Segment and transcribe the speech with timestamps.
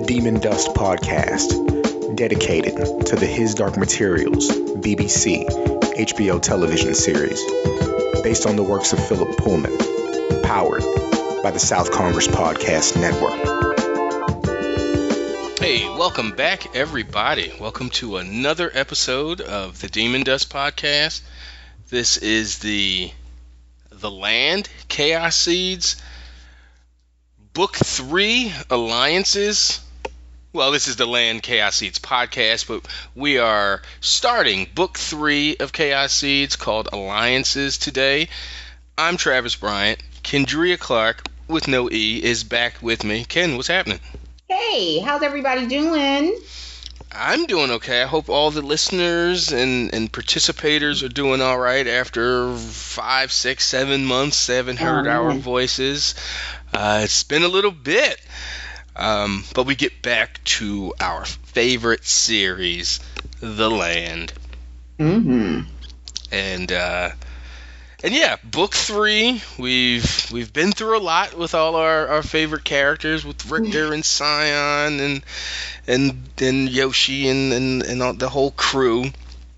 [0.00, 5.46] the Demon Dust podcast, dedicated to the His Dark Materials BBC
[5.96, 7.42] HBO television series,
[8.22, 9.76] based on the works of Philip Pullman,
[10.42, 10.82] powered
[11.42, 13.38] by the South Congress Podcast Network.
[15.58, 17.52] Hey, welcome back, everybody.
[17.60, 21.20] Welcome to another episode of the Demon Dust podcast.
[21.90, 23.10] This is the
[23.90, 26.02] the Land Chaos Seeds
[27.52, 29.80] Book Three Alliances.
[30.52, 35.72] Well, this is the Land Chaos Seeds podcast, but we are starting Book Three of
[35.72, 38.28] Chaos Seeds called Alliances today.
[38.98, 40.02] I'm Travis Bryant.
[40.24, 43.24] Kendria Clark with no E is back with me.
[43.24, 44.00] Ken, what's happening?
[44.48, 46.36] Hey, how's everybody doing?
[47.12, 48.02] I'm doing okay.
[48.02, 53.64] I hope all the listeners and, and participators are doing all right after five, six,
[53.66, 56.14] seven months they haven't heard Oh, our voices.
[56.74, 58.20] Uh, it's been a little bit.
[58.96, 63.00] Um, but we get back to our favorite series,
[63.40, 64.32] The Land.
[64.98, 65.60] Mm-hmm.
[66.32, 67.10] And uh,
[68.02, 69.42] and yeah, book three.
[69.58, 74.04] We've we've been through a lot with all our, our favorite characters with Richter and
[74.04, 75.22] Sion and
[75.86, 79.06] and and Yoshi and and, and all, the whole crew.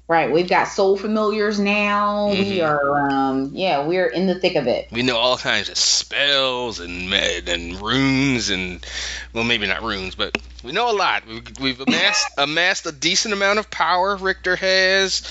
[0.08, 2.28] Right, we've got soul familiars now.
[2.30, 2.68] We Mhm.
[2.68, 4.88] are, um, yeah, we're in the thick of it.
[4.90, 8.84] We know all kinds of spells and med and runes and
[9.32, 11.26] well, maybe not runes, but we know a lot.
[11.26, 14.16] We've, we've amassed amassed a decent amount of power.
[14.16, 15.22] Richter has.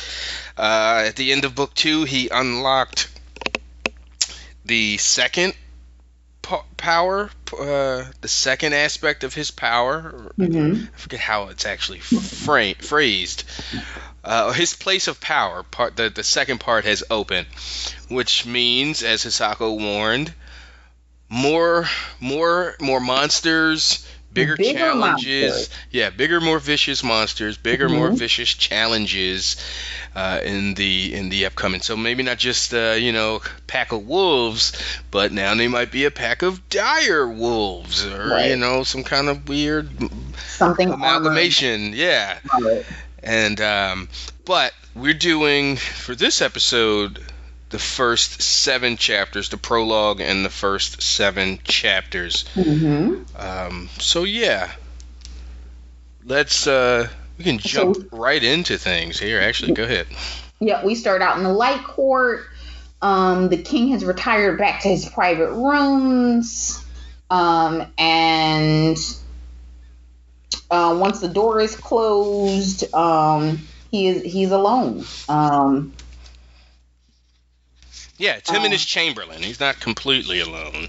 [0.58, 3.08] Uh, at the end of book two, he unlocked
[4.66, 5.53] the second
[6.41, 10.31] po- power, uh, the second aspect of his power.
[10.39, 10.85] Mm-hmm.
[10.85, 13.44] I forget how it's actually fra- phrased.
[14.23, 17.47] Uh, his place of power, part the, the second part has opened,
[18.09, 20.33] which means, as Hisako warned,
[21.30, 21.86] more
[22.19, 25.52] more more monsters, bigger, Bigger challenges.
[25.53, 25.69] monsters.
[25.91, 28.18] Yeah, bigger, more vicious monsters, bigger, more Mhm.
[28.18, 29.56] vicious challenges
[30.16, 31.81] uh, in the in the upcoming.
[31.81, 34.74] So maybe not just uh, you know pack of wolves,
[35.09, 38.50] but now they might be a pack of dire wolves, or Right.
[38.50, 39.90] you know some kind of weird
[40.50, 41.94] Something amalgamation.
[41.94, 42.85] Yeah, armored.
[43.23, 44.09] And um,
[44.45, 47.19] but we're doing for this episode
[47.69, 52.43] the first seven chapters, the prologue, and the first seven chapters.
[52.55, 53.23] Mhm.
[53.39, 54.69] Um, so yeah,
[56.25, 59.39] let's uh, we can jump So- right into things here.
[59.39, 60.07] Actually, go ahead.
[60.59, 62.45] Yeah, we start out in the light court.
[63.01, 66.83] Um, the king has retired back to his private rooms.
[67.31, 68.97] Um, and
[70.71, 73.59] uh, once the door is closed, um,
[73.91, 75.05] he is he's alone.
[75.27, 75.93] Um,
[78.17, 79.41] Yeah, it's him and Um, his Chamberlain.
[79.41, 80.87] He's not completely alone.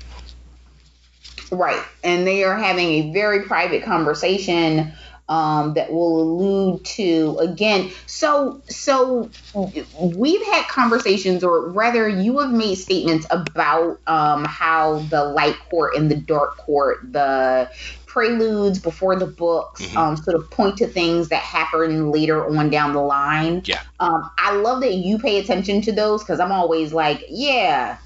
[1.51, 1.83] Right.
[2.05, 4.93] And they are having a very private conversation
[5.29, 7.91] um, that will allude to again.
[8.07, 15.25] So, so we've had conversations, or rather, you have made statements about um, how the
[15.25, 17.71] light court and the dark court, the
[18.13, 19.97] preludes before the books, Mhm.
[19.97, 23.63] um, sort of point to things that happen later on down the line.
[23.65, 23.81] Yeah.
[23.99, 27.97] Um, I love that you pay attention to those because I'm always like, yeah.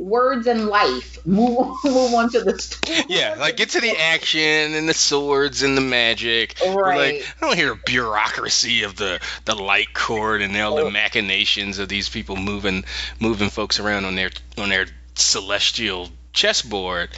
[0.00, 1.24] Words and life.
[1.24, 3.04] Move on, move on to the story.
[3.08, 6.56] Yeah, like get to the action and the swords and the magic.
[6.66, 7.20] Right.
[7.20, 10.90] Like I don't hear bureaucracy of the the light court and all the Oh.
[10.90, 12.84] machinations of these people moving
[13.20, 17.08] moving folks around on their on their celestial chessboard.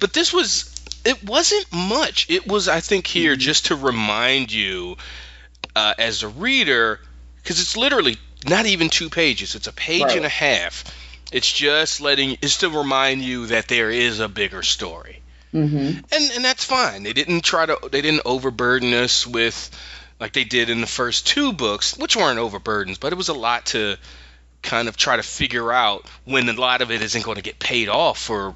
[0.00, 0.73] But this was
[1.04, 2.26] it wasn't much.
[2.30, 3.38] It was I think here Mhm.
[3.40, 4.96] just to remind you
[5.76, 7.00] uh, as a reader
[7.42, 8.16] because it's literally
[8.46, 9.54] not even two pages.
[9.54, 10.16] It's a page Right.
[10.16, 10.84] and a half.
[11.32, 15.20] It's just letting it's to remind you that there is a bigger story
[15.54, 15.76] Mm-hmm.
[16.12, 17.02] and and that's fine.
[17.04, 19.70] They didn't try to they didn't overburden us with
[20.20, 23.34] like they did in the first two books, which weren't overburdens, but it was a
[23.34, 23.96] lot to
[24.62, 27.58] kind of try to figure out when a lot of it isn't going to get
[27.58, 28.54] paid off for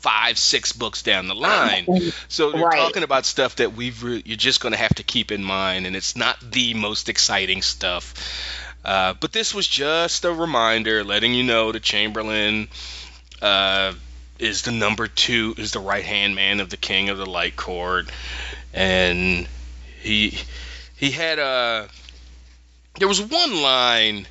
[0.00, 1.86] five, six books down the line.
[2.28, 2.78] So they're Right.
[2.78, 5.86] talking about stuff that we've re- you're just going to have to keep in mind,
[5.86, 8.14] and it's not the most exciting stuff.
[8.84, 12.68] Uh, but this was just a reminder, letting you know the Chamberlain
[13.42, 13.92] uh,
[14.38, 17.56] is the number two, is the right hand man of the King of the Light
[17.56, 18.10] Court,
[18.72, 19.46] and
[20.02, 20.38] he
[20.96, 21.88] he had a.
[22.98, 24.26] There was one line.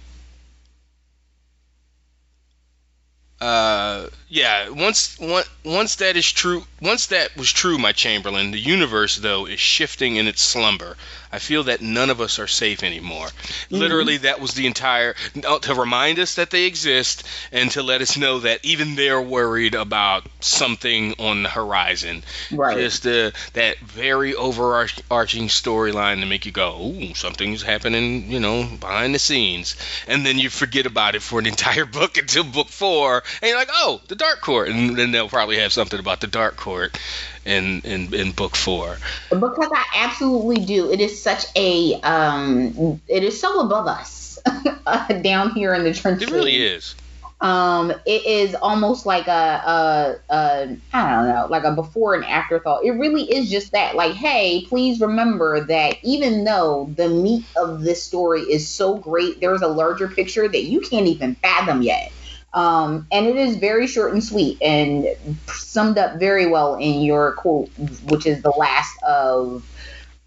[3.40, 8.60] Uh, yeah, once once once that is true, once that was true, my Chamberlain, the
[8.60, 10.96] universe though is shifting in its slumber.
[11.32, 13.28] I feel that none of us are safe anymore.
[13.28, 13.76] Mm-hmm.
[13.76, 15.16] Literally, that was the entire
[15.62, 19.76] to remind us that they exist and to let us know that even they're worried
[19.76, 22.24] about something on the horizon.
[22.52, 22.78] Right.
[22.78, 28.64] Just uh, that very overarching storyline to make you go, "Ooh, something's happening," you know,
[28.64, 29.76] behind the scenes,
[30.08, 33.58] and then you forget about it for an entire book until book four, and you're
[33.58, 36.98] like, "Oh, the Dark Court," and then they'll probably have something about the Dark Court
[37.46, 38.98] in in, in book four.
[39.30, 40.92] Because I absolutely do.
[40.92, 44.40] It is such a um, it is so above us
[45.22, 46.30] down here in the trenches.
[46.30, 46.96] It really is.
[47.42, 52.26] Um, it is almost like a, a, a I don't know, like a before and
[52.26, 52.84] after thought.
[52.84, 53.96] It really is just that.
[53.96, 59.40] Like, hey, please remember that even though the meat of this story is so great,
[59.40, 62.12] there's a larger picture that you can't even fathom yet.
[62.54, 65.08] Um, and it is very short and sweet and
[65.48, 67.70] summed up very well in your quote,
[68.06, 69.64] which is the last of,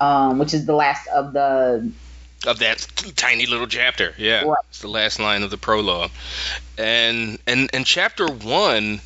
[0.00, 1.90] um, which is the last of the
[2.46, 2.86] of that
[3.16, 4.14] tiny little chapter.
[4.18, 4.58] Yeah, right.
[4.68, 6.10] it's the last line of the prologue,
[6.78, 9.00] and and and chapter one,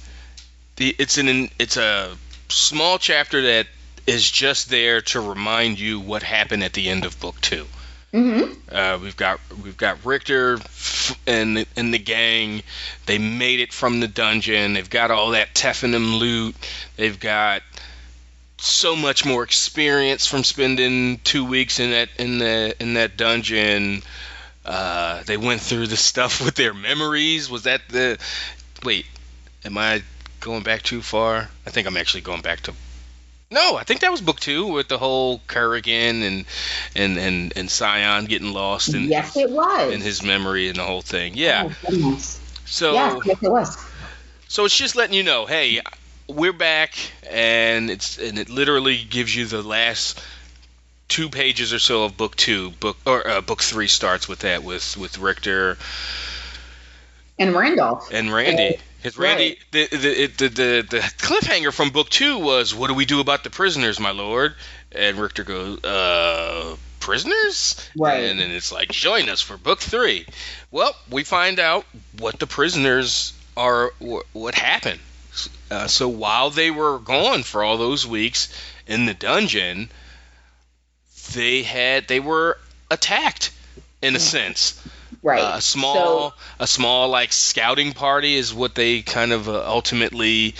[0.76, 2.16] the it's an it's a
[2.48, 3.66] small chapter that
[4.06, 7.66] is just there to remind you what happened at the end of book 2
[8.16, 8.74] mm-hmm.
[8.74, 10.58] uh, we've got we've got Richter
[11.26, 12.62] and and the gang.
[13.06, 14.72] They made it from the dungeon.
[14.72, 16.56] They've got all that Tefnum loot.
[16.96, 17.62] They've got
[18.58, 24.02] so much more experience from spending two weeks in that in the in that dungeon.
[24.64, 27.48] Uh, they went through the stuff with their memories.
[27.50, 28.18] Was that the
[28.84, 29.06] wait?
[29.64, 30.02] Am I
[30.40, 31.48] going back too far?
[31.66, 32.74] I think I'm actually going back to.
[33.50, 36.44] No, I think that was book two with the whole Kerrigan and
[36.96, 40.82] and and and Sion getting lost in yes, it was in his memory and the
[40.82, 41.34] whole thing.
[41.36, 41.72] Yeah.
[41.88, 42.18] Oh,
[42.64, 43.76] so yes, yes, it was.
[44.48, 45.80] So it's just letting you know, hey,
[46.28, 46.96] we're back,
[47.30, 50.20] and it's and it literally gives you the last
[51.08, 52.70] two pages or so of book two.
[52.70, 55.78] Book or uh, book three starts with that with with Richter
[57.38, 58.78] and Randolph and Randy.
[58.98, 59.90] Because Randy, right.
[59.90, 63.44] the, the, the the the cliffhanger from book two was, "What do we do about
[63.44, 64.54] the prisoners, my lord?"
[64.92, 67.76] And Richter goes, "Uh." prisoners?
[67.96, 68.24] Right.
[68.24, 70.26] And then it's like, join us for book three.
[70.72, 71.86] Well, we find out
[72.18, 73.92] what the prisoners are,
[74.32, 74.98] what happened.
[75.70, 78.48] Uh, so while they were gone for all those weeks
[78.88, 79.88] in the dungeon,
[81.32, 82.58] they had they were
[82.90, 83.52] attacked
[84.02, 84.80] in a sense.
[85.26, 85.40] Right.
[85.40, 89.66] Uh, a small, so, a small like scouting party is what they kind of uh,
[89.66, 90.54] ultimately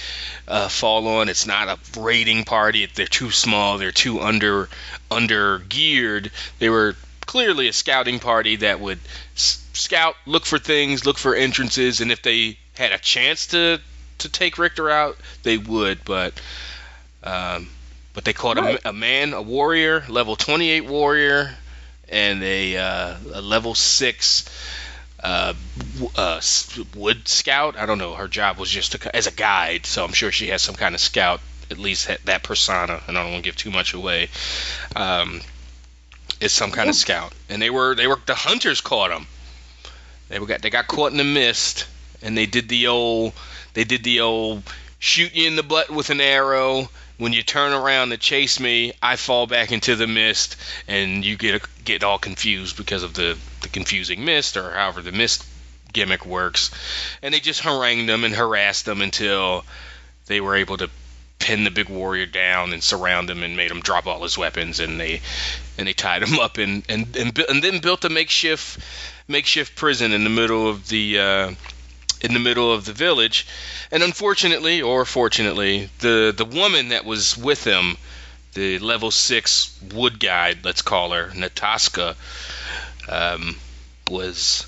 [0.48, 1.28] uh, fall on.
[1.28, 2.84] It's not a raiding party.
[2.92, 3.78] They're too small.
[3.78, 4.68] They're too under
[5.08, 6.32] under geared.
[6.58, 6.96] They were
[7.26, 8.98] clearly a scouting party that would
[9.36, 13.80] s- scout, look for things, look for entrances, and if they had a chance to
[14.18, 16.40] to take Richter out, they would, but
[17.22, 17.68] um,
[18.14, 18.84] but they caught right.
[18.84, 21.54] a, a, man, a warrior, level 28 warrior,
[22.08, 24.48] and a, uh, a level six
[25.22, 25.54] uh,
[26.14, 26.40] uh,
[26.94, 27.76] wood scout.
[27.76, 28.14] I don't know.
[28.14, 30.94] Her job was just to, as a guide, so I'm sure she has some kind
[30.94, 33.00] of scout, at least that, that persona.
[33.06, 34.28] And I don't want to give too much away.
[34.94, 35.40] Um,
[36.40, 36.90] is some kind yeah.
[36.90, 39.26] of scout, and they were they were the hunters caught them.
[40.28, 41.86] They were got they got caught in the mist,
[42.22, 43.32] and they did the old
[43.74, 44.62] they did the old
[44.98, 46.90] shoot you in the butt with an arrow.
[47.18, 51.36] When you turn around to chase me, I fall back into the mist, and you
[51.36, 55.44] get get all confused because of the, the confusing mist, or however the mist
[55.92, 56.70] gimmick works.
[57.22, 59.64] And they just harangued them and harassed them until
[60.26, 60.90] they were able to
[61.38, 64.80] pin the big warrior down and surround him and made him drop all his weapons
[64.80, 65.20] and they
[65.78, 68.78] and they tied him up and and and, and then built a makeshift
[69.28, 71.50] makeshift prison in the middle of the uh,
[72.26, 73.46] in the middle of the village.
[73.90, 77.96] And unfortunately, or fortunately, the, the woman that was with him,
[78.54, 82.16] the level six wood guide, let's call her, Nataska,
[83.08, 83.56] um,
[84.10, 84.66] was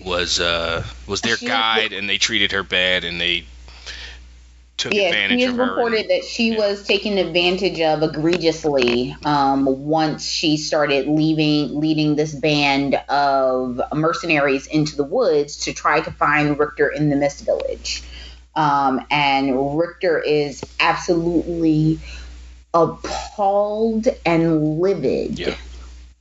[0.00, 3.44] was uh, was their guide, and they treated her bad, and they
[4.76, 6.58] took yeah, advantage he has reported that she yeah.
[6.58, 14.66] was taken advantage of egregiously um, once she started leaving, leading this band of mercenaries
[14.66, 18.02] into the woods to try to find Richter in the Mist Village.
[18.56, 22.00] Um, and Richter is absolutely
[22.72, 25.38] appalled and livid.
[25.38, 25.56] Yeah.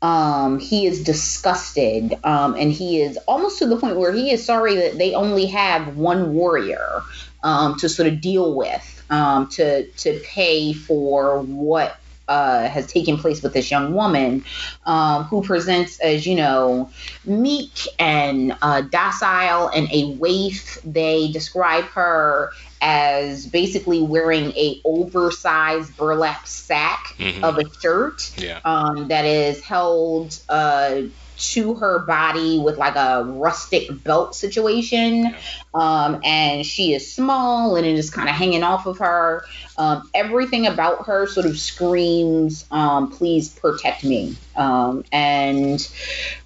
[0.02, 4.46] Um, he is disgusted, um, and he is almost to the point where he is
[4.46, 7.04] sorry that they only have one warrior
[7.44, 11.98] um, to sort of deal with um, to to pay for what
[12.28, 14.46] uh, has taken place with this young woman
[14.86, 16.90] um, who presents as you know
[17.26, 20.80] meek and uh, docile and a waif.
[20.86, 27.44] They describe her as basically wearing a oversized burlap sack Mhm.
[27.44, 28.60] of a shirt Yeah.
[28.66, 31.02] um, that is held uh,
[31.36, 35.36] to her body with like a rustic belt situation.
[35.74, 39.46] Um, and she is small and it is kind of hanging off of her.
[39.78, 44.38] Um, everything about her sort of screams, um, please protect me.
[44.56, 45.86] Um, and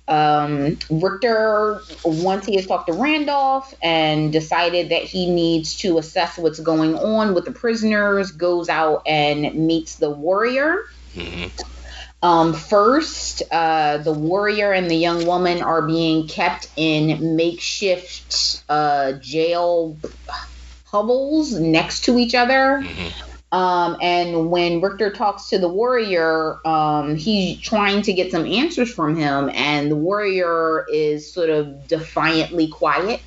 [0.08, 6.38] um, Richter, once he has talked to Randolph and decided that he needs to assess
[6.38, 10.84] what's going on with the prisoners, goes out and meets the warrior.
[11.14, 11.48] hmm
[12.24, 19.14] Um, first, uh, the warrior and the young woman are being kept in makeshift uh,
[19.14, 19.98] jail
[20.86, 22.82] hovels next to each other.
[22.82, 23.08] hmm
[23.50, 28.94] Um, and when Richter talks to the warrior, um, he's trying to get some answers
[28.94, 33.22] from him, and the warrior is sort of defiantly quiet.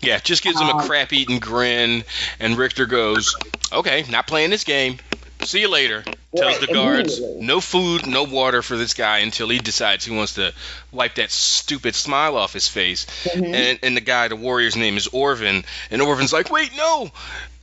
[0.00, 2.04] Yeah, just gives him a Um, crap eating grin,
[2.40, 3.36] and Richter goes,
[3.70, 5.00] "Okay, not playing this game.
[5.42, 6.04] See you later."
[6.36, 10.10] Tells Right, the guards, "No food, no water for this guy until he decides he
[10.10, 10.52] wants to
[10.92, 13.54] wipe that stupid smile off his face." Mhm.
[13.54, 17.10] And, and the guy, the warrior's name is Orvin, and Orvin's like, "Wait, no!"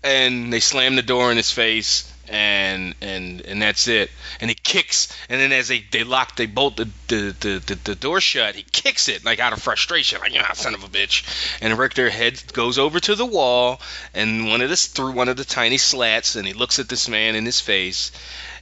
[0.03, 4.09] And they slam the door in his face, and and and that's it.
[4.39, 7.75] And he kicks, and then as they they lock, they bolt the the, the, the,
[7.83, 8.55] the door shut.
[8.55, 11.23] He kicks it like out of frustration, like ah, son of a bitch.
[11.61, 13.79] And Richter head goes over to the wall,
[14.13, 17.07] and one of this through one of the tiny slats, and he looks at this
[17.07, 18.11] man in his face,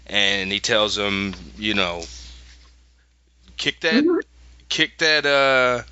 [0.08, 2.04] and he tells him, you know,
[3.58, 4.22] kick that, Mhm.
[4.70, 5.84] kick that, uh.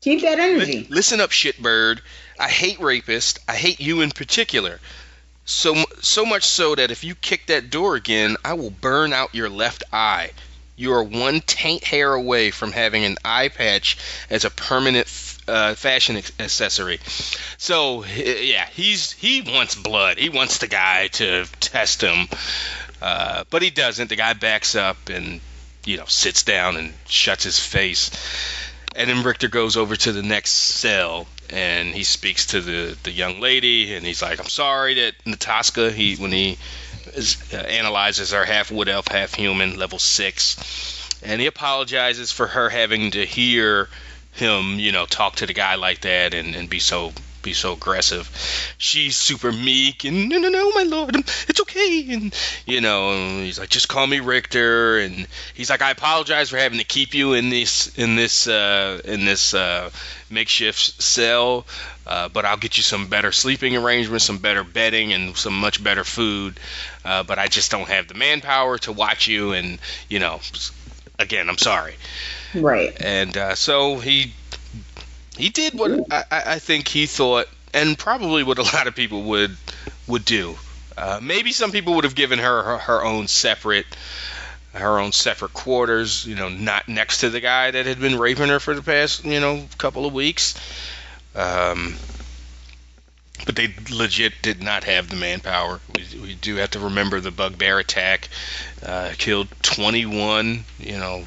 [0.00, 0.86] Keep that Li- energy.
[0.90, 2.00] Listen up, shitbird.
[2.38, 3.38] I hate rapists.
[3.48, 4.78] I hate you in particular.
[5.44, 9.34] So so much so that if you kick that door again, I will burn out
[9.34, 10.30] your left eye.
[10.76, 13.96] You are one taint hair away from having an eye patch
[14.30, 15.06] as a permanent
[15.46, 16.98] uh, fashion accessory.
[17.58, 20.18] So yeah, he's he wants blood.
[20.18, 22.28] He wants the guy to test him,
[23.02, 24.08] uh, but he doesn't.
[24.08, 25.40] The guy backs up and
[25.84, 28.10] you know sits down and shuts his face.
[28.96, 33.10] And then Richter goes over to the next cell and he speaks to the, the
[33.10, 36.58] young lady and he's like, I'm sorry that Natasha, he when he
[37.14, 42.46] is, uh, analyzes her half wood elf, half human, level six, and he apologizes for
[42.46, 43.88] her having to hear
[44.32, 47.12] him, you know, talk to the guy like that and, and be so
[47.44, 48.28] be so aggressive.
[48.78, 51.14] She's super meek and no no no my lord
[51.48, 52.34] it's okay and
[52.66, 56.56] you know and he's like just call me Richter and he's like I apologize for
[56.56, 59.90] having to keep you in this in this uh, in this uh,
[60.30, 61.66] makeshift cell
[62.06, 65.82] uh, but I'll get you some better sleeping arrangements some better bedding and some much
[65.84, 66.58] better food
[67.04, 70.40] uh, but I just don't have the manpower to watch you and you know
[71.18, 71.94] again I'm sorry
[72.54, 72.96] Right.
[73.00, 74.32] and uh, so he
[75.36, 79.22] he did what I, I think he thought, and probably what a lot of people
[79.24, 79.56] would
[80.06, 80.56] would do.
[80.96, 83.86] Uh, maybe some people would have given her, her her own separate
[84.74, 88.48] her own separate quarters, you know, not next to the guy that had been raping
[88.48, 90.54] her for the past you know couple of weeks.
[91.34, 91.96] Um,
[93.46, 95.80] but they legit did not have the manpower.
[95.94, 98.28] We, we do have to remember the bugbear attack
[98.84, 101.24] uh, killed 21, you know,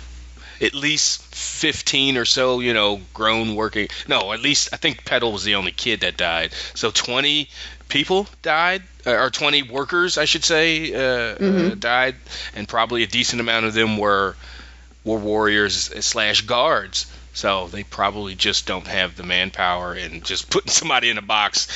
[0.62, 3.88] at least 15 or so, you know, grown working.
[4.08, 6.54] No, at least I think Petal was the only kid that died.
[6.74, 7.50] So 20
[7.90, 11.80] people died, uh, or 20 workers, I should say, uh, uh, Mhm.
[11.80, 12.16] died,
[12.56, 14.36] and probably a decent amount of them were
[15.04, 17.06] were warriors slash guards.
[17.34, 21.68] So they probably just don't have the manpower, and just putting somebody in a box,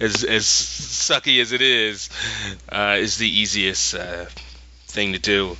[0.00, 2.08] as as sucky as it is,
[2.70, 4.26] uh, is the easiest uh,
[4.86, 5.56] thing to do.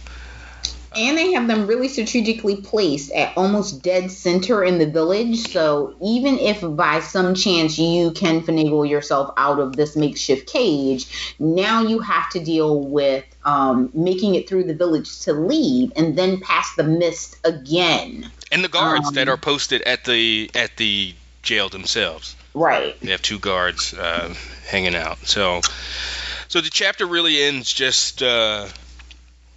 [0.97, 5.49] And they have them really strategically placed at almost dead center in the village.
[5.49, 11.35] So even if by some chance you can finagle yourself out of this makeshift cage,
[11.39, 16.17] now you have to deal with um, making it through the village to leave and
[16.17, 18.31] then pass the mist again.
[18.51, 22.35] and the guards Um, that are posted at the at the jail themselves.
[22.55, 22.99] Right.
[23.01, 24.35] They have two guards uh,
[24.67, 25.19] hanging out.
[25.27, 25.61] So,
[26.49, 28.67] so the chapter really ends just uh,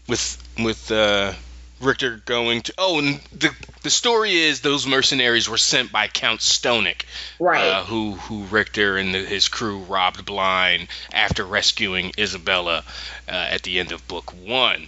[0.08, 1.34] with with uh,
[1.80, 2.74] Richter going to.
[2.78, 3.52] Oh, and the
[3.84, 7.04] the story is those mercenaries were sent by Count Stonick,
[7.40, 7.62] Right.
[7.66, 12.84] uh, who who Richter and the, his crew robbed blind after rescuing Isabella
[13.28, 14.88] uh, at the end of book one.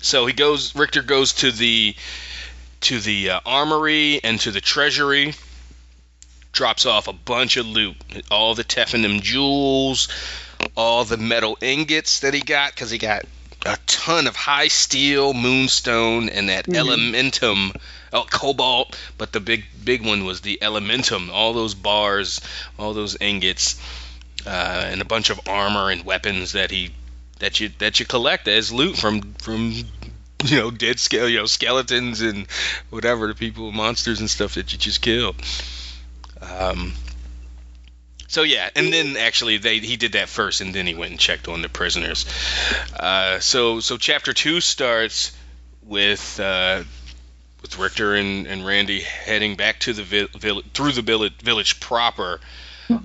[0.00, 0.74] So he goes.
[0.74, 1.94] Richter goes to the
[2.82, 5.34] to the uh, armory and to the treasury.
[6.52, 7.96] Drops off a bunch of loot,
[8.30, 10.08] all the Teffinum jewels,
[10.76, 13.22] all the metal ingots that he got, because he got
[13.64, 16.74] a ton of high steel, moonstone, and that Mhm.
[16.74, 17.72] elementum,
[18.12, 18.96] oh, cobalt.
[19.18, 21.30] But the big big one was the elementum.
[21.30, 22.40] All those bars,
[22.78, 23.76] all those ingots,
[24.46, 26.90] uh, and a bunch of armor and weapons that he
[27.38, 29.72] that you that you collect as loot from from
[30.44, 32.46] you know dead scale you know skeletons and
[32.90, 35.36] whatever the people monsters and stuff that you just killed.
[36.40, 36.92] Um,
[38.32, 41.20] so yeah, and then actually they he did that first, and then he went and
[41.20, 42.24] checked on the prisoners.
[42.98, 45.36] Uh, so so chapter two starts
[45.84, 46.82] with uh,
[47.60, 51.78] with Richter and, and Randy heading back to the vi- vill- through the village, village
[51.78, 52.40] proper.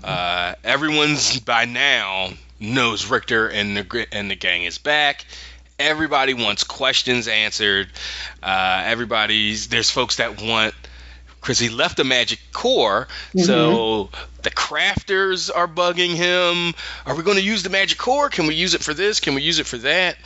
[0.02, 2.30] Uh, everyone's by now
[2.62, 5.26] knows Richter and the and the gang is back.
[5.78, 7.90] Everybody wants questions answered.
[8.42, 10.74] Uh, everybody's there's folks that want
[11.48, 13.08] because he left the magic core.
[13.30, 13.40] Mm-hmm.
[13.40, 14.10] So
[14.44, 16.76] the crafters are bugging him.
[17.06, 18.28] Are we going to use the magic core?
[18.28, 19.22] Can we use it for this?
[19.22, 20.18] Can we use it for that?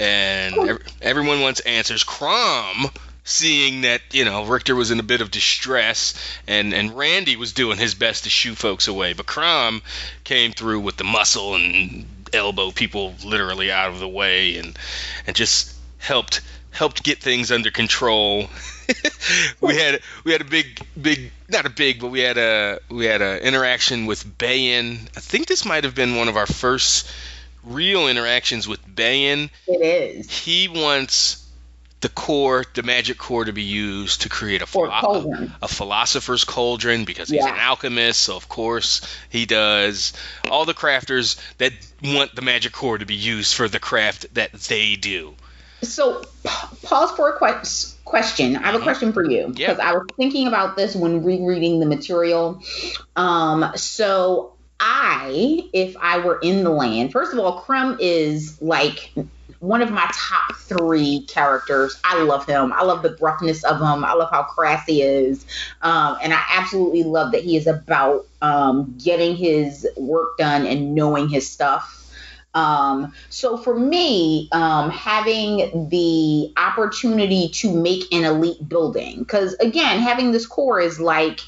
[0.00, 2.04] And ev- everyone wants answers.
[2.04, 2.86] Crom,
[3.22, 6.14] seeing that you know Richter was in a bit of distress,
[6.48, 9.82] and and Randy was doing his best to shoo folks away, but Crom
[10.24, 14.78] came through with the muscle and elbow people literally out of the way, and
[15.26, 18.48] and just helped helped get things under control.
[19.60, 23.04] we had we had a big big not a big but we had a we
[23.06, 24.98] had a interaction with Bayan.
[25.16, 27.08] I think this might have been one of our first
[27.64, 29.50] real interactions with Bayan.
[29.66, 30.30] It is.
[30.30, 31.46] He wants
[32.00, 37.04] the core, the magic core, to be used to create a, philo- a philosopher's cauldron
[37.04, 37.52] because he's Yeah.
[37.52, 40.14] an alchemist, so of course he does.
[40.50, 44.50] All the crafters that want the magic core to be used for the craft that
[44.54, 45.34] they do.
[45.82, 46.22] So,
[46.82, 47.68] pause for a que-
[48.10, 48.56] question.
[48.56, 48.82] I have a Mhm.
[48.82, 49.68] question for you Yeah.
[49.68, 52.60] because I was thinking about this when rereading the material.
[53.16, 59.12] Um, so I, if I were in the land, first of all, Crom is like
[59.60, 62.00] one of my top three characters.
[62.04, 62.72] I love him.
[62.72, 64.04] I love the gruffness of him.
[64.04, 65.44] I love how crass he is,
[65.82, 70.94] um, and I absolutely love that he is about um, getting his work done and
[70.94, 71.99] knowing his stuff.
[72.54, 80.00] Um, so for me, um, having the opportunity to make an elite building, because again,
[80.00, 81.40] having this core is like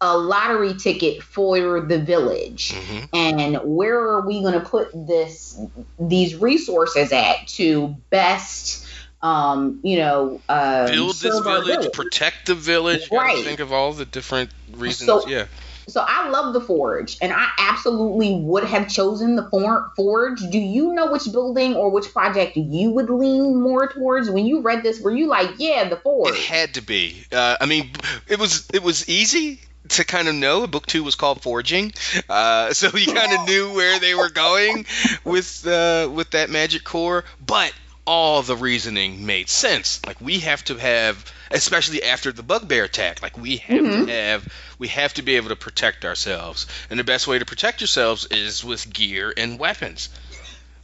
[0.00, 2.74] a lottery ticket for the village.
[2.74, 5.58] hmm And where are we going to put this,
[5.98, 8.86] these resources at to best,
[9.22, 13.08] um, you know, uh, Build this our village, protect the village.
[13.10, 13.42] Right.
[13.44, 15.06] Think of all the different reasons.
[15.22, 15.46] So- yeah.
[15.88, 20.40] So I love the Forge, and I absolutely would have chosen the For- Forge.
[20.50, 24.62] Do you know which building or which project you would lean more towards when you
[24.62, 25.00] read this?
[25.00, 26.34] Were you like, yeah, the Forge?
[26.34, 27.24] It had to be.
[27.30, 27.90] Uh, I mean,
[28.26, 30.66] it was it was easy to kind of know.
[30.66, 31.92] Book two was called Forging,
[32.28, 34.86] uh, so you kind of knew where they were going
[35.24, 37.24] with uh, with that magic core.
[37.44, 37.72] But
[38.06, 40.00] all the reasoning made sense.
[40.06, 43.20] Like we have to have, especially after the bugbear attack.
[43.22, 44.06] Like we have Mhm.
[44.06, 47.44] to have, we have to be able to protect ourselves, and the best way to
[47.44, 50.08] protect yourselves is with gear and weapons.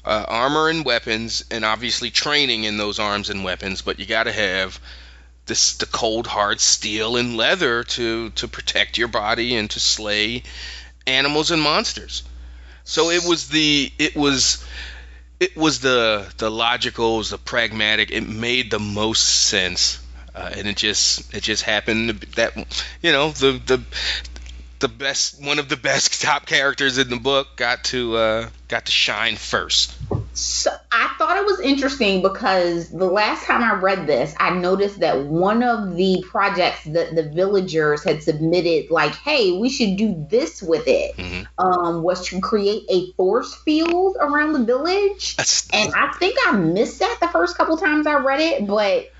[0.04, 3.82] Uh, armor and weapons, and obviously training in those arms and weapons.
[3.82, 4.80] But you got to have
[5.46, 10.42] this the cold hard steel and leather to to protect your body and to slay
[11.06, 12.24] animals and monsters.
[12.84, 14.64] So it was the it was
[15.42, 18.12] it was the the logical, it was the pragmatic.
[18.12, 19.98] It made the most sense,
[20.36, 22.54] uh, and it just it just happened that
[23.02, 23.82] you know the the
[24.82, 28.84] the best one of the best top characters in the book got to uh, got
[28.86, 29.94] to shine first.
[30.34, 35.00] So I thought it was interesting because the last time I read this, I noticed
[35.00, 40.26] that one of the projects that the villagers had submitted, like, hey, we should do
[40.30, 41.46] this with it, Mhm.
[41.58, 45.36] um, was to create a force field around the village.
[45.36, 49.11] That's- And I think I missed that the first couple times I read it, but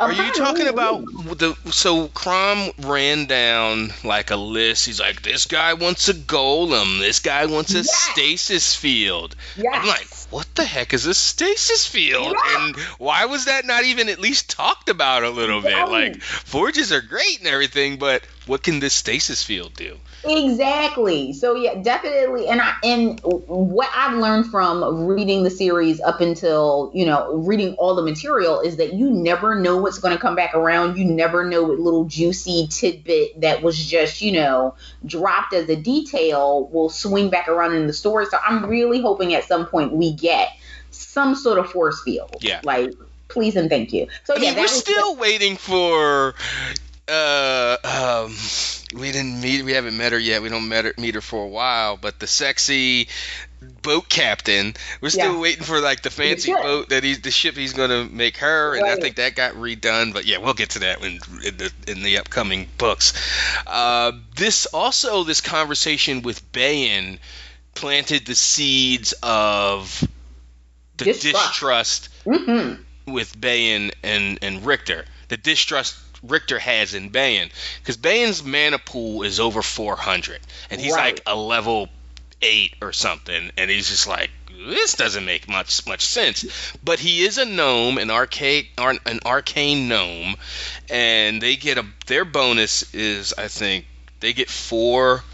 [0.00, 1.04] Are you talking about
[1.38, 4.86] the so Crom ran down like a list?
[4.86, 7.92] He's like, this guy wants a golem, this guy wants a Yes.
[8.12, 9.36] stasis field.
[9.56, 9.66] Yes.
[9.74, 12.34] I'm like, what the heck is a stasis field?
[12.34, 12.66] Yeah.
[12.66, 15.88] And why was that not even at least talked about a little bit?
[15.88, 19.96] Like, forges are great and everything, but what can this stasis field do?
[20.24, 21.32] Exactly.
[21.32, 22.46] So yeah, definitely.
[22.48, 27.74] And I and what I've learned from reading the series up until you know reading
[27.74, 30.98] all the material is that you never know what's going to come back around.
[30.98, 34.74] You never know what little juicy tidbit that was just you know
[35.06, 38.26] dropped as a detail will swing back around in the story.
[38.26, 40.50] So I'm really hoping at some point we get
[40.90, 42.36] some sort of force field.
[42.40, 42.60] Yeah.
[42.62, 42.92] Like
[43.28, 44.08] please and thank you.
[44.24, 46.34] So I yeah, mean, we're still waiting for
[47.08, 48.34] uh, um,
[48.94, 49.64] we didn't meet.
[49.64, 50.42] We haven't met her yet.
[50.42, 51.96] We don't met her, meet her for a while.
[51.96, 53.08] But the sexy
[53.82, 55.40] boat captain, we're still Yeah.
[55.40, 58.86] waiting for like the fancy boat that he's the ship he's gonna make her, and
[58.86, 60.12] I think that got redone.
[60.12, 63.12] But yeah, we'll get to that in, in the in the upcoming books.
[63.66, 67.18] Uh, this also this conversation with Bayan
[67.74, 70.06] planted the seeds of
[70.96, 71.46] the Distrust.
[71.48, 72.74] distrust hmm
[73.06, 75.04] with Bayan and and Richter.
[75.28, 80.92] The distrust Richter has in Bayan because Bayan's mana pool is over 400 and he's
[80.94, 81.14] Right.
[81.14, 81.88] like a level
[82.42, 84.30] 8 or something and he's just like
[84.66, 86.44] this doesn't make much much sense
[86.84, 90.36] but he is a gnome an arcane an arcane gnome
[90.90, 93.86] and they get a their bonus is I think
[94.20, 95.24] they get 4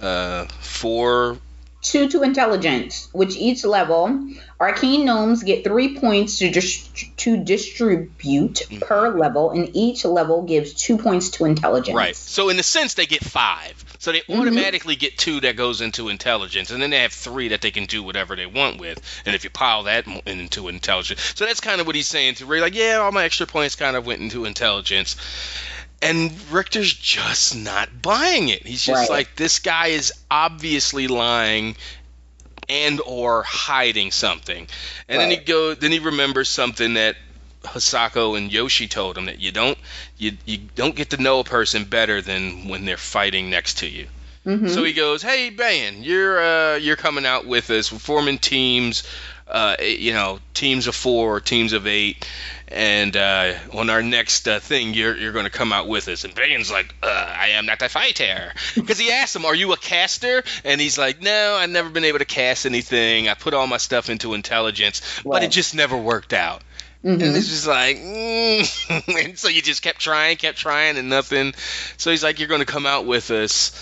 [0.00, 1.38] uh 4
[1.80, 8.54] Two to intelligence, which each level, arcane gnomes get three points to dis- to distribute
[8.68, 8.78] Mm-hmm.
[8.80, 11.96] per level, and each level gives two points to intelligence.
[11.96, 12.16] Right.
[12.16, 13.84] So in a sense, they get five.
[14.00, 17.60] So they automatically get two that goes into intelligence, and then they have three that
[17.60, 19.00] they can do whatever they want with.
[19.24, 22.46] And if you pile that into intelligence, so that's kind of what he's saying to
[22.46, 22.60] Ray.
[22.60, 25.16] Like, yeah, all my extra points kind of went into intelligence.
[26.00, 28.66] And Richter's just not buying it.
[28.66, 29.10] He's just Right.
[29.10, 31.76] like, this guy is obviously lying
[32.68, 34.68] and or hiding something.
[35.08, 35.46] And then he Right.
[35.46, 37.16] go then he remembers something that
[37.64, 39.76] Hisako and Yoshi told him that you don't
[40.18, 43.88] you you don't get to know a person better than when they're fighting next to
[43.88, 44.06] you.
[44.46, 44.72] Mhm.
[44.72, 47.90] So he goes, "Hey, Bayan, you're uh, you're coming out with us.
[47.90, 49.02] We're forming teams,
[49.48, 52.26] uh, you know, teams of four, or teams of eight,
[52.68, 56.24] and uh, on our next uh, thing, you're you're going to come out with us."
[56.24, 59.72] And Bayan's like, uh, "I am not a fighter," because he asked him, "Are you
[59.72, 63.28] a caster?" And he's like, "No, I've never been able to cast anything.
[63.28, 66.62] I put all my stuff into intelligence, but it just never worked out."
[67.04, 67.22] Mhm.
[67.22, 69.18] And it's just like, mm.
[69.28, 71.54] and so you just kept trying, kept trying, and nothing.
[71.96, 73.72] So he's like, "You're going to come out with us,"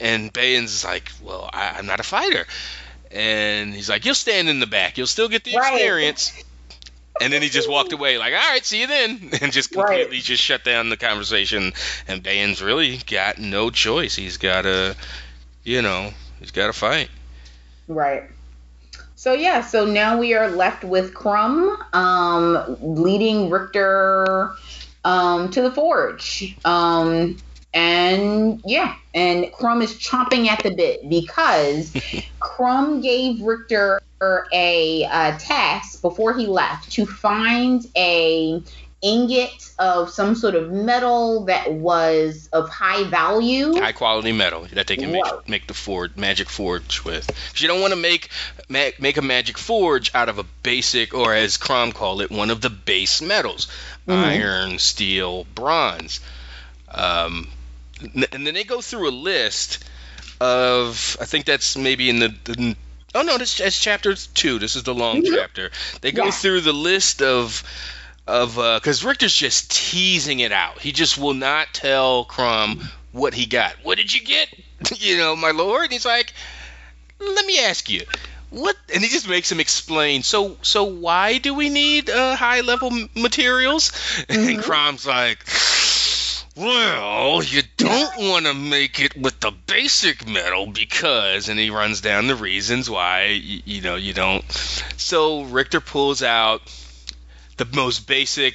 [0.00, 2.46] and Bayan's like, "Well, I, I'm not a fighter,"
[3.14, 4.98] and he's like, "You'll stand in the back.
[4.98, 5.72] You'll still get the Right.
[5.74, 6.32] experience."
[7.20, 9.86] And then he just walked away, like, "All right, see you then," and just Right.
[9.86, 11.72] completely just shut down the conversation.
[12.08, 14.16] And Bayan's really got no choice.
[14.16, 14.96] He's got to,
[15.62, 17.08] you know, he's got to fight.
[17.86, 18.24] Right.
[19.16, 24.52] So yeah, so now we are left with Crom um, leading Richter
[25.04, 26.56] um, to the forge.
[26.64, 27.36] Um,
[27.74, 31.92] and yeah, and Crom is chomping at the bit because
[32.40, 34.00] Crom gave Richter
[34.52, 38.62] a uh, task before he left to find a
[39.02, 43.74] ingot of some sort of metal that was of high value.
[43.74, 47.28] high quality metal that they can make make the forge magic forge with.
[47.56, 48.30] you don't want to make
[48.70, 52.48] ma- make a magic forge out of a basic or as Crom call it, one
[52.48, 53.66] of the base metals,
[54.08, 54.24] Mhm.
[54.24, 56.20] iron, steel, bronze.
[56.88, 57.48] Um,
[58.32, 59.84] and then they go through a list
[60.40, 62.76] of I think that's maybe in the, the
[63.14, 64.58] oh no, this is chapter two.
[64.58, 65.34] This is the long Mhm.
[65.34, 65.70] chapter.
[66.00, 66.30] They go Yeah.
[66.30, 67.62] through the list of
[68.26, 70.80] of because Richter's just teasing it out.
[70.80, 73.74] He just will not tell Crom what he got.
[73.82, 74.48] What did you get?
[74.98, 75.92] you know, my lord.
[75.92, 76.32] He's like,
[77.20, 78.02] let me ask you.
[78.50, 78.76] What?
[78.94, 80.22] And he just makes him explain.
[80.22, 83.90] So, so why do we need uh, high level materials?
[84.28, 84.62] And Mhm.
[84.62, 85.44] Crom's like,
[86.56, 92.00] well, you don't want to make it with the basic metal because, and he runs
[92.00, 93.26] down the reasons why.
[93.26, 94.44] You, you know, you don't.
[94.96, 96.62] So Richter pulls out
[97.56, 98.54] the most basic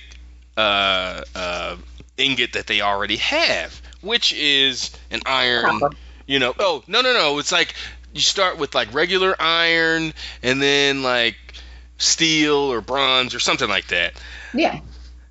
[0.55, 1.75] uh, uh,
[2.17, 5.81] ingot that they already have, which is an iron.
[6.25, 7.73] You know, oh no no no, it's like
[8.13, 11.35] you start with like regular iron and then like
[11.97, 14.13] steel or bronze or something like that.
[14.53, 14.79] Yeah,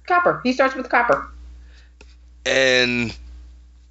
[0.07, 0.41] copper.
[0.45, 1.31] He starts with copper.
[2.49, 3.15] And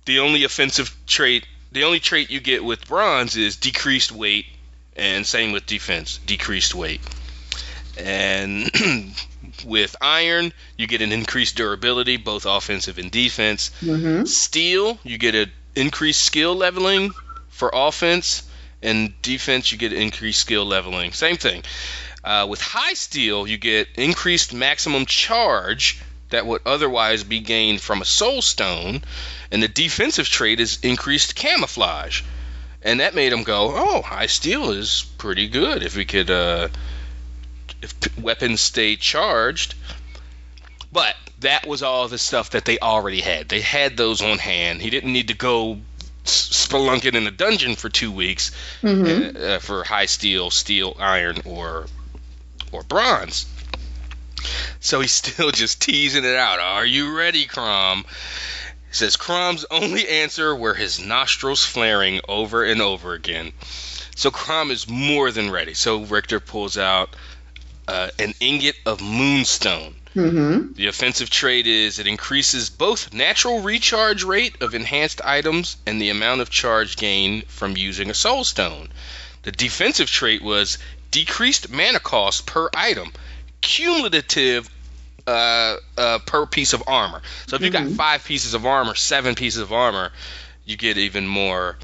[0.05, 4.47] the only offensive trait, the only trait you get with bronze is decreased weight,
[4.95, 7.01] and same with defense, decreased weight.
[7.97, 8.71] And
[9.65, 13.71] with iron, you get an increased durability, both offensive and defense.
[13.81, 14.25] Mm-hmm.
[14.25, 17.11] Steel, you get an increased skill leveling
[17.49, 18.43] for offense,
[18.81, 21.11] and defense, you get increased skill leveling.
[21.11, 21.63] Same thing.
[22.23, 28.01] Uh, with high steel, you get increased maximum charge that would otherwise be gained from
[28.01, 29.01] a soul stone,
[29.51, 32.21] and the defensive trait is increased camouflage.
[32.81, 35.83] And that made him go, "Oh, high steel is pretty good.
[35.83, 36.67] If we could, uh,
[37.81, 39.73] if p- weapons stay charged."
[40.91, 43.49] But that was all the stuff that they already had.
[43.49, 44.81] They had those on hand.
[44.81, 45.79] He didn't need to go
[46.25, 48.51] spelunking in a dungeon for two weeks
[48.83, 49.37] Mm-hmm.
[49.37, 51.87] uh, uh, for high steel, steel, iron, or
[52.71, 53.45] or bronze.
[54.79, 56.59] So he's still just teasing it out.
[56.59, 58.05] Are you ready, Crom?
[58.89, 63.51] It says Crom's only answer were his nostrils flaring over and over again.
[64.15, 65.73] So Crom is more than ready.
[65.73, 67.15] So Richter pulls out
[67.87, 69.95] uh, an ingot of moonstone.
[70.15, 70.73] Mm-hmm.
[70.73, 76.09] The offensive trait is it increases both natural recharge rate of enhanced items and the
[76.09, 78.89] amount of charge gain from using a soul stone.
[79.43, 80.79] The defensive trait was
[81.11, 83.13] decreased mana cost per item,
[83.67, 84.69] cumulative
[85.27, 87.21] uh, uh, per piece of armor.
[87.47, 87.95] So if you got Mhm.
[87.97, 90.11] five pieces of armor, seven pieces of armor,
[90.65, 91.77] you get even more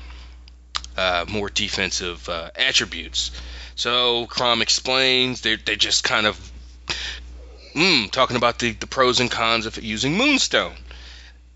[0.96, 3.32] uh, more defensive uh, attributes.
[3.76, 6.38] So Crom explains they're they just kind of
[7.76, 10.76] mm, talking about the, the pros and cons of using Moonstone.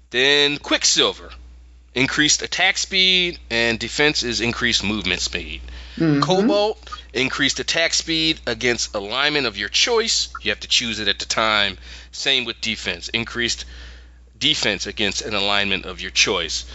[0.09, 1.31] Then Quicksilver,
[1.93, 5.61] increased attack speed and defense is increased movement speed.
[5.97, 6.21] Mhm.
[6.21, 6.86] Cobalt,
[7.17, 10.29] increased attack speed against alignment of your choice.
[10.41, 11.77] You have to choose it at the time.
[12.11, 13.65] Same with defense, increased
[14.37, 16.65] defense against an alignment of your choice.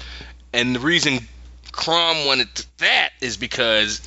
[0.52, 1.26] And the reason
[1.70, 4.00] Crom wanted that is because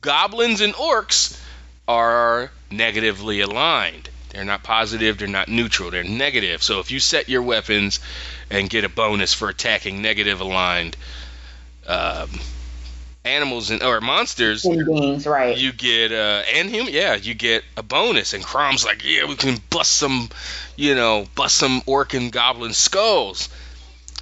[0.00, 1.38] goblins and orcs
[1.86, 4.08] are negatively aligned.
[4.30, 6.62] They're not positive, they're not neutral, they're negative.
[6.62, 8.00] So if you set your weapons
[8.50, 10.96] and get a bonus for attacking negative aligned
[11.86, 12.30] um,
[13.24, 15.56] animals and or monsters, In games, right?
[15.56, 19.34] you get uh and him yeah you get a bonus and Crom's like yeah we
[19.36, 20.28] can bust some
[20.76, 23.48] you know bust some orc and goblin skulls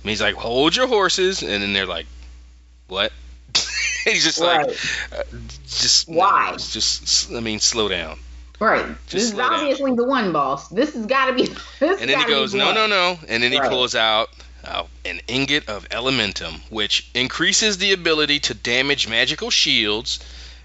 [0.02, 2.06] and he's like hold your horses and then they're like
[2.86, 3.12] what
[4.04, 4.76] he's just like Right.
[5.12, 5.22] uh,
[5.66, 6.52] just Why?
[6.56, 8.18] just I mean slow down
[8.60, 8.86] Right.
[8.86, 9.54] Just this is slow down.
[9.54, 10.68] obviously the one boss.
[10.68, 11.46] This has got to be.
[11.80, 13.68] This and then he goes no no no and then he Right.
[13.68, 14.28] pulls out
[14.64, 20.18] uh, an ingot of elementum which increases the ability to damage magical shields.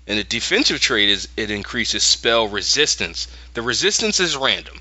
[0.06, 3.28] And the defensive trait is it increases spell resistance.
[3.54, 4.80] The resistance is random.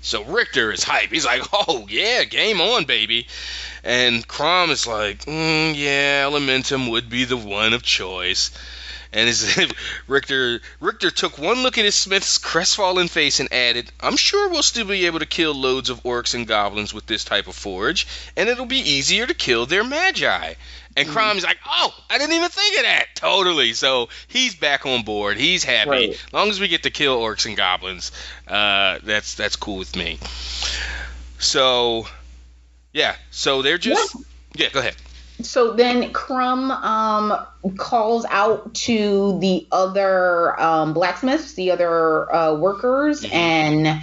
[0.00, 1.10] So richter is hype.
[1.12, 3.26] He's like oh yeah game on baby.
[3.84, 8.50] And Crom is like mm, yeah elementum would be the one of choice
[9.12, 9.72] and his,
[10.06, 14.62] Richter Richter took one look at his Smith's crestfallen face and added, "I'm sure we'll
[14.62, 18.06] still be able to kill loads of orcs and goblins with this type of forge,
[18.36, 20.54] and it'll be easier to kill their magi."
[20.94, 21.12] And Mm.
[21.12, 23.72] Crom's like, "Oh, I didn't even think of that." Totally.
[23.72, 25.38] So he's back on board.
[25.38, 25.90] He's happy.
[25.90, 26.10] Right.
[26.10, 28.12] As long as we get to kill orcs and goblins,
[28.46, 30.18] uh, that's that's cool with me.
[31.38, 32.06] So,
[32.92, 33.16] yeah.
[33.30, 34.16] So they're just
[34.54, 34.68] yeah.
[34.68, 34.96] Go ahead.
[35.44, 43.22] So then Crom um, calls out to the other um, blacksmiths, the other uh, workers,
[43.22, 43.34] Mhm.
[43.34, 44.02] and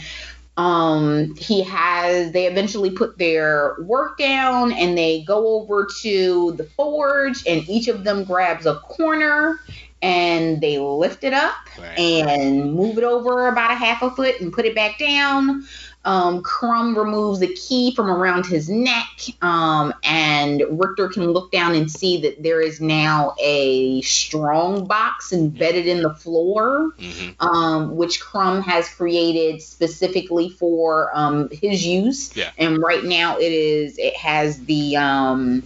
[0.57, 2.31] um, he has.
[2.33, 7.87] They eventually put their work down, and they go over to the forge, and each
[7.87, 9.59] of them grabs a corner,
[10.01, 11.97] and they lift it up Right.
[11.97, 15.63] and move it over about a half a foot and put it back down.
[16.05, 21.75] Um, Crom removes the key from around his neck, um, and Richter can look down
[21.75, 27.97] and see that there is now a strong box embedded in the floor, hmm um,
[27.97, 32.35] which Crom has created specifically for um, his use.
[32.35, 32.51] Yeah.
[32.57, 35.63] And right now it is it has the um,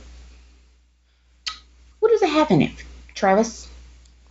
[2.00, 3.70] what does it have in it, Travis?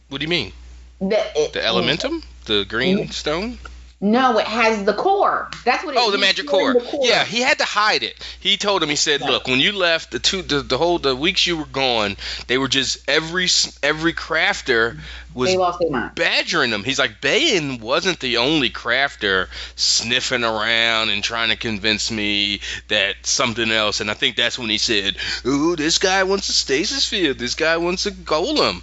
[0.08, 0.52] What do you mean?
[1.00, 3.58] The, it, The elementum, the green stone.
[4.04, 5.48] No, it has the core.
[5.64, 5.94] That's what.
[5.94, 6.74] It Oh, the magic core.
[6.74, 7.06] the core.
[7.06, 8.14] Yeah, he had to hide it.
[8.40, 8.88] He told him.
[8.88, 9.30] He said, Right.
[9.30, 12.16] "Look, when you left the two, the, the whole the weeks you were gone,
[12.48, 13.46] they were just every
[13.80, 14.98] every crafter
[15.34, 16.16] was they lost their mind.
[16.16, 16.82] badgering him.
[16.82, 23.14] He's like, Bayan wasn't the only crafter sniffing around and trying to convince me that
[23.22, 24.00] something else.
[24.00, 27.38] And I think that's when he said, Ooh, this guy wants a stasis field.
[27.38, 28.82] This guy wants a golem.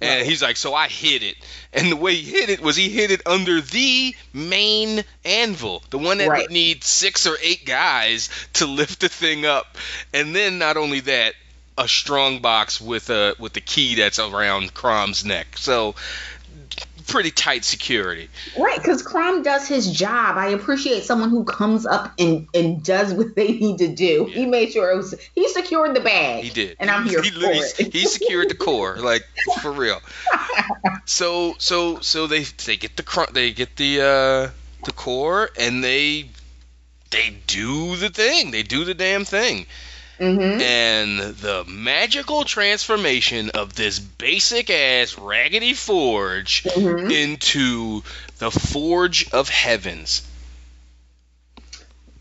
[0.00, 1.36] And he's like, So I hid it.
[1.72, 5.98] And the way he hid it was he hid it under the main anvil, the
[5.98, 6.42] one that Right.
[6.42, 9.76] would need six or eight guys to lift the thing up.
[10.12, 11.34] And then not only that,
[11.78, 15.56] a strong box with a with the key that's around Crom's neck.
[15.56, 15.94] So
[17.10, 18.28] pretty tight security.
[18.58, 20.36] Right, because Crom does his job.
[20.36, 24.26] I appreciate someone who comes up and, and does what they need to do.
[24.28, 24.34] Yeah.
[24.34, 25.14] He made sure it was.
[25.34, 26.44] He secured the bag.
[26.44, 26.76] He did.
[26.80, 27.92] And I'm here he, for literally- it.
[27.92, 29.24] He secured the core, like
[29.60, 30.00] for real.
[31.04, 34.50] So so so they they get the cr- they get the uh
[34.84, 36.30] the core and they
[37.10, 38.50] they do the thing.
[38.52, 39.66] They do the damn thing.
[40.20, 48.02] Hmm And the magical transformation of this basic ass raggedy forge hmm into
[48.38, 50.22] the forge of heavens.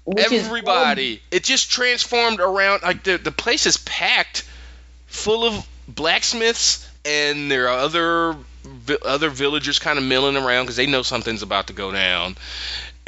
[0.06, 2.84] Which is- Everybody, it just transformed around.
[2.84, 4.44] Like the the place is packed,
[5.08, 8.36] full of blacksmiths, and there are other
[9.06, 12.38] other villagers kind of milling around because they know something's about to go down.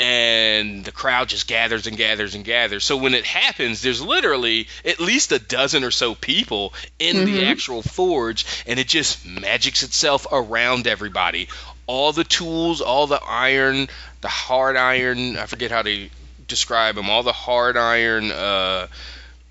[0.02, 2.84] And the crowd just gathers and gathers and gathers.
[2.84, 7.26] So when it happens, there's literally at least a dozen or so people in mm-hmm.
[7.26, 11.50] the actual forge, and it just magics itself around everybody.
[11.86, 13.90] All the tools, all the iron,
[14.22, 16.10] the hard iron, I forget how to
[16.48, 18.88] describe them, all the hard iron uh,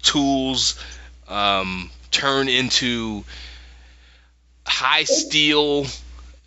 [0.02, 0.82] tools
[1.28, 3.24] um, turn into
[4.66, 5.86] high steel.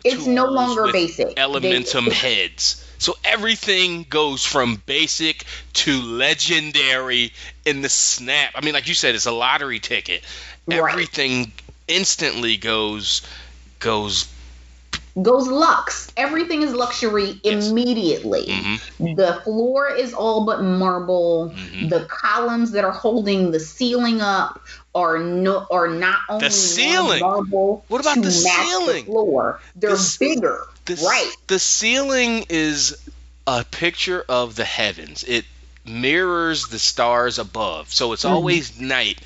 [0.04, 1.36] It's no longer basic.
[1.36, 2.83] Elementum they, heads.
[3.04, 7.34] So everything goes from basic to legendary
[7.66, 8.52] in the snap.
[8.54, 10.24] I mean, like you said, it's a lottery ticket.
[10.66, 10.78] Right.
[10.78, 11.52] Everything
[11.86, 13.20] instantly goes
[13.78, 14.26] goes
[15.20, 16.10] goes lux.
[16.16, 17.68] Everything is luxury yes.
[17.68, 18.46] immediately.
[18.46, 19.16] Mm-hmm.
[19.16, 21.52] The floor is all but marble.
[21.54, 21.88] Mm-hmm.
[21.90, 24.62] The columns that are holding the ceiling up
[24.94, 27.20] are no are not only the ceiling.
[27.20, 27.84] marble.
[27.88, 29.04] What about the ceiling?
[29.04, 29.60] The floor.
[29.76, 30.68] They're the, bigger.
[30.86, 31.34] The, right.
[31.46, 32.96] The ceiling is
[33.46, 35.24] a picture of the heavens.
[35.24, 35.44] It
[35.86, 37.92] mirrors the stars above.
[37.92, 38.34] So it's mm-hmm.
[38.34, 39.20] always night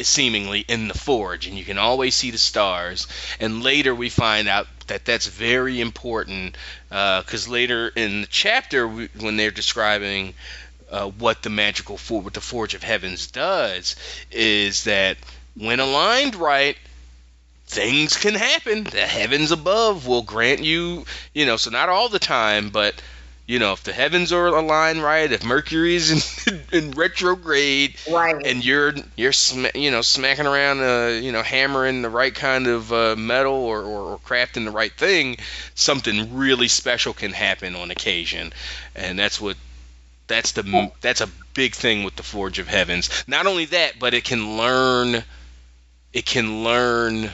[0.00, 3.08] seemingly in the forge and you can always see the stars
[3.40, 6.56] and later we find out that that's very important
[6.88, 10.34] because uh, later in the chapter we, when they're describing
[10.90, 13.96] uh, what the magical for what the forge of heavens does
[14.30, 15.16] is that
[15.56, 16.76] when aligned right
[17.68, 18.84] things can happen.
[18.84, 21.04] The heavens above will grant you
[21.34, 23.00] you know so not all the time but
[23.48, 28.62] you know, if the heavens are aligned right, if Mercury's in, in retrograde, right, and
[28.62, 32.92] you're you're sm- you know smacking around, uh, you know, hammering the right kind of
[32.92, 35.38] uh, metal or, or, or crafting the right thing,
[35.74, 38.52] something really special can happen on occasion,
[38.94, 39.56] and that's what
[40.26, 43.24] that's the that's a big thing with the Forge of Heavens.
[43.26, 45.24] Not only that, but it can learn,
[46.12, 47.30] it can learn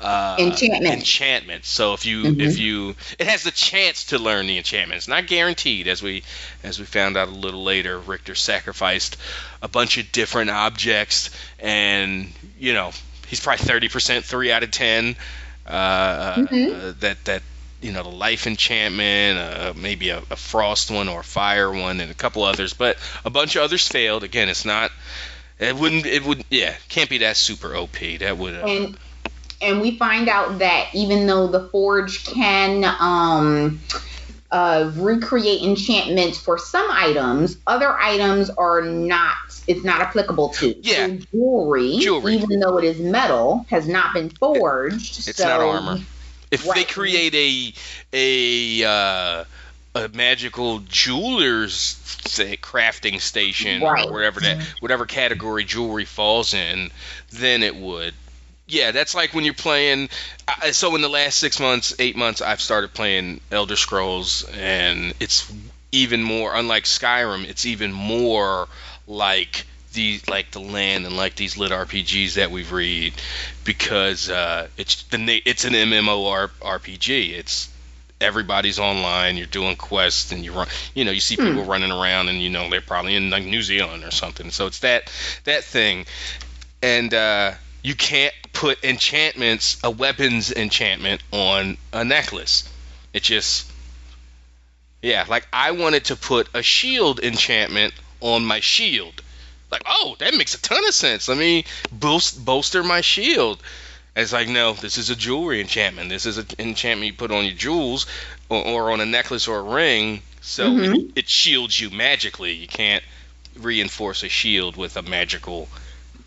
[0.00, 0.94] uh, enchantment.
[0.94, 1.64] Enchantment.
[1.64, 2.40] So if you mm-hmm.
[2.40, 4.98] if you it has the chance to learn the enchantment.
[4.98, 6.22] It's not guaranteed, as we
[6.62, 7.98] as we found out a little later.
[7.98, 9.16] Richter sacrificed
[9.62, 12.92] a bunch of different objects, and you know
[13.26, 15.16] he's probably thirty percent, three out of ten.
[15.66, 16.74] Uh, mm-hmm.
[16.74, 17.42] uh, that that
[17.80, 22.00] you know the life enchantment, uh, maybe a, a, frost one or a fire one,
[22.00, 24.24] and a couple others, but a bunch of others failed.
[24.24, 24.92] Again, it's not.
[25.58, 26.04] It wouldn't.
[26.06, 26.44] It would.
[26.50, 27.96] Yeah, can't be that super OP.
[28.20, 28.54] That would.
[28.54, 28.98] Uh, and
[29.60, 33.80] and we find out that even though the forge can um,
[34.50, 39.36] uh, recreate enchantments for some items, other items are not.
[39.66, 40.76] It's not applicable to.
[40.80, 41.06] Yeah.
[41.06, 45.28] So jewelry, jewelry, even though it is metal, has not been forged.
[45.28, 46.02] It's so, not armor.
[46.52, 46.76] If right.
[46.76, 47.74] they create a
[48.12, 49.44] a uh,
[49.96, 54.06] a magical jeweler's say, crafting station right.
[54.06, 56.90] or whatever that whatever category jewelry falls in,
[57.30, 58.14] then it would
[58.66, 60.08] yeah, that's like when you're playing.
[60.72, 65.52] So in the last six months, eight months, I've started playing Elder Scrolls, and it's
[65.92, 66.54] even more.
[66.54, 68.68] Unlike Skyrim, it's even more
[69.06, 73.14] like the like the land and like these lit RPGs that we've read,
[73.64, 77.30] because uh, it's the it's an MMO RPG.
[77.30, 77.68] It's
[78.20, 79.36] everybody's online.
[79.36, 80.66] You're doing quests, and you run.
[80.92, 81.70] You know, you see people hmm.
[81.70, 84.50] running around, and you know they're probably in like New Zealand or something.
[84.50, 85.12] So it's that
[85.44, 86.06] that thing,
[86.82, 87.14] and.
[87.14, 87.52] uh
[87.86, 92.68] you can't put enchantments, a weapons enchantment on a necklace.
[93.12, 93.70] It just
[95.02, 99.22] yeah, like I wanted to put a shield enchantment on my shield.
[99.70, 101.28] Like, oh, that makes a ton of sense.
[101.28, 103.62] Let me boost bolster my shield.
[104.16, 106.08] And it's like, no, this is a jewelry enchantment.
[106.08, 108.06] This is an enchantment you put on your jewels
[108.48, 110.94] or, or on a necklace or a ring, so mm-hmm.
[110.94, 112.50] it, it shields you magically.
[112.50, 113.04] You can't
[113.56, 115.68] reinforce a shield with a magical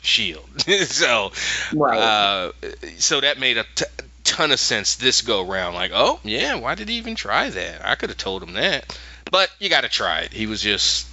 [0.01, 0.47] Shield.
[0.61, 1.31] so,
[1.73, 1.99] right.
[1.99, 2.51] Uh,
[2.97, 3.85] so that made a t-
[4.23, 5.75] ton of sense this go round.
[5.75, 7.85] Like, oh yeah, why did he even try that?
[7.85, 8.97] I could have told him that,
[9.31, 10.33] but you got to try it.
[10.33, 11.07] He was just,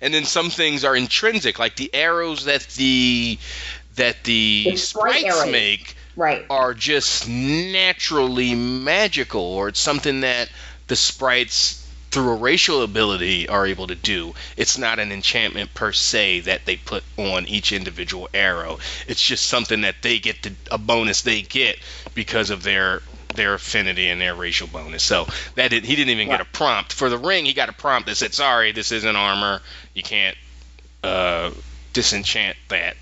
[0.00, 3.38] and then some things are intrinsic, like the arrows that the
[3.96, 6.46] that the, the sprites make right.
[6.50, 10.48] are just naturally magical, or it's something that
[10.86, 11.87] the sprites
[12.18, 14.34] through a racial ability are able to do.
[14.56, 18.80] It's not an enchantment per se that they put on each individual arrow.
[19.06, 21.78] It's just something that they get to, a bonus they get
[22.14, 23.02] because of their
[23.36, 25.04] their affinity and their racial bonus.
[25.04, 27.44] So that did, he didn't even get a prompt for the ring.
[27.44, 29.62] He got a prompt that said, "Sorry, this isn't armor.
[29.94, 30.36] You can't
[31.04, 31.52] uh,
[31.92, 32.96] disenchant that."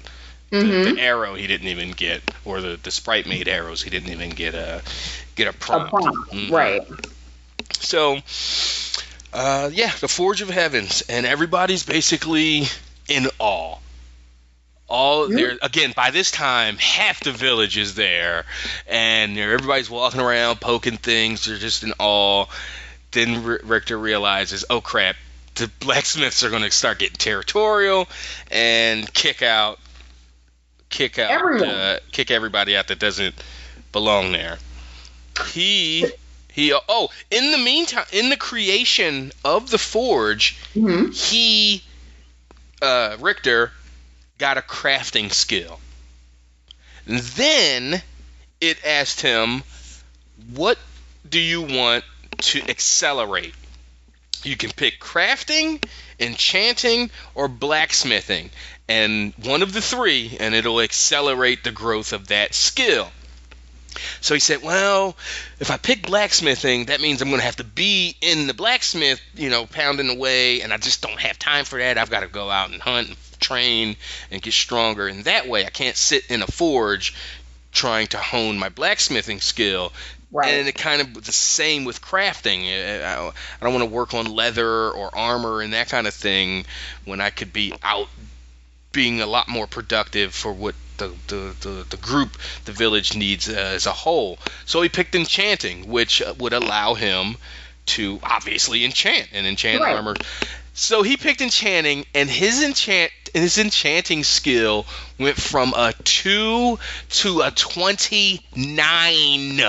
[0.53, 0.69] Mm-hmm.
[0.69, 4.11] The, the, arrow he didn't even get, or the, the sprite made arrows he didn't
[4.11, 4.83] even get a
[5.37, 5.87] get a prompt.
[5.87, 6.33] A prompt.
[6.33, 6.55] Mm-hmm.
[6.55, 6.83] Right.
[7.81, 8.21] So
[9.37, 12.65] uh, yeah, the Forge of Heavens, and everybody's basically
[13.07, 13.77] in awe.
[14.89, 15.93] All there again.
[15.95, 18.47] By this time, half the village is there,
[18.87, 21.45] and everybody's walking around poking things.
[21.45, 22.47] They're just in awe.
[23.11, 25.17] Then Richter realizes, oh crap,
[25.57, 28.09] the blacksmiths are going to start getting territorial
[28.51, 29.79] and kick out
[30.89, 33.35] kick out uh, kick everybody out that doesn't
[33.93, 34.57] belong there.
[35.53, 36.07] He
[36.57, 41.85] he oh in the meantime in the creation of the forge hmm he
[42.83, 43.73] uh, Richter
[44.39, 45.81] got a crafting skill.
[47.07, 48.03] Then
[48.61, 49.63] it asked him,
[50.53, 50.79] "What
[51.29, 52.05] do you want
[52.39, 53.55] to accelerate?"
[54.43, 55.83] You can pick crafting,
[56.21, 58.51] enchanting, or blacksmithing,
[58.89, 63.11] and one of the three, and it'll accelerate the growth of that skill.
[64.21, 65.17] So he said, "Well,
[65.61, 69.21] if I pick blacksmithing, that means I'm going to have to be in the blacksmith,
[69.35, 71.99] you know, pounding away, and I just don't have time for that.
[71.99, 73.97] I've got to go out and hunt and train
[74.31, 75.07] and get stronger.
[75.07, 77.15] And that way, I can't sit in a forge
[77.73, 79.93] trying to hone my blacksmithing skill.
[80.33, 80.49] Right.
[80.49, 82.67] And it kind of the same with crafting.
[82.67, 86.67] I don't want to work on leather or armor and that kind of thing
[87.05, 88.09] when I could be out
[88.93, 93.49] being a lot more productive for what the, the, the, the group, the village needs
[93.49, 94.39] uh, as a whole.
[94.65, 97.37] So he picked enchanting, which would allow him
[97.87, 99.95] to obviously enchant and enchant Right.
[99.95, 100.17] armor.
[100.75, 104.87] So he picked enchanting, and his enchant his enchanting skill
[105.19, 106.79] went from a two
[107.11, 109.61] to a twenty nine.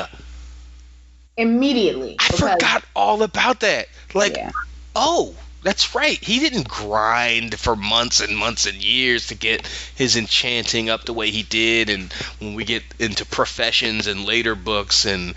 [1.38, 2.18] Immediately.
[2.20, 3.88] I forgot all about that.
[4.14, 4.52] Like, Yeah.
[4.96, 6.24] oh, that's right.
[6.24, 11.14] He didn't grind for months and months and years to get his enchanting up the
[11.14, 11.90] way he did.
[11.90, 15.34] And when we get into professions and later books, and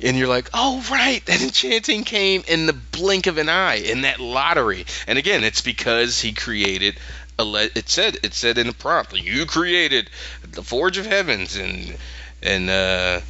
[0.00, 4.02] and you're like, oh right, that enchanting came in the blink of an eye in
[4.02, 4.86] that lottery.
[5.06, 6.98] And again, it's because he created.
[7.36, 10.08] A le- it said it said in the prompt, you created
[10.48, 11.96] the Forge of Heavens and
[12.42, 13.20] and uh,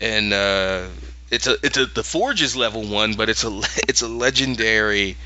[0.00, 0.88] and uh,
[1.30, 3.48] it's a it's a the forge is level one, but it's a
[3.88, 5.16] it's a legendary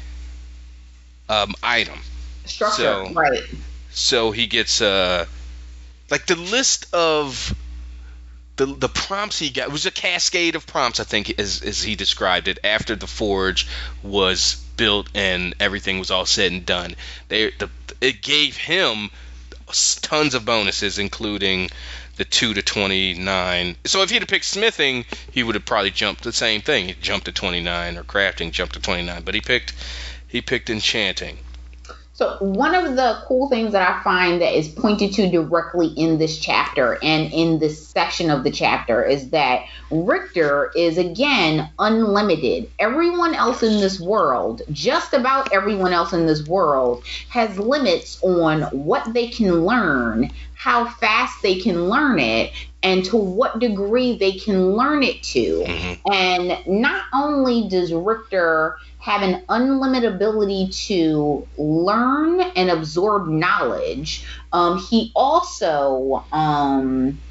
[1.29, 1.99] um, item.
[2.45, 2.77] Structure.
[3.07, 3.43] So- right.
[3.91, 5.27] So he gets uh
[6.11, 7.55] like the list of
[8.57, 11.83] the the prompts he got it was a cascade of prompts I think as as
[11.83, 13.67] he described it after the forge
[14.03, 16.95] was built and everything was all said and done.
[17.29, 17.69] They the
[18.01, 19.11] it gave him
[20.01, 21.71] tons of bonuses including
[22.17, 23.77] the 2 to 29.
[23.85, 26.89] So if he'd have picked smithing, he would have probably jumped the same thing.
[26.89, 29.75] He jumped to 29 or crafting jumped to 29, but he picked
[30.29, 31.39] he picked enchanting.
[32.15, 36.19] So one of the cool things that I find that is pointed to directly in
[36.19, 42.71] this chapter and in this section of the chapter is that Richter is again unlimited.
[42.79, 48.63] Everyone else in this world, just about everyone else in this world, has limits on
[48.71, 50.31] what they can learn,
[50.63, 52.53] how fast they can learn it,
[52.85, 55.65] and to what degree they can learn it to.
[55.67, 55.99] Mhm.
[56.13, 64.79] And not only does Richter have an unlimited ability to learn and absorb knowledge, um,
[64.79, 67.23] he also um,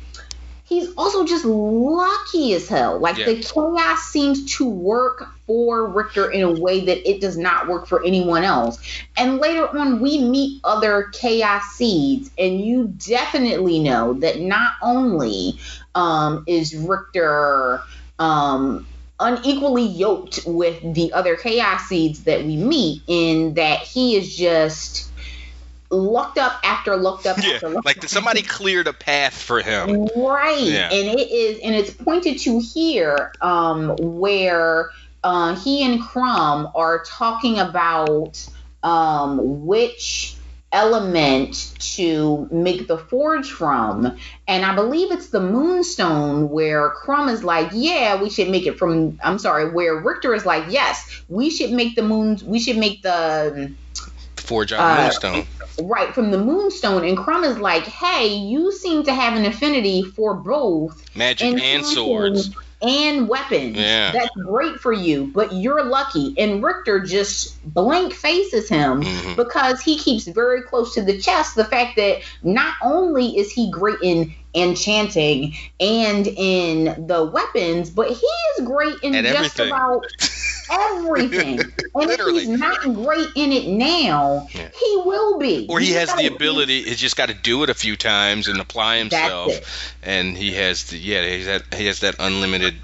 [0.71, 2.97] he's also just lucky as hell.
[2.97, 3.25] Like Yeah.
[3.25, 7.87] the chaos seems to work for Richter in a way that it does not work
[7.87, 8.79] for anyone else.
[9.17, 15.59] And later on, we meet other chaos seeds, and you definitely know that not only
[15.93, 17.81] um, is Richter
[18.17, 18.87] um,
[19.19, 25.10] unequally yoked with the other chaos seeds that we meet, in that he is just
[25.91, 27.85] looked up after looked up Yeah, after looked up.
[27.85, 28.09] like up.
[28.09, 30.07] somebody cleared a path for him.
[30.15, 30.61] Right.
[30.63, 30.89] Yeah.
[30.91, 34.91] And it is and it's pointed to here um where
[35.23, 38.43] uh he and Crom are talking about
[38.83, 40.35] um which
[40.73, 44.17] element to make the forge from
[44.47, 48.77] and i believe it's the moonstone where crom is like yeah we should make it
[48.77, 52.77] from i'm sorry where richter is like yes we should make the moons we should
[52.77, 53.69] make the
[54.41, 55.47] Forge John Uh, Moonstone.
[55.83, 60.03] right from the moonstone and crom is like hey you seem to have an affinity
[60.03, 62.49] for both Magic and enchanting swords.
[62.83, 63.77] and weapons.
[63.77, 64.11] Yeah.
[64.11, 66.33] That's great for you, but you're lucky.
[66.39, 69.35] And Richter just blank faces him Mhm.
[69.35, 73.69] because he keeps very close to the chest the fact that not only is he
[73.69, 78.25] great in enchanting and in the weapons, but he
[78.57, 79.67] is great in At just everything.
[79.71, 80.05] about
[80.71, 81.59] everything.
[81.59, 82.43] and Literally.
[82.43, 84.69] if he's not great in it now, Yeah.
[84.77, 85.67] he will be.
[85.69, 86.83] Or he He's has the ability.
[86.83, 89.93] He's just got to do it a few times and apply himself.
[90.03, 91.25] And he has the yeah.
[91.25, 92.75] He's that he has that unlimited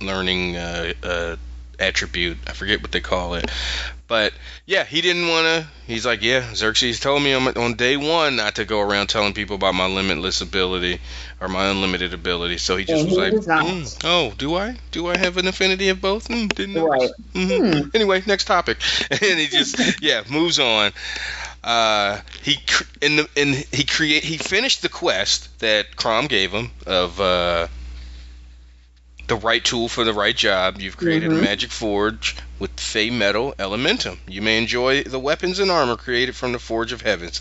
[0.00, 1.36] learning uh, uh,
[1.78, 2.38] attribute.
[2.46, 3.50] I forget what they call it,
[4.10, 4.32] But
[4.66, 5.66] yeah, he didn't want to.
[5.86, 9.34] He's like, yeah, Xerxes told me on, on day one not to go around telling
[9.34, 10.98] people about my limitless ability
[11.40, 12.58] or my unlimited ability.
[12.58, 14.76] So he just And was he like, "Mm, oh, do I?
[14.90, 16.26] Do I have an affinity of both?
[16.26, 16.88] Mm, didn't know.
[16.88, 17.10] Right.
[17.34, 17.82] Mhm.
[17.84, 17.88] Hmm.
[17.94, 18.78] Anyway, next topic.
[19.12, 20.90] and he just yeah moves on.
[21.62, 22.58] Uh, he
[23.00, 27.68] in the in he create he finished the quest that Crom gave him of uh,
[29.30, 30.80] the right tool for the right job.
[30.80, 31.40] You've created a Mhm.
[31.40, 34.18] magic forge with Fey metal elementum.
[34.26, 37.40] You may enjoy the weapons and armor created from the Forge of Heavens.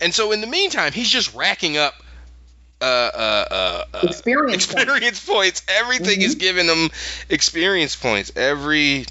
[0.00, 1.94] And so in the meantime, he's just racking up
[2.80, 4.66] uh, uh, uh, uh, Experience.
[4.66, 4.82] points.
[4.82, 5.62] experience points.
[5.68, 6.90] Everything is giving him
[7.30, 8.32] experience points.
[8.36, 9.06] Every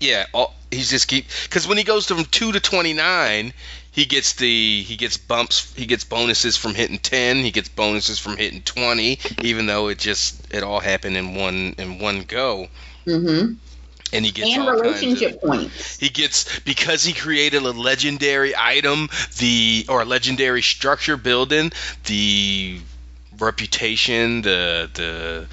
[0.00, 3.52] yeah, all, he's just keep because when he goes from two to twenty nine,
[3.92, 5.72] he gets the he gets bumps.
[5.76, 7.36] He gets bonuses from hitting ten.
[7.36, 11.74] He gets bonuses from hitting twenty, even though it just it all happened in one
[11.78, 12.66] in one go.
[13.06, 13.54] Mm-hmm.
[14.14, 15.98] And he gets And kinds of- relationship points.
[15.98, 21.72] he gets because he created a legendary item, the or a legendary structure building,
[22.04, 22.80] the
[23.38, 25.46] reputation, the the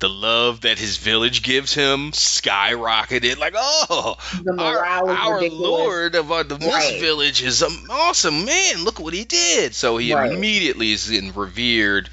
[0.00, 3.38] the love that his village gives him skyrocketed.
[3.38, 7.00] Like, oh, The our, our lord of, our, this Right.
[7.00, 8.84] village is an awesome, man.
[8.84, 9.74] Look what he did.
[9.74, 10.32] So he Right.
[10.32, 12.10] immediately is in revered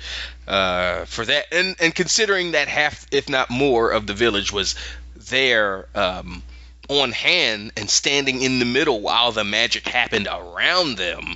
[0.47, 4.75] uh, for that, and and considering that half, if not more, of the village was
[5.15, 6.43] there um,
[6.89, 11.35] on hand and standing in the middle while the magic happened around them.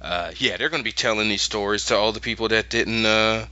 [0.00, 3.06] Uh, yeah, they're going to be telling these stories to all the people that didn't
[3.06, 3.46] uh,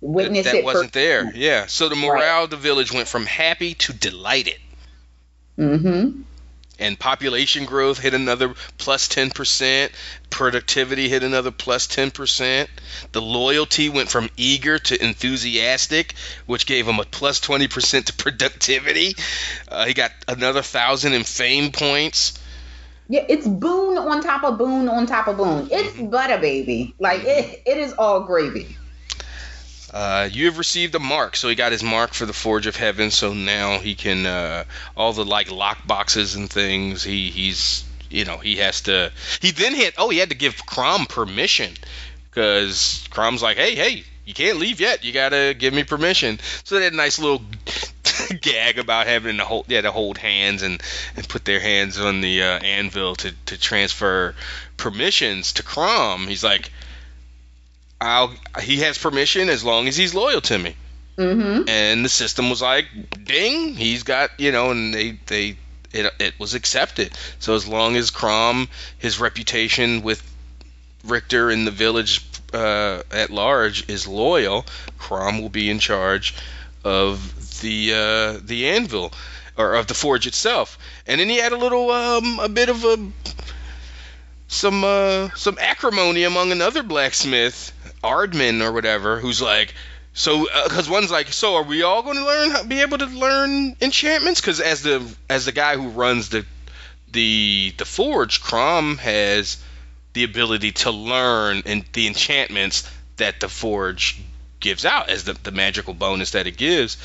[0.00, 1.32] Witness that, it wasn't for, there.
[1.34, 4.58] Yeah, so the morale of the village went from happy to delighted
[5.58, 6.20] Mm-hmm.
[6.78, 9.90] and population growth hit another plus 10%,
[10.30, 12.68] productivity hit another plus 10%.
[13.10, 16.14] The loyalty went from eager to enthusiastic,
[16.46, 19.16] which gave him a plus 20% to productivity.
[19.66, 22.38] Uh, he got another 1,000 in fame points.
[23.08, 25.68] Yeah, it's boon on top of boon on top of boon.
[25.72, 26.10] It's Mm-hmm.
[26.10, 26.94] butter, baby.
[27.00, 28.76] Like it, it is all gravy.
[29.92, 32.76] Uh, you have received a mark, so he got his mark for the Forge of
[32.76, 33.10] Heaven.
[33.10, 34.64] So now he can uh,
[34.96, 37.02] all the like lock boxes and things.
[37.02, 39.12] He he's you know he has to.
[39.40, 41.72] He then had oh he had to give Crom permission
[42.30, 45.04] because Crom's like hey hey you can't leave yet.
[45.04, 46.38] You gotta give me permission.
[46.64, 47.42] So they had a nice little
[48.42, 50.82] gag about having to hold yeah to hold hands and
[51.16, 54.34] and put their hands on the uh, anvil to to transfer
[54.76, 56.26] permissions to Crom.
[56.26, 56.70] He's like.
[58.00, 60.76] I'll, he has permission as long as he's loyal to me.
[61.16, 61.68] Mm-hmm.
[61.68, 62.86] And the system was like,
[63.24, 65.56] ding, he's got, you know, and they, they,
[65.92, 67.12] it, it was accepted.
[67.40, 68.68] So as long as Crom,
[68.98, 70.22] his reputation with
[71.04, 74.64] Richter and the village uh, at large is loyal,
[74.98, 76.34] Crom will be in charge
[76.84, 79.12] of the uh, the anvil
[79.56, 80.78] or of the forge itself.
[81.06, 83.10] And then he had a little, um, a bit of a
[84.46, 87.72] some uh, some acrimony among another blacksmith,
[88.08, 89.74] Ardman or whatever, who's like,
[90.12, 93.06] so uh, because one's like, so are we all going to learn, be able to
[93.06, 94.40] learn enchantments?
[94.40, 96.44] Because as the as the guy who runs the
[97.12, 99.62] the the forge, Crom has
[100.14, 104.20] the ability to learn and the enchantments that the forge
[104.60, 106.96] gives out as the, the magical bonus that it gives.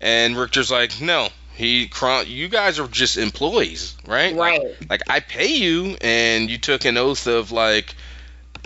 [0.00, 4.34] And Richter's like, no, he Crom, you guys are just employees, right?
[4.34, 4.60] Right.
[4.88, 7.94] like I pay you and you took an oath of like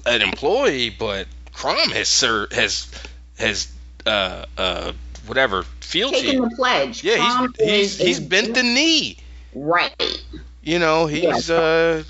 [0.07, 1.27] an employee, but
[1.59, 2.89] Crom has sir has
[3.37, 3.67] has
[4.07, 4.93] uh uh
[5.27, 6.21] whatever fealty.
[6.23, 7.03] Taking the pledge.
[7.03, 9.17] Yeah, he's he's is- he's bent the knee.
[9.55, 9.93] Right.
[10.63, 12.05] You know, he's uh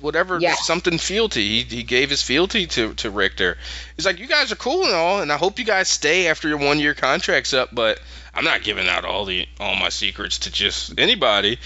[0.00, 0.54] whatever Yeah.
[0.56, 1.62] something fealty.
[1.62, 3.56] He he gave his fealty to to Richter.
[3.96, 6.48] He's like, you guys are cool and all, and I hope you guys stay after
[6.48, 7.98] your one year contract's up, but
[8.34, 11.58] I'm not giving out all the all my secrets to just anybody.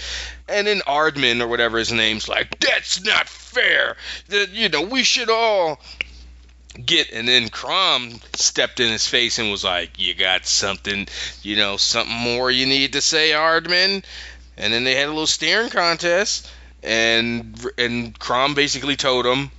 [0.47, 3.97] And then Ardman or whatever his name's like, that's not fair.
[4.29, 5.79] That you know we should all
[6.85, 7.11] get.
[7.11, 11.07] And then Crom stepped in his face and was like, you got something,
[11.43, 14.03] you know, something more you need to say, Ardman.
[14.57, 16.49] And then they had a little staring contest,
[16.81, 19.51] and and Crom basically told him,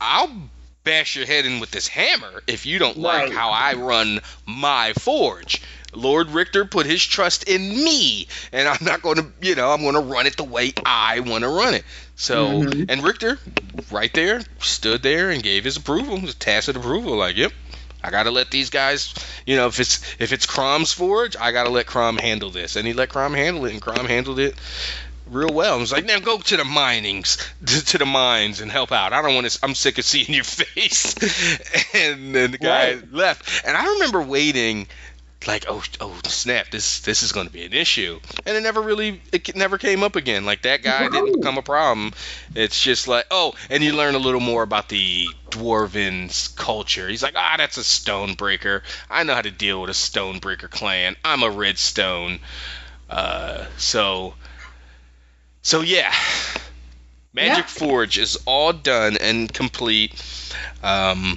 [0.00, 0.48] "I'll
[0.82, 3.32] bash your head in with this hammer if you don't like Right.
[3.32, 5.60] how I run my forge."
[5.92, 9.82] Lord Richter put his trust in me, and I'm not going to, you know, I'm
[9.82, 11.84] going to run it the way I want to run it.
[12.16, 12.86] So, Mhm.
[12.88, 13.38] and Richter,
[13.90, 17.16] right there, stood there and gave his approval, his tacit approval.
[17.16, 17.52] Like, yep,
[18.02, 19.14] I got to let these guys,
[19.46, 22.76] you know, if it's if it's Crom's forge, I got to let Crom handle this,
[22.76, 24.54] and he let Crom handle it, and Crom handled it
[25.26, 25.74] real well.
[25.74, 29.12] I was like, now go to the minings, to, to the mines, and help out.
[29.12, 29.58] I don't want to.
[29.62, 31.14] I'm sick of seeing your face.
[31.94, 33.12] and then the guy Right.
[33.12, 34.86] left, and I remember waiting
[35.46, 38.20] like oh oh snap this this is going to be an issue.
[38.46, 40.44] And it never really it never came up again.
[40.44, 42.12] Like that guy didn't become a problem.
[42.54, 47.08] It's just like oh and you learn a little more about the dwarven culture.
[47.08, 48.82] He's like ah that's a stonebreaker.
[49.10, 51.16] I know how to deal with a stonebreaker clan.
[51.24, 52.40] I'm a red stone
[53.08, 54.34] uh, so
[55.62, 56.12] so yeah.
[57.32, 60.14] Magic forge is all done and complete.
[60.82, 61.36] Um,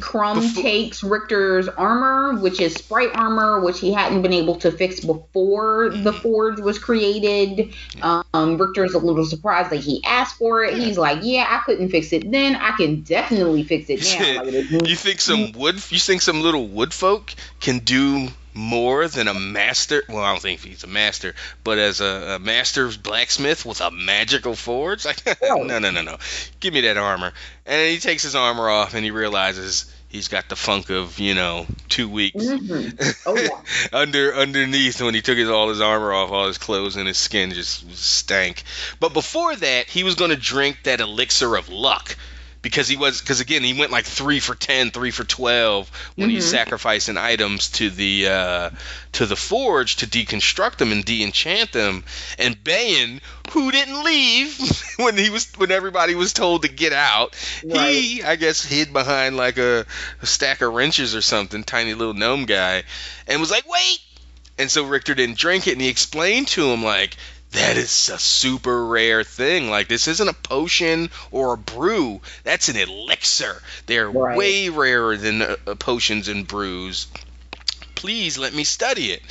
[0.00, 5.00] Crom takes Richter's armor, which is sprite armor, which he hadn't been able to fix
[5.00, 6.20] before the mm-hmm.
[6.20, 7.74] forge was created.
[8.02, 10.74] Um, Richter's a little surprised that he asked for it.
[10.74, 12.56] He's like, "Yeah, I couldn't fix it then.
[12.56, 14.42] I can definitely fix it now."
[14.84, 15.76] you think some wood?
[15.90, 18.28] You think some little wood folk can do
[18.58, 20.02] more than a master.
[20.08, 23.92] Well, I don't think he's a master, but as a, a master blacksmith with a
[23.92, 26.16] magical forge, like no, no, no, no.
[26.58, 27.32] Give me that armor.
[27.64, 31.34] And he takes his armor off, and he realizes he's got the funk of you
[31.34, 33.10] know two weeks mm-hmm.
[33.26, 33.88] oh, yeah.
[33.92, 37.18] under underneath when he took his all his armor off all his clothes and his
[37.18, 38.62] skin just stank
[39.00, 42.16] but before that he was going to drink that elixir of luck
[42.68, 46.28] because he was because again he went like three for 10 three for 12 when
[46.28, 46.34] mm-hmm.
[46.34, 48.70] he's sacrificing items to the uh,
[49.12, 52.04] to the forge to deconstruct them and de-enchant them
[52.38, 54.58] and Bayan who didn't leave
[54.96, 57.90] when he was when everybody was told to get out right.
[57.90, 59.86] he I guess hid behind like a,
[60.20, 62.82] a stack of wrenches or something tiny little gnome guy
[63.26, 64.00] and was like wait
[64.58, 67.16] and so richter didn't drink it and he explained to him like
[67.52, 69.70] that is a super rare thing.
[69.70, 72.20] Like this isn't a potion or a brew.
[72.44, 73.62] That's an elixir.
[73.86, 74.36] They're right.
[74.36, 77.06] way rarer than uh, uh, potions and brews.
[77.94, 79.22] Please let me study it.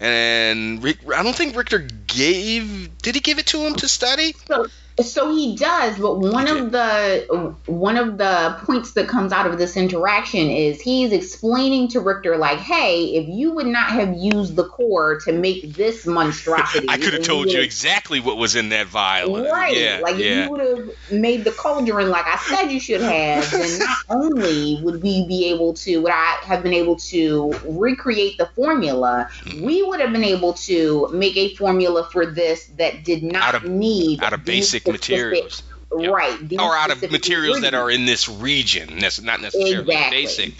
[0.00, 2.98] And Rick, I don't think Richter gave.
[2.98, 4.34] Did he give it to him to study?
[4.46, 4.66] So,
[5.04, 9.58] so he does, but one of the one of the points that comes out of
[9.58, 14.56] this interaction is he's explaining to Richter like, "Hey, if you would not have used
[14.56, 18.70] the core to make this monstrosity, I could have told you exactly what was in
[18.70, 19.76] that vial." Right?
[19.76, 20.24] Yeah, like yeah.
[20.24, 23.98] if you would have made the cauldron like I said you should have, then not
[24.08, 29.28] only would we be able to, would I have been able to recreate the formula,
[29.40, 29.62] mm-hmm.
[29.62, 33.54] we would have been able to make a formula for this that did not out
[33.56, 35.62] of, need out of basic materials.
[35.90, 36.52] Right.
[36.58, 38.98] Or out of materials that are in this region.
[38.98, 40.22] That's not necessarily exactly.
[40.22, 40.54] basic.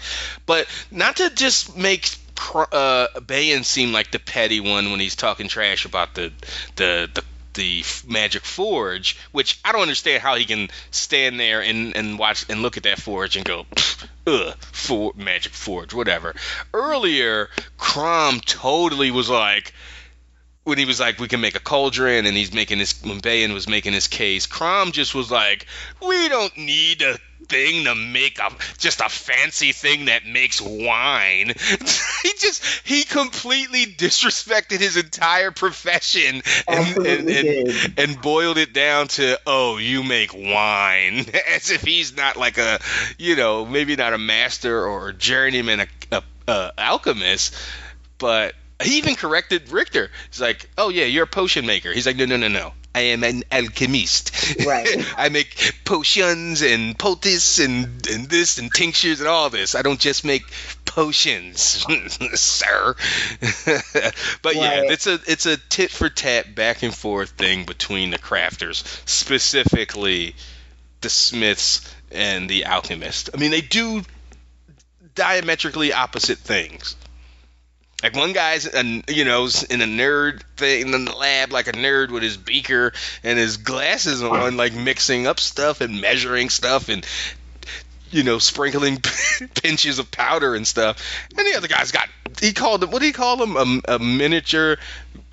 [0.45, 2.09] But not to just make
[2.55, 6.31] uh, Bayan seem like the petty one when he's talking trash about the
[6.75, 7.23] the the
[7.57, 12.45] the magic forge, which I don't understand how he can stand there and, and watch
[12.49, 13.65] and look at that forge and go,
[14.27, 16.35] ugh, for magic forge, whatever.
[16.71, 19.73] Earlier, Crom totally was like,
[20.67, 23.53] when he was like, we can make a cauldron, and he's making his when Bayan
[23.53, 25.65] was making his case, Crom just was like,
[26.05, 31.47] we don't need a thing to make a just a fancy thing that makes wine.
[32.23, 39.07] he just he completely disrespected his entire profession and and, and, and, boiled it down
[39.07, 41.19] to oh you make wine
[41.55, 42.79] as if he's not like a
[43.17, 47.55] you know maybe not a master or a journeyman a, a, a alchemist
[48.17, 48.53] but
[48.83, 50.11] he even corrected Richter.
[50.29, 52.73] He's like, "Oh yeah, you're a potion maker." He's like, "No, no, no, no.
[52.93, 54.65] I am an alchemist.
[54.65, 54.87] Right.
[55.17, 59.75] I make potions and poultice and and this and tinctures and all this.
[59.75, 60.43] I don't just make
[60.85, 61.59] potions,
[62.39, 62.95] sir."
[64.41, 64.55] but right.
[64.55, 68.83] yeah, it's a it's a tit for tat back and forth thing between the crafters,
[69.07, 70.35] specifically
[71.01, 73.31] the smiths and the alchemist.
[73.33, 74.03] I mean, they do
[75.15, 76.95] diametrically opposite things.
[78.03, 81.71] Like one guy's, a, you know, in a nerd thing in the lab, like a
[81.71, 82.93] nerd with his beaker
[83.23, 87.03] and his glasses on, like mixing up stuff and measuring stuff and,
[88.11, 88.99] you know, sprinkling
[89.55, 91.01] pinches of powder and stuff.
[91.35, 92.07] And the other guy's got,
[92.39, 93.81] he called him, what do you call him?
[93.87, 94.77] A, a miniature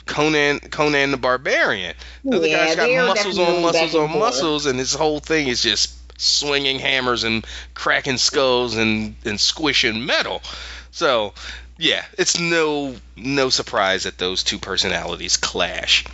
[0.06, 1.94] Conan Conan the Barbarian.
[2.24, 5.62] The other yeah, guy's got muscles on muscles on muscles, and his whole thing is
[5.62, 7.44] just swinging hammers and
[7.74, 10.42] cracking skulls and and squishing metal.
[10.90, 11.34] So
[11.78, 16.04] yeah, it's no no surprise that those two personalities clash.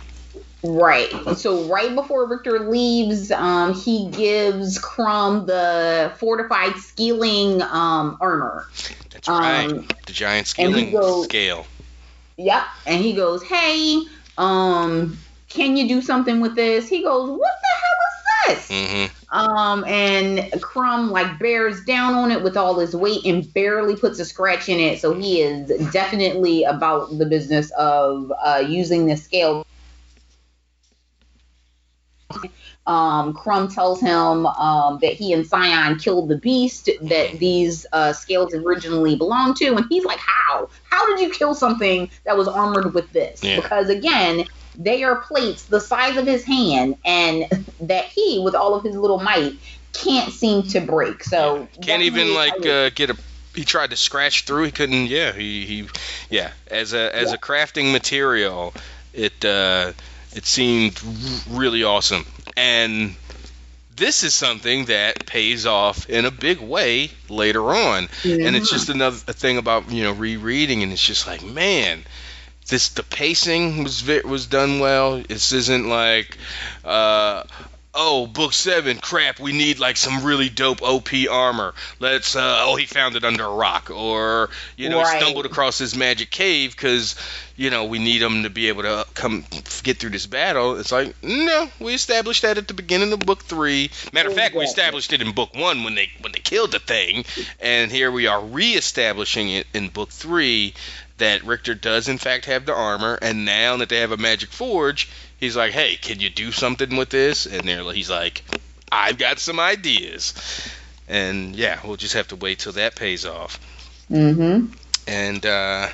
[0.63, 1.09] Right.
[1.37, 8.67] So right before Richter leaves, um, he gives Crom the fortified scaling um, armor.
[9.09, 9.71] That's right.
[9.71, 11.65] Um, the giant scaling goes, scale.
[12.37, 12.63] Yep.
[12.85, 14.03] And he goes, "Hey,
[14.37, 15.17] um,
[15.49, 17.60] can you do something with this?" He goes, "What
[18.47, 19.37] the hell is this?" Mm-hmm.
[19.37, 24.19] Um, and Crom like bears down on it with all his weight and barely puts
[24.19, 24.99] a scratch in it.
[24.99, 29.65] So he is definitely about the business of uh, using the scale.
[32.87, 38.11] Um, Crom tells him um, that he and Sion killed the beast that these uh,
[38.11, 40.69] scales originally belonged to, and he's like, "How?
[40.89, 43.43] How how did you kill something that was armored with this?
[43.43, 43.55] Yeah.
[43.55, 44.45] Because again,
[44.75, 48.95] they are plates the size of his hand, and that he, with all of his
[48.95, 49.53] little might,
[49.93, 51.23] can't seem to break.
[51.23, 53.17] So Can't even like uh, get a.
[53.53, 54.63] He tried to scratch through.
[54.63, 55.07] He couldn't.
[55.07, 55.89] Yeah, he, he
[56.29, 56.51] yeah.
[56.67, 58.73] As a as a crafting material,
[59.13, 59.91] it uh,
[60.33, 61.01] it seemed
[61.49, 62.25] really awesome.
[62.55, 63.15] And
[63.95, 68.07] this is something that pays off in a big way later on.
[68.23, 72.03] And it's just another thing about you know rereading, and it's just like man.
[72.67, 75.19] This the pacing was was done well.
[75.19, 76.37] This isn't like,
[76.85, 77.43] uh,
[77.93, 81.73] oh, book seven, crap, we need like some really dope OP armor.
[81.99, 85.21] Let's, uh, oh, he found it under a rock, or you know, Right.
[85.21, 87.15] stumbled across this magic cave because
[87.57, 89.43] you know we need him to be able to come
[89.83, 90.77] get through this battle.
[90.79, 93.91] It's like, no, we established that at the beginning of book three.
[94.13, 96.79] Matter of fact, we established it in book one when they when they killed the
[96.79, 97.25] thing,
[97.59, 100.73] and here we are reestablishing it in book three
[101.21, 104.49] that Richter does in fact have the armor, and now that they have a magic
[104.49, 105.07] forge,
[105.39, 108.43] he's like, "Hey, can you do something with this?" And they're he's like,
[108.91, 110.33] "I've got some ideas."
[111.07, 113.59] And yeah, we'll just have to wait till that pays off.
[114.09, 114.73] Mm-hmm.
[115.07, 115.89] And uh,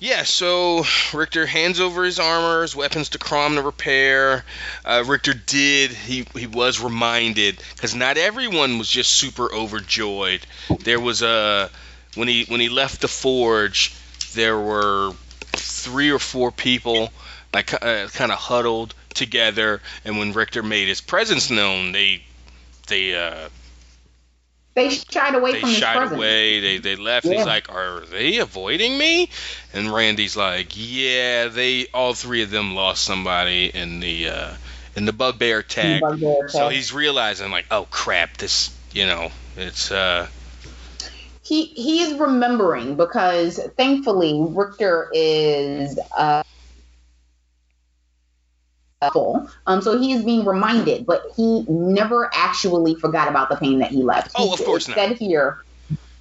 [0.00, 0.84] yeah, so
[1.14, 4.44] Richter hands over his armor, his weapons to Crom to repair.
[4.84, 5.92] Uh, Richter did.
[5.92, 10.46] He he was reminded because not everyone was just super overjoyed.
[10.80, 11.70] There was a
[12.14, 13.94] when he when he left the forge,
[14.34, 15.12] there were
[15.52, 17.12] three or four people
[17.52, 22.22] like uh, kind of huddled together, and when Richter made his presence known, they
[22.88, 23.48] they uh,
[24.74, 26.60] They shied away they shied away.
[26.60, 27.26] They they left.
[27.26, 27.38] Yeah.
[27.38, 29.28] He's like, "Are they avoiding me?"
[29.72, 34.54] And Randy's like, "Yeah, they all three of them lost somebody in the uh,
[34.94, 38.36] in the bugbear attack." Bugbear So he's realizing like, "Oh crap!
[38.36, 40.28] This you know, it's uh,
[41.48, 46.42] he he is remembering because thankfully Richter is uh
[49.12, 49.48] full.
[49.66, 53.90] Um, so he is being reminded, but he never actually forgot about the pain that
[53.90, 54.32] he left.
[54.36, 54.96] Oh, He of course not.
[54.96, 55.58] said here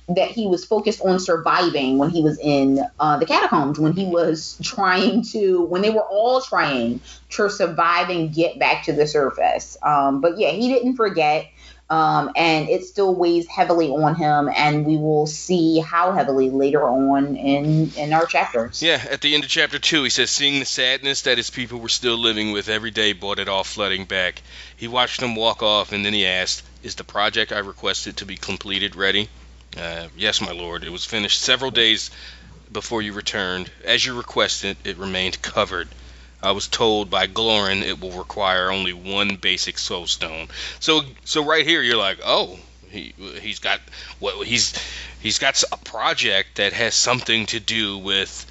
[0.09, 4.05] that he was focused on surviving when he was in uh, the catacombs, when he
[4.05, 7.01] was trying to, when they were all trying
[7.32, 9.75] to survive and get back to the surface.
[9.84, 11.47] Um, but yeah, he didn't forget
[11.89, 16.83] um, and it still weighs heavily on him, and we will see how heavily later
[16.83, 18.81] on in in our chapters.
[18.81, 21.79] yeah." At the end of chapter two, he says, "Seeing the sadness that his people
[21.79, 24.41] were still living with every day brought it all flooding back.
[24.75, 28.25] He watched them walk off, and then he asked, "Is the project I requested to
[28.25, 29.29] be completed ready?"
[29.77, 30.83] Uh, yes, my lord.
[30.83, 32.09] It was finished several days
[32.71, 33.69] before you returned.
[33.85, 35.88] As you requested, it remained covered.
[36.41, 40.47] I was told by Glorin it will require only one basic soul stone.
[40.79, 42.59] So, so right here, you're like, oh,
[42.89, 43.79] he he's got
[44.19, 44.73] what he's
[45.19, 48.45] he's got a project that has something to do with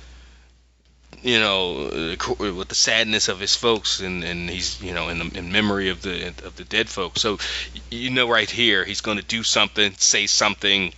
[1.23, 5.39] you know with the sadness of his folks and and he's you know in the
[5.39, 7.39] in memory of the of the dead folks so
[7.91, 10.93] you know right here he's going to do something say something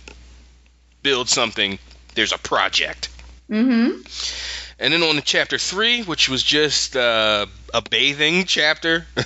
[1.01, 1.79] build something
[2.15, 3.07] there's a project
[3.49, 4.58] Mm-hmm.
[4.79, 9.05] And then on to chapter three, which was just uh, a bathing chapter.
[9.17, 9.25] uh,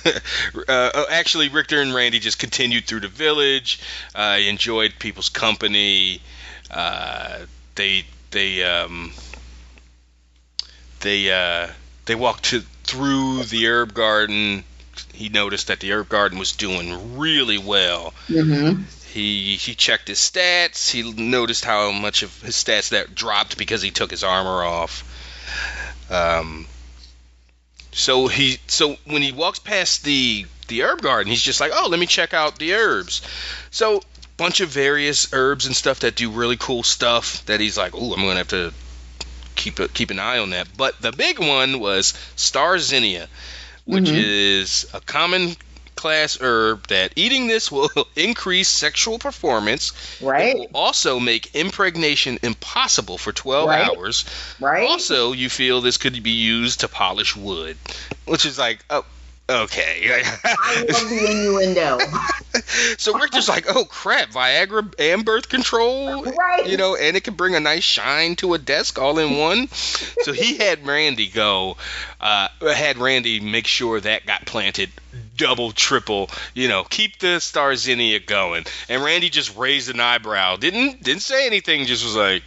[0.68, 3.80] oh, actually, Richter and Randy just continued through the village.
[4.14, 6.20] Uh, enjoyed people's company.
[6.70, 7.40] Uh,
[7.76, 9.12] they they um,
[11.00, 11.68] they uh,
[12.06, 14.64] they walked to, through the herb garden.
[15.12, 18.12] He noticed that the herb garden was doing really well.
[18.28, 18.82] Mm-hmm.
[19.12, 20.90] He he checked his stats.
[20.90, 25.04] He noticed how much of his stats that dropped because he took his armor off.
[26.10, 26.66] Um.
[27.92, 31.88] So he so when he walks past the the herb garden, he's just like, oh,
[31.88, 33.22] let me check out the herbs.
[33.70, 34.02] So
[34.36, 37.44] bunch of various herbs and stuff that do really cool stuff.
[37.46, 38.72] That he's like, oh, I'm gonna have to
[39.54, 40.68] keep a, keep an eye on that.
[40.76, 43.28] But the big one was Star Zinnia,
[43.84, 44.14] which Mhm.
[44.16, 45.56] is a common
[46.04, 49.92] class herb that eating this will increase sexual performance.
[50.20, 50.54] Right.
[50.54, 53.88] It will also make impregnation impossible for 12 Right.
[53.88, 54.26] hours.
[54.60, 54.86] Right.
[54.86, 57.78] Also, you feel this could be used to polish wood,
[58.26, 59.02] which is like, oh,
[59.48, 60.22] okay.
[60.44, 61.98] I love the innuendo.
[62.98, 66.66] so Richter's like, oh crap, Viagra and birth control, Right.
[66.66, 69.68] you know, and it can bring a nice shine to a desk all in one.
[69.68, 71.78] so he had Randy go,
[72.20, 74.90] uh, had Randy make sure that got planted
[75.36, 78.64] double, triple, you know, keep the Star Zinnia going.
[78.88, 82.42] And Randy just raised an eyebrow, didn't didn't say anything, just was like,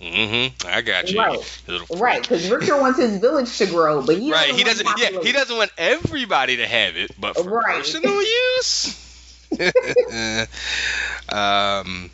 [0.00, 1.60] mm-hmm, I got you, Right.
[1.90, 4.98] Right, because Richter wants his village to grow, but he Right, doesn't he doesn't.
[4.98, 7.76] Yeah, he doesn't want everybody to have it, but for Right.
[7.76, 8.98] personal use.
[11.28, 12.10] um,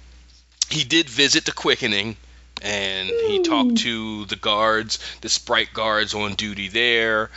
[0.70, 2.16] he did visit the quickening
[2.62, 7.30] and he talked to the guards, the sprite guards on duty there.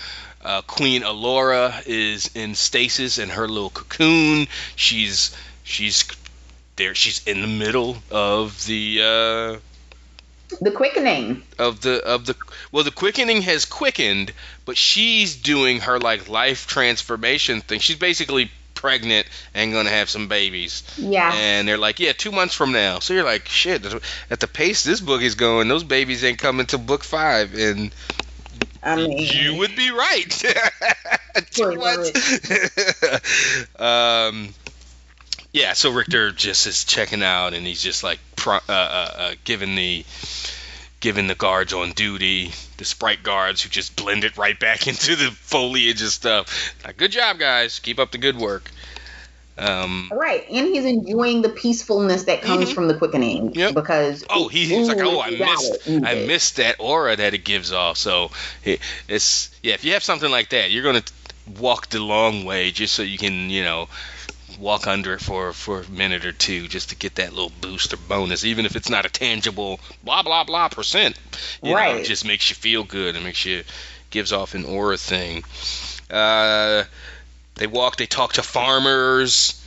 [0.44, 4.48] Uh, Queen Alora is in stasis in her little cocoon.
[4.76, 6.06] She's she's
[6.76, 6.96] there.
[6.96, 9.60] She's in the middle of the uh,
[10.60, 11.44] the quickening.
[11.60, 12.36] of the of the
[12.72, 14.34] well the quickening has quickened
[14.66, 17.80] but she's doing her like life transformation thing.
[17.80, 20.84] She's basically pregnant and gonna have some babies.
[20.98, 21.32] Yeah.
[21.34, 23.00] And they're like yeah two months from now.
[23.00, 23.86] So you're like shit
[24.30, 27.54] at the pace this book is going those babies ain't coming to book five.
[27.54, 27.92] And
[28.84, 30.44] I mean, you would be right.
[33.80, 34.54] um,
[35.54, 39.76] yeah, so Richter just is checking out, and he's just like uh, uh, uh, giving
[39.76, 40.06] the
[41.00, 45.16] giving the guards on duty, the sprite guards who just blend it right back into
[45.16, 46.76] the foliage and stuff.
[46.98, 47.80] Good job, guys.
[47.80, 48.72] Keep up the good work.
[49.58, 52.74] Um, right, and he's enjoying the peacefulness that comes mm-hmm.
[52.74, 53.54] from the quickening.
[53.54, 53.76] Yep.
[53.76, 57.72] Because oh, he, he's like, oh, I missed, I missed that aura that it gives
[57.72, 57.98] off.
[57.98, 58.32] So
[58.64, 61.04] it's yeah, if you have something like that, you're gonna
[61.60, 63.88] walk the long way just so you can, you know,
[64.60, 67.94] walk under it for for a minute or two just to get that little boost
[67.94, 71.18] or bonus, even if it's not a tangible blah blah blah percent.
[71.62, 71.96] You right.
[71.96, 73.64] Know, it just makes you feel good and makes you
[74.10, 75.44] gives off an aura thing.
[76.10, 76.84] Uh,
[77.56, 77.98] they walk.
[77.98, 79.64] They talk to farmers.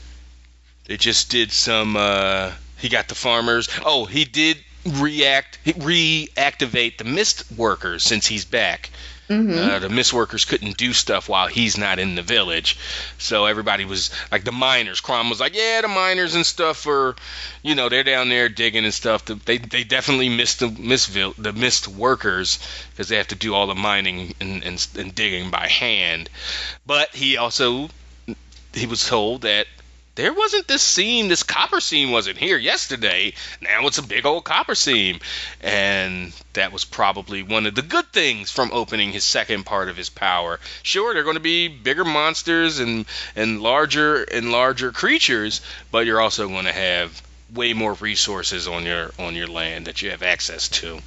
[0.87, 1.97] They just did some.
[1.97, 3.69] Uh, he got the farmers.
[3.85, 8.91] Oh, he did react reactivate the mist workers since he's back.
[9.29, 9.53] Mm-hmm.
[9.59, 12.77] Uh, the couldn't do stuff while he's not in the village,
[13.17, 15.01] so everybody was like the miners.
[15.01, 17.17] Crom was like, "Yeah, the miners and stuff are,
[17.63, 19.25] you know, they're down there digging and stuff.
[19.25, 22.59] They they definitely missed the mist the mist workers
[22.91, 26.29] because they have to do all the mining and, and and digging by hand.
[26.85, 27.89] But he also
[28.75, 29.67] he was told that
[30.15, 33.33] there wasn't this seam, this copper seam wasn't here yesterday.
[33.61, 35.19] Now it's a big old copper seam.
[35.61, 39.97] And that was probably one of the good things from opening his second part of
[39.97, 40.61] his power.
[40.83, 45.61] Sure, they're going to be bigger monsters and, and larger and larger creatures,
[45.91, 47.21] but you're also going to have
[47.53, 50.99] way more resources on your on your land that you have access to.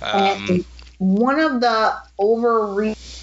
[0.00, 0.64] Um,
[0.98, 3.21] one of the overreach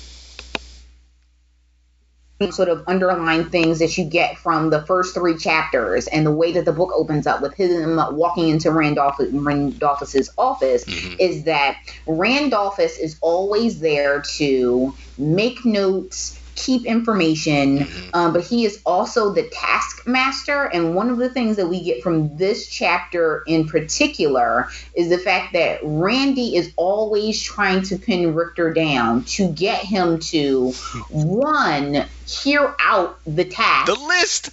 [2.51, 6.53] sort of underlying things that you get from the first three chapters and the way
[6.53, 11.15] that the book opens up with him walking into Randolph Randolphus's office mm-hmm.
[11.19, 11.77] is that
[12.07, 18.09] Randolphus is always there to make notes keep information, mm-hmm.
[18.13, 20.65] um, but he is also the taskmaster.
[20.65, 25.17] And one of the things that we get from this chapter in particular is the
[25.17, 30.71] fact that Randy is always trying to pin Richter down to get him to
[31.09, 34.51] one hear out the task, the list.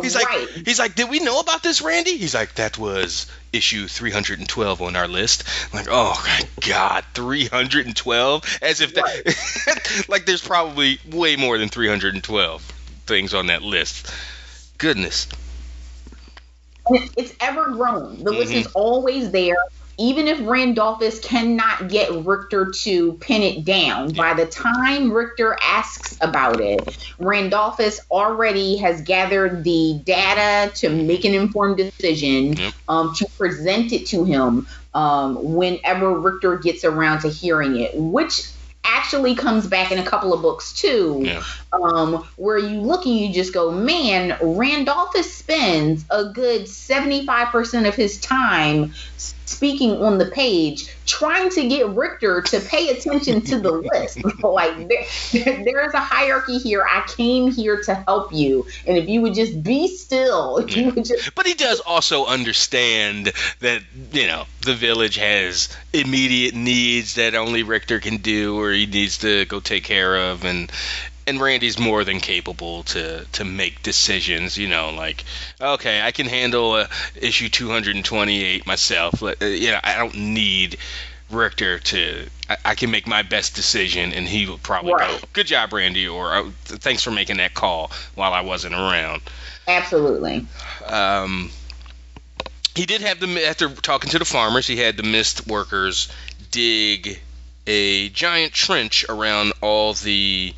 [0.00, 0.48] He's right.
[0.54, 2.16] like, he's like, did we know about this, Randy?
[2.16, 5.44] He's like, that was issue 312 on our list.
[5.72, 8.58] I'm like, oh my god, 312?
[8.62, 12.62] As if that, like, there's probably way more than 312
[13.06, 14.12] things on that list.
[14.78, 15.28] Goodness.
[16.90, 18.18] It's ever grown.
[18.18, 18.38] The mm-hmm.
[18.38, 19.56] list is always there
[19.98, 26.16] even if Randolphus cannot get Richter to pin it down, by the time Richter asks
[26.20, 32.72] about it, Randolphus already has gathered the data to make an informed decision yep.
[32.88, 38.48] um, to present it to him um, whenever Richter gets around to hearing it, which
[38.84, 41.42] actually comes back in a couple of books too, yeah.
[41.72, 47.94] um, where you look and you just go, man, Randolphus spends a good 75% of
[47.94, 48.94] his time
[49.48, 54.22] speaking on the page, trying to get Richter to pay attention to the list.
[54.42, 56.84] like there, there is a hierarchy here.
[56.88, 60.90] I came here to help you, and if you would just be still, if you
[60.90, 61.34] would just.
[61.34, 63.82] But he does also understand that
[64.12, 69.18] you know the village has immediate needs that only Richter can do, or he needs
[69.18, 70.70] to go take care of, and
[71.28, 74.56] and Randy's more than capable to to make decisions.
[74.56, 75.24] You know, like
[75.60, 79.22] okay, I can handle uh, issue 228 myself.
[79.22, 80.78] Uh, you know, I don't need
[81.30, 82.28] Richter to.
[82.48, 85.20] I, I, can make my best decision, and he will probably right.
[85.20, 89.22] go, "Good job, Randy," or oh, "Thanks for making that call while I wasn't around."
[89.66, 90.46] Absolutely.
[90.86, 91.50] Um,
[92.74, 96.08] he did have the after talking to the farmers, he had the mist workers
[96.50, 97.20] dig
[97.66, 100.54] a giant trench around all the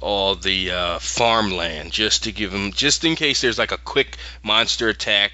[0.00, 4.16] all the uh, farmland just to give them just in case there's like a quick
[4.42, 5.32] monster attack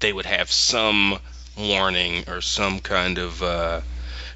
[0.00, 1.18] they would have some
[1.56, 3.80] warning or some kind of uh,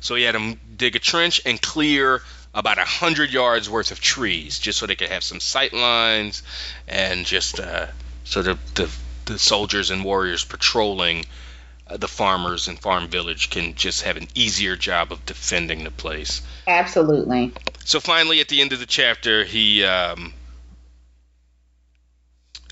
[0.01, 2.23] so he had them dig a trench and clear
[2.55, 6.43] about a hundred yards worth of trees just so they could have some sight lines
[6.87, 7.87] and just uh,
[8.25, 8.91] so the, the
[9.27, 11.25] the soldiers and warriors patrolling
[11.89, 15.91] uh, the farmers and farm village can just have an easier job of defending the
[15.91, 16.43] place.
[16.67, 17.53] Absolutely.
[17.87, 20.35] So finally, at the end of the chapter, he um,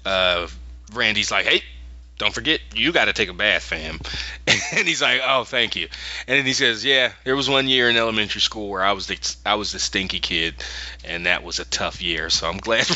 [0.05, 0.49] uh,
[0.93, 1.63] Randy's like, "Hey,
[2.19, 4.01] don't forget, you got to take a bath, fam."
[4.49, 5.89] and he's like, "Oh, thank you."
[6.27, 9.07] And then he says, "Yeah, there was one year in elementary school where I was
[9.07, 10.57] the I was the stinky kid,
[11.05, 12.29] and that was a tough year.
[12.29, 12.87] So I'm glad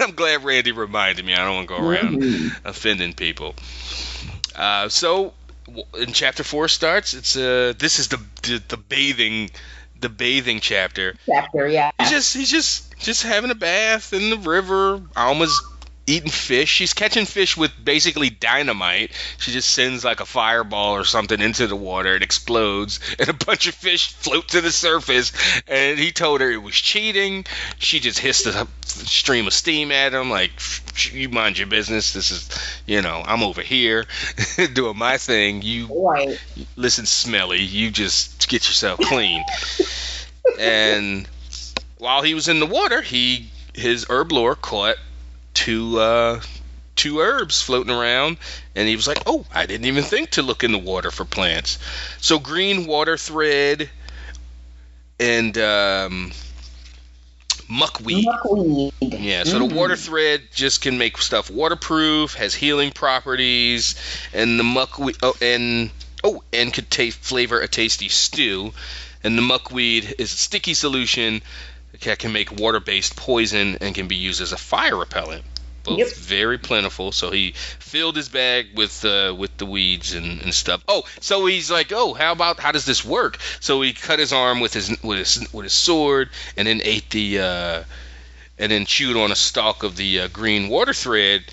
[0.00, 1.34] I'm glad Randy reminded me.
[1.34, 2.60] I don't want to go around Mhm.
[2.64, 3.54] offending people."
[4.56, 5.34] Uh, so
[5.96, 7.14] in chapter four starts.
[7.14, 9.50] It's uh this is the the, the bathing
[10.00, 11.14] the bathing chapter.
[11.26, 11.90] Chapter, yeah.
[11.98, 15.02] He's just he's just just having a bath in the river.
[15.16, 15.60] Alma's
[16.08, 16.68] eating fish.
[16.70, 19.12] She's catching fish with basically dynamite.
[19.38, 22.14] She just sends like a fireball or something into the water.
[22.16, 25.32] It explodes, and a bunch of fish float to the surface.
[25.68, 27.44] And he told her it was cheating.
[27.78, 30.50] She just hissed a stream of steam at him, like
[31.12, 32.12] you mind your business.
[32.14, 32.48] This is,
[32.86, 34.06] you know, I'm over here
[34.72, 35.62] doing my thing.
[35.62, 36.40] You Right.
[36.76, 39.44] listen smelly you just get yourself clean
[40.60, 41.28] and
[41.98, 44.96] while he was in the water he his herb lore caught
[45.58, 46.40] two uh
[46.94, 48.36] two herbs floating around
[48.76, 51.24] and he was like oh i didn't even think to look in the water for
[51.24, 51.80] plants
[52.20, 53.90] so green water thread
[55.18, 56.30] and um
[57.68, 58.92] muckweed Muckweed.
[59.00, 63.96] yeah, so the water thread just can make stuff waterproof, has healing properties,
[64.32, 65.90] and the muckweed oh, and
[66.22, 68.72] oh, and could taste flavor a tasty stew.
[69.24, 71.42] And the muckweed is a sticky solution
[72.02, 75.44] that can make water-based poison and can be used as a fire repellent.
[75.84, 76.08] Both Yep.
[76.16, 77.12] very plentiful.
[77.12, 80.82] So he filled his bag with uh, with the weeds and, and stuff.
[80.86, 83.38] Oh, so he's like, oh, how about how does this work?
[83.60, 87.08] So he cut his arm with his with his with his sword, and then ate
[87.10, 87.84] the uh,
[88.58, 91.44] and then chewed on a stalk of the uh, green water thread,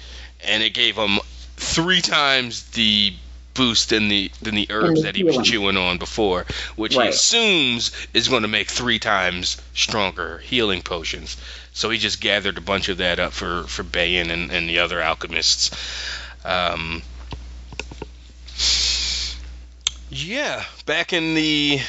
[0.44, 1.20] and it gave him
[1.56, 3.14] three times the
[3.56, 6.46] boost than the than the herbs that he was chewing on before,
[6.76, 11.38] which he assumes is going to make three times stronger healing potions.
[11.74, 14.80] So he just gathered a bunch of that up for for Bayan and, and the
[14.80, 15.72] other alchemists.
[16.46, 17.02] Um,
[20.10, 21.80] yeah, back in the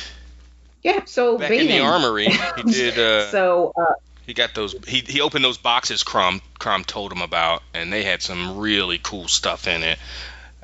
[0.83, 2.99] Yeah, so back in the armory, he did.
[2.99, 3.95] Uh, So, uh,
[4.27, 4.75] he got those.
[4.89, 8.99] He, he opened those boxes Crom Crom told him about, and they had some really
[9.03, 9.99] cool stuff in it.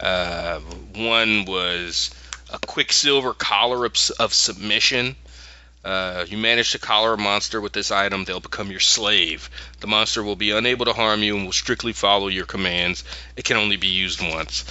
[0.03, 0.59] Uh,
[0.95, 2.11] one was
[2.53, 5.17] a Quicksilver collar of, of submission.
[5.85, 9.51] Uh, you manage to collar a monster with this item, they'll become your slave.
[9.81, 13.03] The monster will be unable to harm you and will strictly follow your commands.
[13.37, 14.65] It can only be used once.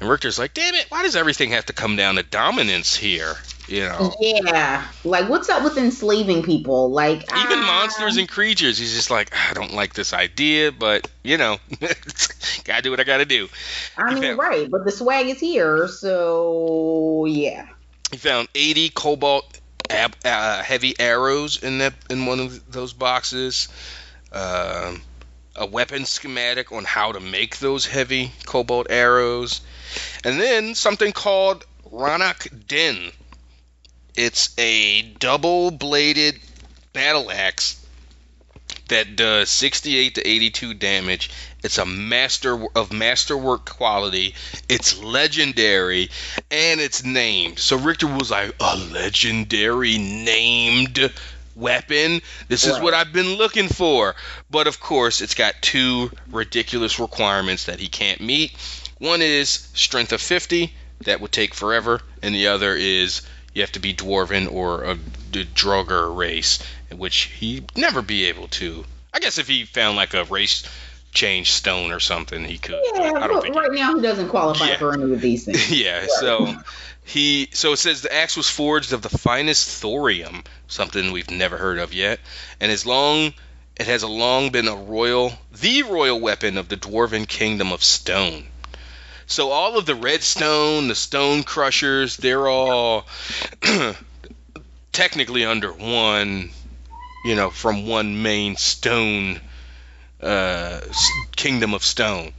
[0.00, 3.36] And Richter's like, damn it, why does everything have to come down to dominance here?
[3.66, 6.90] You know, yeah, like what's up with enslaving people?
[6.90, 11.10] Like even ah, monsters and creatures he's just like i don't like this idea but
[11.22, 11.58] you know
[12.64, 13.48] gotta do what i gotta do
[13.96, 14.34] I mean, Yeah.
[14.38, 17.68] right, but the swag is here, so yeah.
[18.10, 19.60] he found 80 cobalt
[19.90, 23.68] ab- uh, heavy arrows in that in one of those boxes
[24.32, 25.00] um,
[25.56, 29.60] a weapon schematic on how to make those heavy cobalt arrows
[30.24, 33.12] and then something called Rannoch Din
[34.16, 36.38] it's a double bladed
[36.92, 37.80] battle axe
[38.88, 41.30] that does 68 to 82 damage.
[41.62, 44.34] It's a master of masterwork quality.
[44.68, 46.10] It's legendary
[46.50, 47.58] and it's named.
[47.58, 51.10] So Richter was like, a legendary named
[51.56, 52.20] weapon.
[52.48, 52.82] This is Right.
[52.82, 54.14] what I've been looking for.
[54.50, 58.52] But of course, it's got two ridiculous requirements that he can't meet.
[58.98, 63.22] One is strength of 50, that would take forever, and the other is
[63.54, 64.96] you have to be dwarven or a
[65.30, 66.58] d- Draugr race,
[66.92, 68.84] which he'd never be able to.
[69.12, 70.64] I guess if he found like a race
[71.12, 72.80] change stone or something, he could.
[72.94, 73.54] Yeah, I don't but think.
[73.54, 74.78] right now he doesn't qualify Yeah.
[74.78, 75.70] for any of these things.
[75.80, 76.52] yeah, so
[77.04, 81.56] he so it says the axe was forged of the finest thorium, something we've never
[81.56, 82.18] heard of yet,
[82.60, 83.32] and as long
[83.76, 88.46] it has long been a royal the royal weapon of the dwarven kingdom of stone.
[89.26, 93.06] So all of the redstone, the stone crushers, they're all
[94.92, 96.50] technically under one,
[97.24, 99.40] you know, from one main stone
[100.22, 100.80] uh,
[101.36, 102.32] kingdom of stone.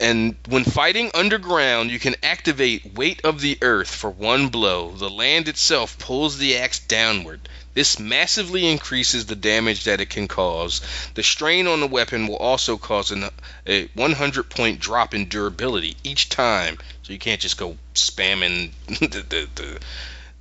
[0.00, 4.92] And when fighting underground, you can activate Weight of the Earth for one blow.
[4.92, 7.48] The land itself pulls the axe downward.
[7.78, 10.80] This massively increases the damage that it can cause.
[11.14, 13.30] The strain on the weapon will also cause an,
[13.68, 16.78] a 100 point drop in durability each time.
[17.04, 19.78] So you can't just go spamming the, the, the,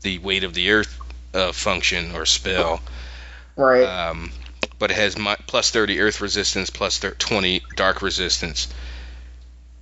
[0.02, 1.00] the Weight of the Earth
[1.36, 2.82] uh, function or spell.
[3.56, 3.84] Right.
[3.84, 4.32] Um,
[4.80, 8.68] but it has mi- plus 30 earth resistance, plus thir- 20 dark resistance.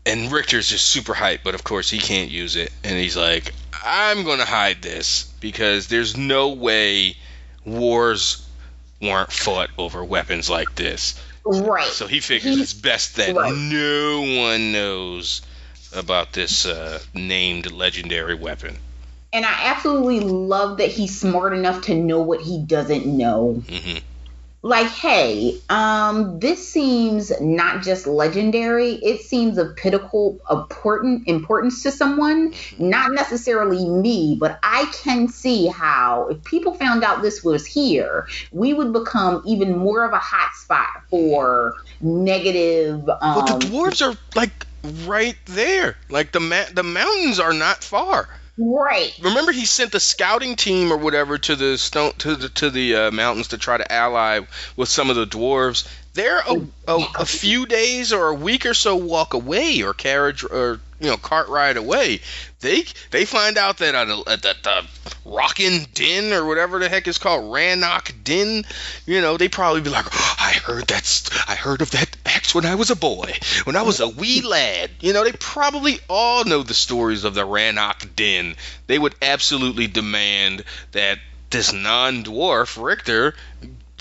[0.06, 2.74] and Richter's just super hyped, but of course he can't use it.
[2.84, 7.16] And he's like, I'm going to hide this because there's no way
[7.66, 8.48] wars
[9.02, 11.22] weren't fought over weapons like this.
[11.46, 11.86] Right.
[11.86, 13.54] So he figures it's best that right.
[13.54, 15.42] no one knows
[15.94, 18.78] about this uh, named legendary weapon.
[19.32, 23.64] And I absolutely love that he's smart enough to know what he doesn't know.
[23.70, 23.98] hmm
[24.66, 31.92] Like, hey, um, this seems not just legendary, it seems of pivotal important importance to
[31.92, 32.52] someone.
[32.80, 38.28] Not necessarily me, but I can see how if people found out this was here,
[38.52, 44.02] we would become even more of a hot spot for negative um But the dwarves
[44.02, 44.66] are like
[45.06, 45.96] right there.
[46.10, 48.28] Like the ma- the mountains are not far.
[48.58, 49.14] Right.
[49.22, 52.96] Remember, he sent the scouting team or whatever to the stone to the to the
[52.96, 54.42] uh, mountains to try to ally
[54.76, 55.88] with some of the dwarves.
[56.16, 60.44] They're a, a, a few days or a week or so walk away, or carriage
[60.44, 62.22] or you know cart ride away.
[62.62, 64.88] They they find out that uh, at the, the
[65.26, 68.66] Rockin' Din or whatever the heck is called Rannoch Din,
[69.06, 72.56] you know they probably be like, "Oh, I heard that's I heard of that axe
[72.56, 74.92] when I was a boy, when I was a wee lad.
[75.02, 78.56] You know they probably all know the stories of the Rannoch Din.
[78.88, 80.64] They would absolutely demand
[80.94, 83.36] that this non-dwarf Richter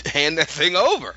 [0.13, 1.15] hand that thing over,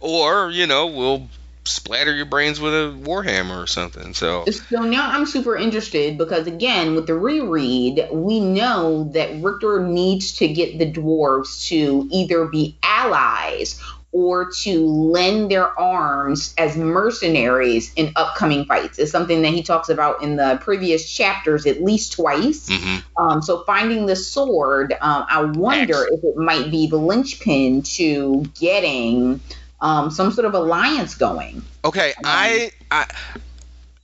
[0.00, 1.28] or you know we'll
[1.64, 4.14] splatter your brains with a warhammer or something.
[4.14, 9.86] So So now I'm super interested because again, with the reread, we know that Richter
[9.86, 13.80] needs to get the dwarves to either be allies
[14.12, 18.98] or to lend their arms as mercenaries in upcoming fights.
[18.98, 22.68] Is something that he talks about in the previous chapters at least twice.
[22.68, 23.02] mhm.
[23.16, 28.44] Um, so finding the sword, um, I wonder if it might be the linchpin to
[28.58, 29.40] getting
[29.80, 31.62] um, some sort of alliance going.
[31.84, 33.06] okay, I I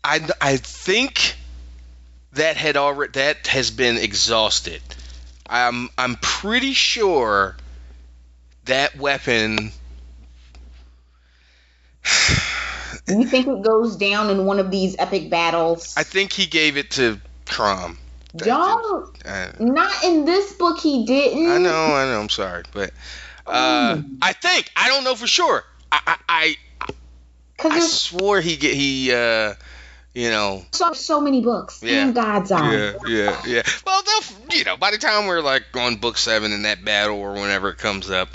[0.04, 1.36] I I think
[2.32, 4.82] that had already that has been exhausted.
[5.48, 7.56] I'm I'm pretty sure
[8.64, 9.72] that weapon.
[13.06, 15.94] Do you think it goes down in one of these epic battles?
[15.96, 17.98] I think he gave it to Crom.
[18.34, 19.24] Don't.
[19.24, 20.78] Uh, Not in this book.
[20.80, 21.46] He didn't.
[21.50, 22.20] I know, I know.
[22.20, 22.90] I'm sorry, but
[23.46, 24.18] uh, Mm.
[24.20, 25.64] I think I don't know for sure.
[25.92, 26.56] I I,
[27.58, 29.54] I, I swore he get he uh,
[30.14, 31.82] you know so, so many books.
[31.82, 32.08] Yeah.
[32.08, 32.74] In God's eye.
[32.74, 33.62] yeah yeah yeah.
[33.86, 37.18] Well, they'll you know by the time we're like on book seven in that battle
[37.18, 38.28] or whenever it comes up.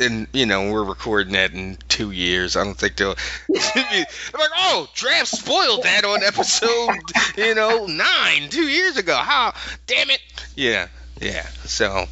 [0.00, 2.56] And you know we're recording that in two years.
[2.56, 3.14] I don't think they'll.
[3.48, 6.98] I'm like, oh, draft spoiled that on episode,
[7.36, 9.14] you know, nine two years ago.
[9.14, 9.54] How?
[9.86, 10.20] Damn it!
[10.56, 10.88] Yeah,
[11.20, 11.46] yeah.
[11.64, 12.06] So,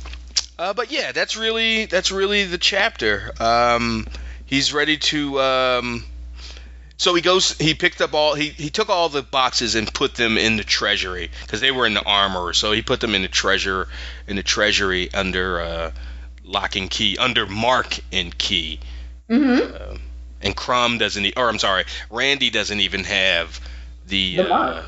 [0.59, 3.33] uh, but yeah, that's really that's really the chapter.
[3.41, 4.07] Um,
[4.47, 5.41] he's ready to.
[5.41, 6.05] Um,
[6.99, 7.59] so he goes.
[7.59, 8.35] He picked up all.
[8.35, 11.85] He he took all the boxes and put them in the treasury because they were
[11.85, 12.53] in the armor.
[12.53, 13.89] So he put them in the treasure
[14.29, 15.91] in the treasury under uh,
[16.45, 18.81] lock and key, under mark and key.
[19.31, 19.91] Mm-hmm.
[19.93, 20.01] Um,
[20.43, 21.25] and Crom doesn't.
[21.25, 23.61] e- Or I'm sorry, Randy doesn't even have
[24.07, 24.37] the.
[24.37, 24.85] The uh.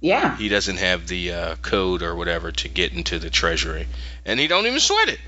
[0.00, 0.36] Yeah.
[0.36, 3.86] he doesn't have the uh, code or whatever to get into the treasury,
[4.24, 5.20] and he don't even sweat it.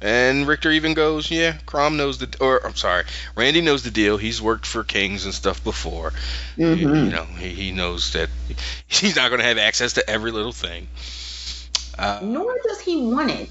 [0.00, 3.04] And Richter even goes, "Yeah, Crom knows the, or I'm sorry,
[3.36, 4.16] Randy knows the deal.
[4.18, 6.12] He's worked for kings and stuff before.
[6.56, 6.94] You, Mm-hmm.
[7.06, 8.28] you know, he, he knows that
[8.86, 10.86] he's not going to have access to every little thing.
[11.98, 13.50] Uh, Nor does he want it.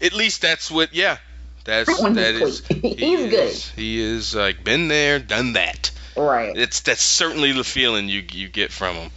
[0.00, 1.18] At least that's what, yeah,
[1.64, 3.52] that's that his he He's good.
[3.76, 5.90] He is like been there, done that.
[6.16, 6.56] Right.
[6.56, 9.10] It's that's certainly the feeling you you get from him.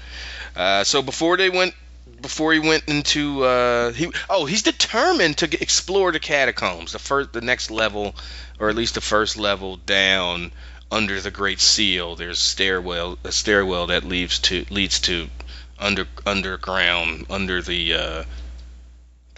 [0.56, 1.74] Uh, so before they went,
[2.22, 7.34] before he went into, uh, he oh he's determined to explore the catacombs, the first,
[7.34, 8.16] the next level,
[8.60, 10.52] or at least the first level down
[10.92, 12.16] under the Great Seal.
[12.16, 15.28] There's stairwell, a stairwell that leads to leads to
[15.78, 18.26] under underground under the uh, the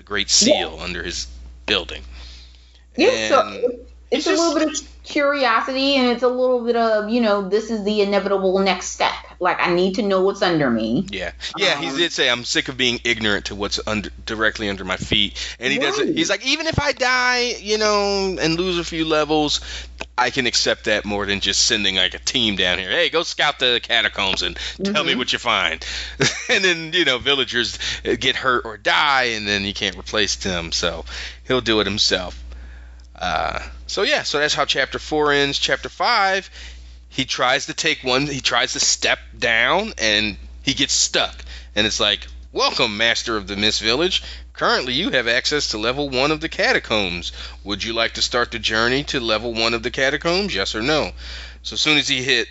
[0.08, 1.28] Great Seal under his
[1.66, 2.02] building.
[2.96, 3.64] Yeah, so And
[4.10, 7.48] it's he's a little bit of curiosity and it's a little bit of, you know,
[7.48, 9.14] this is the inevitable next step.
[9.40, 11.06] Like I need to know what's under me.
[11.12, 11.80] Yeah, yeah.
[11.80, 14.98] he Um, did say I'm sick of being ignorant to what's under directly under my
[14.98, 16.16] feet, and he doesn't.
[16.18, 19.62] He's like, even if I die, you know, and lose a few levels,
[20.18, 22.90] I can accept that more than just sending like a team down here.
[22.90, 25.18] Hey, go scout the catacombs and tell me Mhm.
[25.18, 25.86] what you find.
[26.50, 30.36] and then you know, villagers uh, get hurt or die, and then you can't replace
[30.38, 31.06] them, so
[31.48, 32.42] he'll do it himself.
[33.16, 35.58] Uh, so yeah, so that's how chapter four ends.
[35.60, 36.50] Chapter five,
[37.10, 41.44] he tries to take one, he tries to step down, and he gets stuck.
[41.76, 44.24] And it's like, welcome, master of the Mist Village.
[44.58, 47.32] Currently, you have access to level one of the catacombs.
[47.64, 50.54] Would you like to start the journey to level one of the catacombs?
[50.54, 51.12] Yes or no?
[51.62, 52.48] So as soon as he hit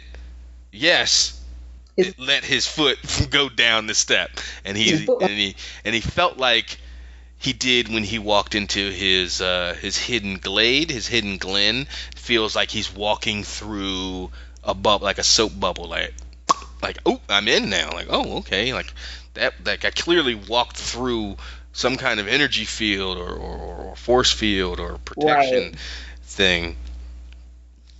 [0.71, 1.41] yes,
[1.97, 2.99] His- let his foot
[3.31, 4.31] go down the step,
[4.65, 6.79] and he and he and he felt like
[7.39, 11.87] he did when he walked into his uh, his hidden glade, his hidden glen.
[12.15, 14.31] Feels like he's walking through
[14.63, 16.15] a bubble, like a soap bubble, like
[16.83, 17.91] like oh, I'm in now.
[17.93, 18.93] Like oh, okay, like
[19.35, 19.55] that.
[19.67, 21.37] Like I clearly walked through
[21.77, 25.77] some kind of energy field or, or, or force field or protection Right.
[26.23, 26.77] thing.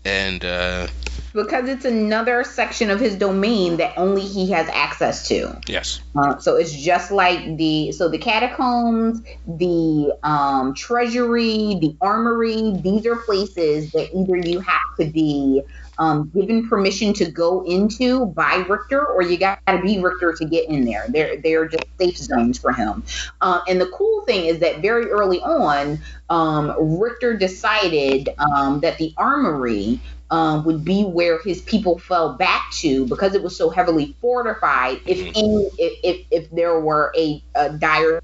[0.03, 0.87] And uh,
[1.35, 5.61] because it's another section of his domain that only he has access to.
[5.69, 12.73] yes, Uh, so it's just like the so the catacombs, the um, treasury, the armory.
[12.83, 15.63] These are places that either you have to be
[15.99, 20.45] um, given permission to go into by Richter, or you got to be Richter to
[20.45, 21.07] get in there.
[21.09, 23.05] They're they're just safe zones for him.
[23.41, 25.99] Uh, and the cool thing is that very early on,
[26.29, 30.01] um, Richter decided um, that the armory
[30.31, 35.01] um, would be where his people fell back to because it was so heavily fortified.
[35.07, 35.33] If Mhm.
[35.37, 38.21] any, if, if if there were a, a dire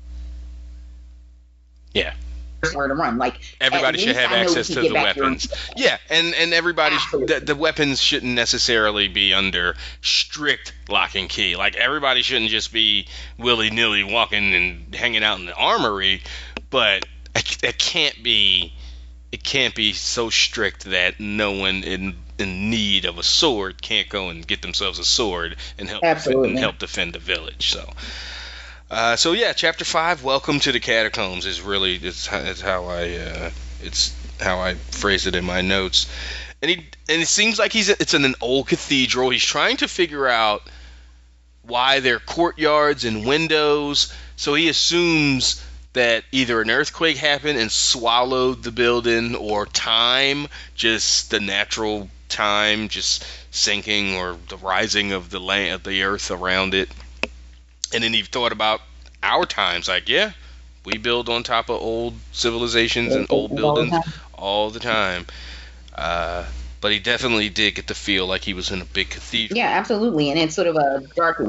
[1.94, 2.14] Yeah.
[2.74, 5.52] Where to run, like everybody should have I access to the weapons.
[5.76, 11.28] Yeah, and and everybody sh- the, the weapons shouldn't necessarily be under strict lock and
[11.28, 11.56] key.
[11.56, 16.22] Like everybody shouldn't just be willy nilly walking and hanging out in the armory,
[16.70, 18.72] but it, it can't be
[19.32, 24.08] it can't be so strict that no one in in need of a sword can't
[24.08, 26.50] go and get themselves a sword and help defend, Absolutely.
[26.50, 27.70] and help defend the village.
[27.70, 27.88] So.
[28.92, 33.14] Uh, so yeah, chapter five, "Welcome to the Catacombs" is really it's, it's how I
[33.14, 33.50] uh,
[33.80, 36.12] it's how I phrase it in my notes.
[36.60, 36.76] And he
[37.08, 39.30] and it seems like he's it's in an old cathedral.
[39.30, 40.68] He's trying to figure out
[41.62, 44.12] why there are courtyards and windows.
[44.36, 45.64] So he assumes
[45.94, 52.88] that either an earthquake happened and swallowed the building, or time, just the natural time,
[52.90, 56.90] just sinking, or the rising of the land of the earth around it.
[57.94, 58.80] And then he thought about
[59.22, 60.32] our times, like yeah,
[60.84, 63.94] we build on top of old civilizations and old buildings
[64.34, 65.26] all the time.
[65.94, 66.44] Uh,
[66.80, 69.56] but he definitely did get to feel like he was in a big cathedral.
[69.56, 70.30] Yeah, absolutely.
[70.30, 71.40] And it's sort of a dark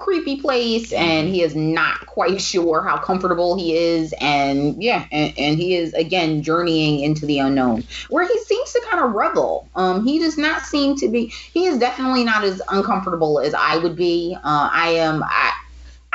[0.00, 4.14] creepy place, and he is not quite sure how comfortable he is.
[4.20, 8.82] And yeah, and, and he is again journeying into the unknown, where he seems to
[8.90, 9.68] kind of revel.
[9.76, 11.26] Um, he does not seem to be.
[11.26, 14.36] He is definitely not as uncomfortable as I would be.
[14.36, 15.22] Uh, I am.
[15.22, 15.52] I.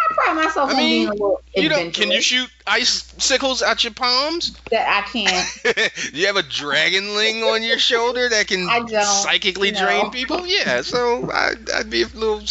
[0.07, 3.61] I pride myself I on mean, being a little You know, can you shoot icicles
[3.61, 4.57] out your palms?
[4.72, 6.14] that I can't.
[6.14, 8.68] you have a dragonling on your shoulder that can
[9.03, 9.80] psychically no.
[9.80, 10.45] drain people?
[10.45, 12.41] Yeah, so I, I'd be a little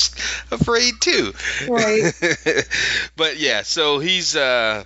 [0.50, 1.32] afraid too.
[1.68, 2.12] Right.
[3.16, 4.84] but yeah, so he's uh,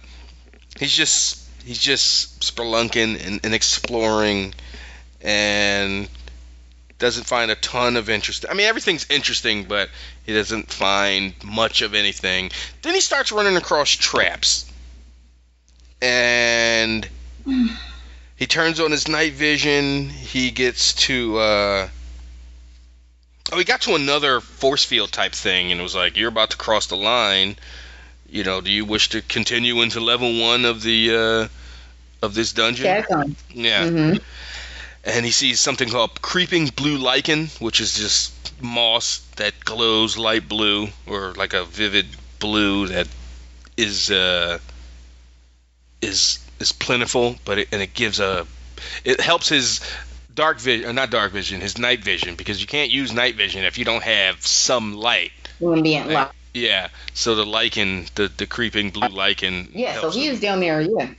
[0.79, 4.55] he's just he's just spelunking and, and exploring,
[5.23, 6.09] and
[6.99, 8.45] doesn't find a ton of interest.
[8.51, 9.89] I mean, everything's interesting, but
[10.29, 12.51] he doesn't find much of anything.
[12.83, 14.71] Then he starts running across traps,
[16.03, 17.09] and
[18.37, 20.11] he turns on his night vision.
[20.11, 21.39] He gets to.
[21.39, 21.89] Uh,
[23.53, 26.51] oh, he got to another force field type thing, and it was like, "You're about
[26.51, 27.57] to cross the line.
[28.29, 31.49] You know, do you wish to continue into level one of the uh,
[32.21, 32.85] of this dungeon?"
[33.55, 34.17] Yeah hmm
[35.05, 40.49] and he sees something called creeping blue lichen, which is just moss that glows light
[40.49, 42.07] blue or like a vivid
[42.39, 43.09] blue that
[43.77, 44.59] is uh,
[46.01, 48.47] is is plentiful, but it, and it gives a
[49.05, 49.81] it helps his
[50.35, 53.79] dark vision, not dark vision, his night vision because you can't use night vision if
[53.79, 55.33] you don't have some light.
[55.63, 56.31] Ambient light.
[56.55, 59.71] Yeah, so the lichen, the the creeping blue lichen.
[59.73, 60.81] Yeah, so he is down there.
[60.81, 61.11] Yeah.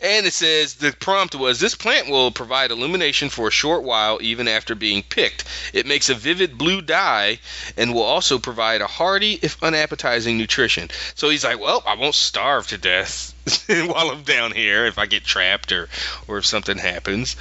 [0.00, 4.18] And it says the prompt was this plant will provide illumination for a short while
[4.22, 5.44] even after being picked.
[5.72, 7.38] It makes a vivid blue dye
[7.76, 10.90] and will also provide a hearty, if unappetizing, nutrition.
[11.14, 13.34] So he's like, well, I won't starve to death
[13.68, 15.88] while I'm down here if I get trapped or,
[16.26, 17.36] or if something happens.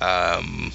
[0.00, 0.72] Um,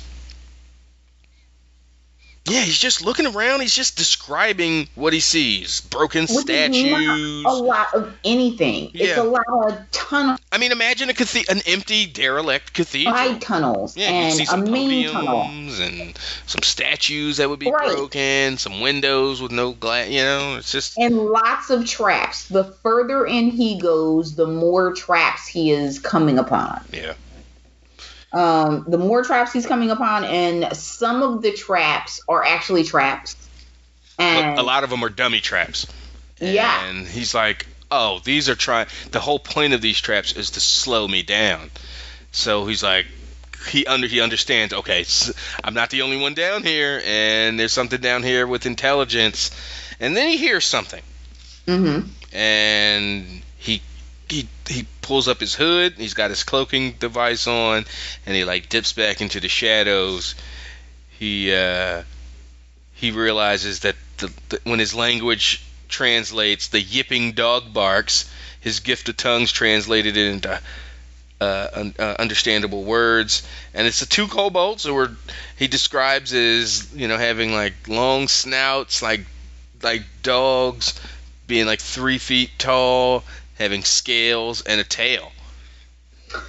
[2.50, 3.62] yeah, he's just looking around.
[3.62, 7.44] He's just describing what he sees: broken Which statues.
[7.44, 8.92] not a lot of anything.
[8.94, 9.22] It's Yeah.
[9.22, 10.40] a lot of tunnels.
[10.52, 13.16] I mean, imagine a cathe- an empty, derelict cathedral.
[13.16, 15.42] side tunnels Yeah, you and see a some main tunnel.
[15.44, 16.18] and
[16.48, 17.96] some statues that would be Right.
[17.96, 20.10] broken, some windows with no glass.
[20.10, 22.46] You know, it's just And lots of traps.
[22.46, 26.82] The further in he goes, the more traps he is coming upon.
[26.92, 27.14] yeah,
[28.32, 33.36] Um, the more traps he's coming upon, and some of the traps are actually traps.
[34.20, 35.88] And a lot of them are dummy traps.
[36.40, 36.88] Yeah.
[36.90, 40.60] and he's like, "Oh, these are trying." The whole point of these traps is to
[40.60, 41.72] slow me down.
[42.32, 43.08] So he's like,
[43.70, 44.74] he under he understands.
[44.74, 45.06] Okay,
[45.64, 49.52] I'm not the only one down here, and there's something down here with intelligence.
[50.00, 51.02] And then he hears something,
[51.68, 52.08] Mm-hmm.
[52.36, 53.82] and he
[54.30, 55.96] he he pulls up his hood.
[55.98, 57.86] He's got his cloaking device on,
[58.26, 60.36] and he like dips back into the shadows.
[61.18, 62.04] He uh,
[62.94, 68.30] he realizes that the, the, when his language translates, the yipping dog barks.
[68.62, 70.62] His gift of tongues translated it into
[71.40, 75.12] uh, un, uh, understandable words, and it's the two kobolds who were
[75.58, 79.22] he describes as you know having like long snouts, like
[79.82, 81.00] like dogs,
[81.48, 83.24] being like three feet tall,
[83.60, 85.32] having scales and a tail.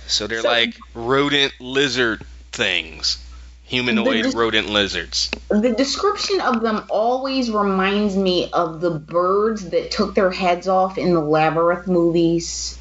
[0.07, 3.19] So they're So- like rodent lizard things,
[3.65, 5.31] humanoid rodent lizards.
[5.49, 10.97] The description of them always reminds me of the birds that took their heads off
[10.99, 12.79] in the Labyrinth movies.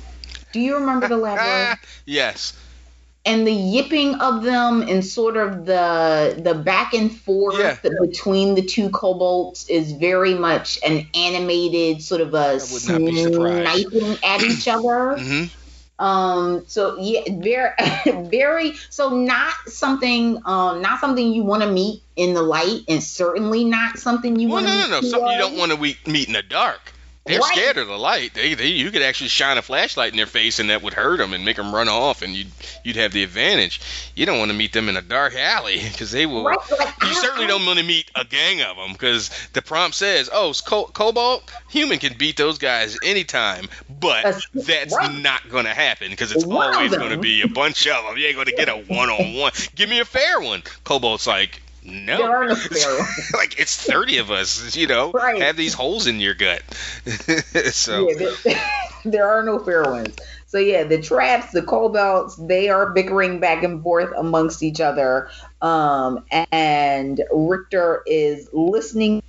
[0.54, 1.80] Do you remember the Labyrinth?
[2.06, 2.54] yes.
[3.26, 7.92] And the yipping of them and sort of the the back and forth Yeah.
[8.02, 13.06] between the two kobolds is very much an animated sort of a I would not
[13.06, 13.86] be surprised.
[13.86, 15.18] sniping at each other.
[15.20, 15.44] hmm
[16.00, 17.72] Um, so yeah, very,
[18.30, 18.74] very.
[18.90, 23.66] So not something, um, not something you want to meet in the light, and certainly
[23.66, 25.02] not something you Well, want to no, no, no.
[25.02, 25.78] Something you don't want to
[26.10, 26.94] meet in the dark.
[27.26, 27.52] They're Right.
[27.54, 28.34] scared of the light.
[28.34, 31.18] They, they, you could actually shine a flashlight in their face, and that would hurt
[31.18, 32.48] them and make them run off, and you'd,
[32.84, 33.82] you'd have the advantage.
[34.16, 36.46] You don't want to meet them in a dark alley because they will.
[36.46, 39.96] Right, like, You certainly don't want to meet a gang of them because the prompt
[39.96, 43.68] says, "Oh, co- Kobold, human can beat those guys anytime,"
[44.00, 45.14] but That's- that's right.
[45.22, 48.18] not going to happen because it's One always going to be a bunch of them.
[48.18, 49.52] You ain't going to get a one-on-one.
[49.76, 50.64] Give me a fair one.
[50.84, 52.18] Kobold's like, no.
[52.18, 53.32] There are no fair ones.
[53.34, 55.42] like it's 30 of us, you know, Right.
[55.42, 56.62] have these holes in your gut.
[57.72, 58.56] so Yeah, there,
[59.06, 60.16] there are no fair ones.
[60.48, 65.30] So yeah, the traps, the kobolds, they are bickering back and forth amongst each other.
[65.62, 69.22] Um, and Richter is listening.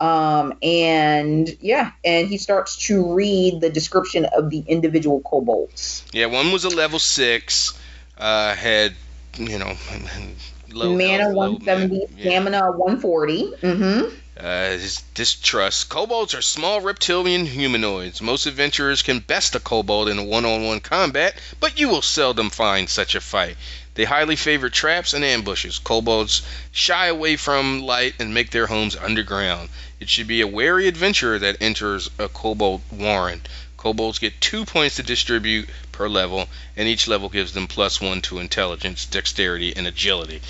[0.00, 6.04] Um, and yeah, and he starts to read the description of the individual kobolds.
[6.12, 7.78] yeah, one was a level six,
[8.16, 8.94] uh, had
[9.38, 9.76] you know,
[10.72, 12.22] low Mana 170, ma- yeah.
[12.22, 13.52] stamina 140.
[13.62, 14.14] Mm-hmm.
[14.40, 15.88] Uh, his distrust.
[15.88, 18.22] Kobolds are small reptilian humanoids.
[18.22, 22.88] Most adventurers can best a kobold in a one-on-one combat, but you will seldom find
[22.88, 23.56] such a fight.
[23.94, 25.80] They highly favor traps and ambushes.
[25.80, 29.70] Kobolds shy away from light and make their homes underground.
[29.98, 33.42] It should be a wary adventurer that enters a kobold warren.
[33.76, 35.68] Kobolds get two points to distribute
[35.98, 40.40] per level, and each level gives them plus one to intelligence, dexterity, and agility.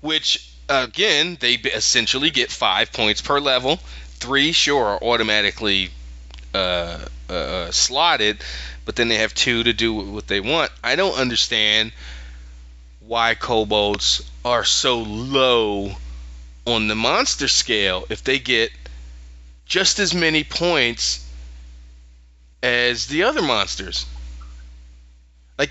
[0.00, 3.78] Which, again, they essentially get five points per level.
[4.18, 5.90] Three, sure, are automatically
[6.54, 8.42] uh, uh, slotted,
[8.86, 10.72] but then they have two to do what they want.
[10.82, 11.92] I don't understand
[13.00, 15.92] why kobolds are so low
[16.66, 18.70] on the monster scale if they get
[19.66, 21.20] just as many points
[22.62, 24.06] as the other monsters.
[25.58, 25.70] Like,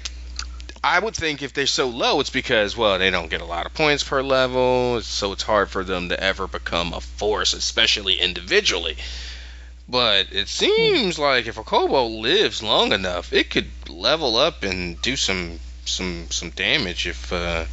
[0.83, 3.65] I would think if they're so low, it's because, well, they don't get a lot
[3.65, 8.19] of points per level, so it's hard for them to ever become a force, especially
[8.19, 8.97] individually.
[9.87, 15.01] But it seems like if a kobold lives long enough, it could level up and
[15.01, 17.65] do some some some damage if uh,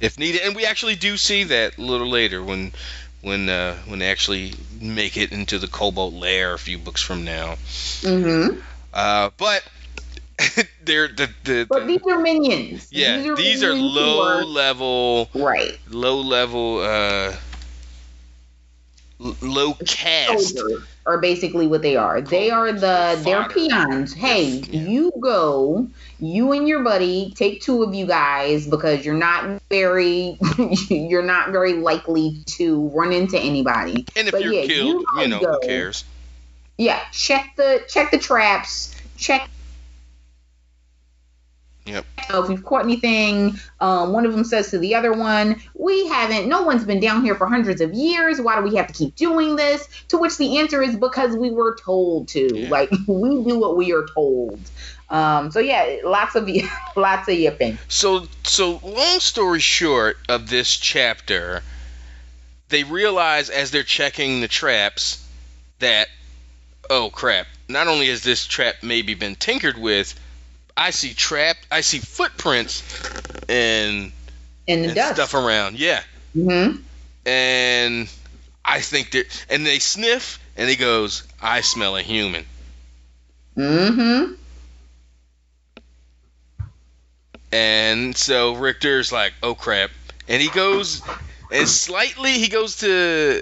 [0.00, 0.40] if needed.
[0.42, 2.72] And we actually do see that a little later when
[3.20, 7.24] when uh, when they actually make it into the kobold lair a few books from
[7.24, 7.56] now.
[8.00, 8.60] Mm-hmm.
[8.94, 9.62] Uh, but
[10.86, 12.88] they're the, the, But these are minions.
[12.90, 15.78] yeah these are minions who low are- level Right.
[15.90, 17.34] low level uh
[19.40, 20.60] low cast
[21.06, 22.20] are basically what they are.
[22.20, 24.12] They are the they're peons.
[24.12, 24.80] Hey, Yeah.
[24.88, 25.86] you go,
[26.20, 30.36] you and your buddy, take two of you guys because you're not very
[30.90, 34.04] you're not very likely to run into anybody.
[34.16, 35.52] and if But you're yeah, killed you you know go.
[35.52, 36.04] who cares
[36.76, 39.48] Yeah, check the check the traps, check
[41.86, 42.04] Yep.
[42.28, 46.08] So if we've caught anything, um, one of them says to the other one, "We
[46.08, 46.48] haven't.
[46.48, 48.40] No one's been down here for hundreds of years.
[48.40, 51.50] Why do we have to keep doing this?" To which the answer is because we
[51.50, 52.58] were told to.
[52.58, 52.68] Yeah.
[52.68, 54.58] Like we do what we are told.
[55.08, 56.50] Um, so yeah, lots of
[56.96, 57.78] lots of yipping.
[57.88, 61.62] So, so long story short of this chapter,
[62.68, 65.24] they realize as they're checking the traps
[65.78, 66.08] that,
[66.90, 67.46] oh crap!
[67.68, 70.18] Not only has this trap maybe been tinkered with,
[70.76, 72.82] I see trap, I see footprints
[73.48, 74.12] and,
[74.66, 75.14] In the and dust.
[75.14, 75.78] stuff around.
[75.78, 76.02] Yeah,
[76.36, 76.80] Mm-hmm.
[77.24, 78.08] and
[78.64, 82.44] I think that, and they sniff, and he goes, "I smell a human."
[83.56, 84.34] Mm-hmm.
[87.52, 89.90] And so Richter's like, "Oh crap!"
[90.28, 91.00] And he goes,
[91.50, 93.40] and slightly he goes to,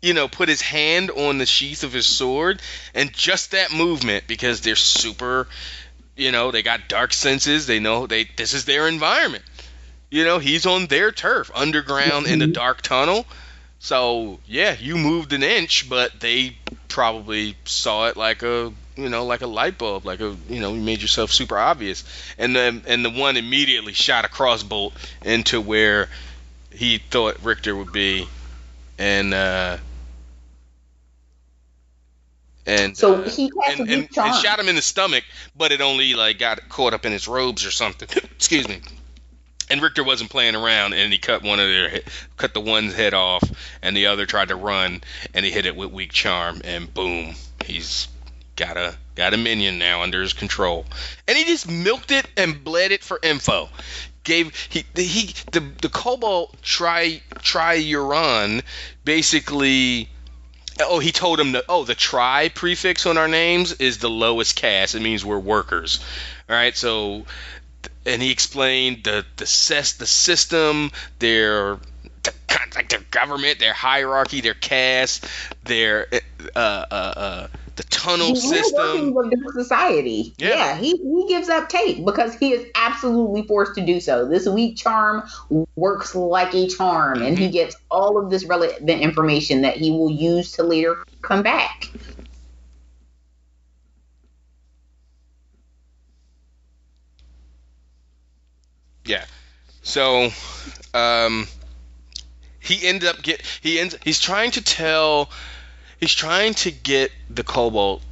[0.00, 2.62] you know, put his hand on the sheath of his sword,
[2.94, 5.48] and just that movement because they're super,
[6.16, 7.66] you know, they got dark senses.
[7.66, 9.44] They know they this is their environment.
[10.10, 13.26] You know, he's on their turf, underground in the dark tunnel.
[13.78, 16.56] So yeah, you moved an inch, but they
[16.88, 20.72] probably saw it like a you know like a light bulb, like a you know
[20.72, 22.04] you made yourself super obvious.
[22.38, 24.92] And then and the one immediately shot a crossbolt
[25.24, 26.08] into where
[26.70, 28.26] he thought Richter would be,
[28.98, 29.76] and uh,
[32.66, 35.24] and So uh, he has and, to be shot him in the stomach,
[35.56, 38.08] but it only like got caught up in his robes or something.
[38.34, 38.80] Excuse me.
[39.68, 42.00] And Richter wasn't playing around, and he cut one of their
[42.36, 43.42] cut the one's head off,
[43.82, 45.02] and the other tried to run,
[45.34, 47.34] and he hit it with weak charm, and boom,
[47.64, 48.08] he's
[48.54, 50.86] got a got a minion now under his control,
[51.26, 53.68] and he just milked it and bled it for info.
[54.22, 58.62] Gave he he the the Kobold try Triuron
[59.04, 60.08] basically
[60.80, 61.64] Oh, he told him that.
[61.68, 64.94] Oh, the tri prefix on our names is the lowest caste.
[64.94, 66.00] It means we're workers.
[66.48, 66.76] All right.
[66.76, 67.24] So,
[68.04, 71.78] and he explained the the ses, the system, their
[72.22, 72.34] the,
[72.74, 75.24] like their government, their hierarchy, their caste,
[75.64, 76.08] their
[76.54, 77.46] uh uh uh
[77.76, 79.12] the tunnel He's system.
[79.14, 80.34] working with the society.
[80.38, 80.48] Yeah.
[80.48, 84.26] Yeah, he, he gives up tape because he is absolutely forced to do so.
[84.28, 85.22] This weak charm
[85.76, 87.44] works like a charm, and Mm-hmm.
[87.44, 91.90] he gets all of this relevant information that he will use to later come back.
[99.04, 99.24] Yeah.
[99.82, 100.30] So,
[100.94, 101.46] um,
[102.58, 105.30] he ended up get he ends he's trying to tell
[106.00, 108.02] he's trying to get the Kobold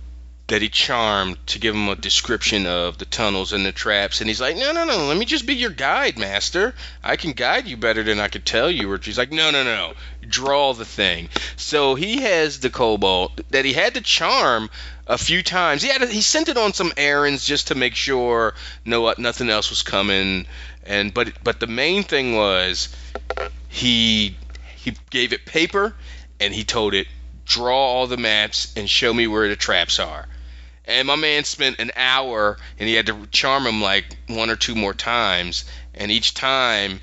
[0.47, 4.29] that he charmed to give him a description of the tunnels and the traps and
[4.29, 6.75] he's like no no no let me just be your guide master.
[7.03, 9.65] I can guide you better than i could tell you or she's like no no
[9.65, 9.95] no
[10.29, 11.29] draw the thing.
[11.57, 14.69] So he has the kobold that he had to charm
[15.07, 15.83] a few times.
[15.83, 18.55] He had to, he sent it on some errands just to make sure
[18.85, 20.47] no nothing else was coming
[20.85, 22.95] and but but the main thing was
[23.69, 24.37] he
[24.77, 25.95] he gave it paper
[26.39, 27.07] and he told it
[27.45, 30.27] draw all the maps and show me where the traps are.
[30.87, 34.57] And my man spent an hour and he had to charm him like one or
[34.57, 35.65] two more times.
[35.95, 37.01] And each time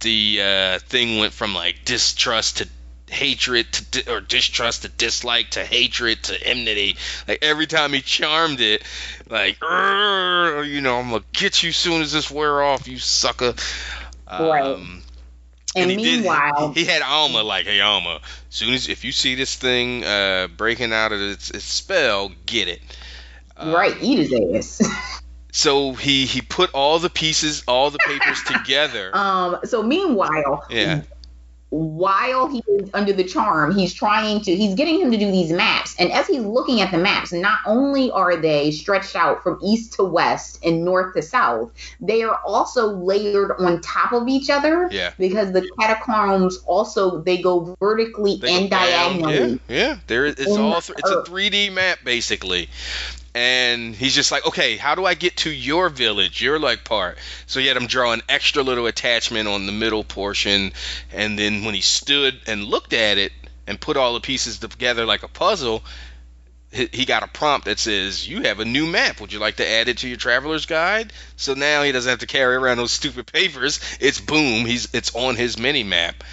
[0.00, 2.68] the uh, thing went from like distrust to
[3.08, 6.96] hatred to di- or distrust to dislike to hatred to enmity.
[7.26, 8.82] Like every time he charmed it
[9.30, 13.54] like you know i'm gonna get you soon as this wear off you sucker.
[14.28, 14.64] Right.
[14.64, 15.03] um,
[15.76, 18.20] And, he did- meanwhile, he had Alma like, hey Alma,
[18.50, 22.68] soon as if you see this thing uh, breaking out of its, its spell, get
[22.68, 22.80] it.
[23.56, 25.20] Um, right, eat his ass.
[25.52, 29.10] So he he put all the pieces, all the papers together.
[29.16, 29.58] um.
[29.64, 31.02] So meanwhile, Yeah.
[31.74, 35.50] While he is under the charm, he's trying to, he's getting him to do these
[35.50, 35.96] maps.
[35.98, 39.94] And as he's looking at the maps, not only are they stretched out from east
[39.94, 44.88] to west and north to south, they are also layered on top of each other
[44.92, 45.14] Yeah.
[45.18, 49.60] because the catacombs also, they go vertically They and go diagonally.
[49.68, 49.96] Yeah, yeah.
[50.06, 52.68] There, it's all it's a 3D map basically,
[53.34, 57.18] and he's just like, okay, how do I get to your village, your like part?
[57.46, 60.72] So he had him draw an extra little attachment on the middle portion,
[61.12, 63.32] and then when he stood and looked at it
[63.66, 65.82] and put all the pieces together like a puzzle.
[66.70, 69.20] He got a prompt that says, "You have a new map.
[69.20, 72.18] Would you like to add it to your traveler's guide?" So now he doesn't have
[72.18, 73.78] to carry around those stupid papers.
[74.00, 74.66] It's boom.
[74.66, 76.24] He's it's on his mini map.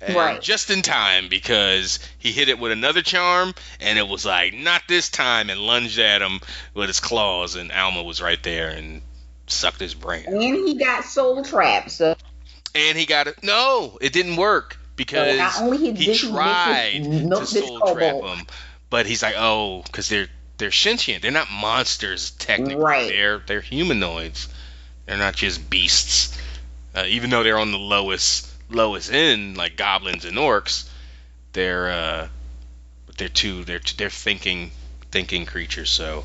[0.00, 0.42] And Right.
[0.42, 4.82] just in time because he hit it with another charm and it was like not
[4.88, 6.40] this time and lunged at him
[6.74, 9.00] with his claws and Alma was right there and
[9.46, 10.24] sucked his brain.
[10.26, 11.90] And he got soul trapped.
[11.90, 12.14] So
[12.74, 13.42] And he got it.
[13.42, 18.46] No, it didn't work because not only he, he tried this, to soul trap him,
[18.90, 20.28] but he's like, oh, because they're
[20.58, 21.22] they're sentient.
[21.22, 22.76] They're not monsters technically.
[22.76, 23.08] Right.
[23.08, 24.48] They're they're humanoids.
[25.06, 26.36] They're not just beasts.
[26.94, 30.88] Uh, even though they're on the lowest lowest end, like goblins and orcs,
[31.52, 32.28] they're uh,
[33.16, 34.70] they're too they're they're thinking
[35.10, 35.90] thinking creatures.
[35.90, 36.24] So.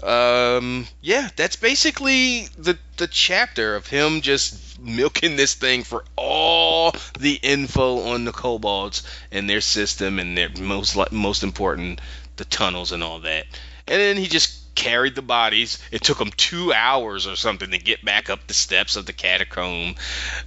[0.00, 0.86] Um.
[1.00, 7.34] Yeah, that's basically the the chapter of him just milking this thing for all the
[7.42, 9.02] info on the kobolds
[9.32, 12.00] and their system and their most most important
[12.36, 13.46] the tunnels and all that.
[13.88, 15.82] And then he just carried the bodies.
[15.90, 19.12] It took him two hours or something to get back up the steps of the
[19.12, 19.96] catacomb.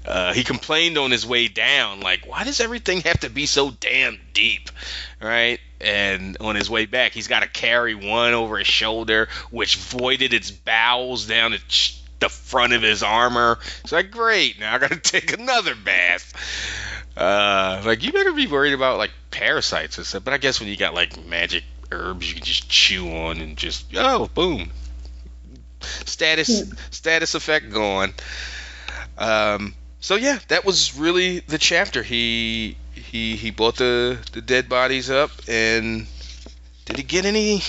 [0.06, 3.72] Uh, he complained on his way down, like, "Why does everything have to be so
[3.72, 4.70] damn deep?"
[5.22, 5.60] Right?
[5.82, 10.34] And on his way back, he's got to carry one over his shoulder, which voided
[10.34, 13.60] its bowels down its the front of his armor.
[13.84, 16.34] It's like, great, now I gotta take another bath.
[17.18, 20.24] Uh, like you better be worried about like parasites and stuff.
[20.24, 23.58] But I guess when you got like magic herbs, you can just chew on and
[23.58, 24.72] just oh, boom,
[25.82, 28.14] status status effect gone.
[29.18, 32.02] Um, so yeah, that was really the chapter.
[32.04, 36.08] He he he brought the the dead bodies up, and
[36.86, 37.62] did he get any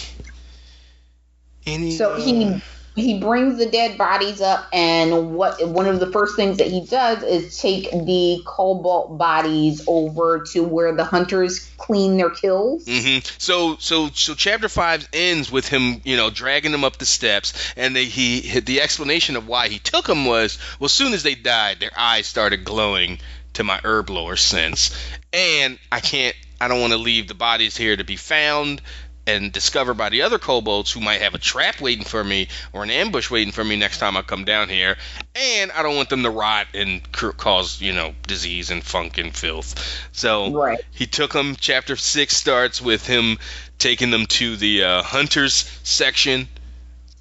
[1.67, 1.93] any?
[1.93, 2.61] So he uh,
[2.95, 6.85] he brings the dead bodies up, and what one of the first things that he
[6.85, 12.85] does is take the kobold bodies over to where the hunters clean their kills.
[12.85, 13.27] mm-hmm.
[13.39, 17.73] So so so chapter five ends with him, you know, dragging them up the steps,
[17.77, 21.23] and they, he the explanation of why he took them was well, as soon as
[21.23, 23.19] they died, their eyes started glowing
[23.55, 24.97] to my herb lore sense,
[25.33, 28.81] and I can't, I don't want to leave the bodies here to be found
[29.27, 32.83] and discovered by the other kobolds who might have a trap waiting for me or
[32.83, 34.97] an ambush waiting for me next time I come down here,
[35.35, 39.35] and I don't want them to rot and cause you know disease and funk and
[39.35, 40.09] filth.
[40.13, 40.81] So Right.
[40.91, 41.57] he took them.
[41.59, 43.39] Chapter six starts with him
[43.79, 46.49] taking them to the uh, hunters section,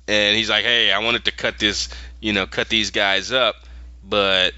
[0.08, 3.56] and he's like, "Hey, I wanted to cut this, you know, cut these guys up,
[4.04, 4.54] but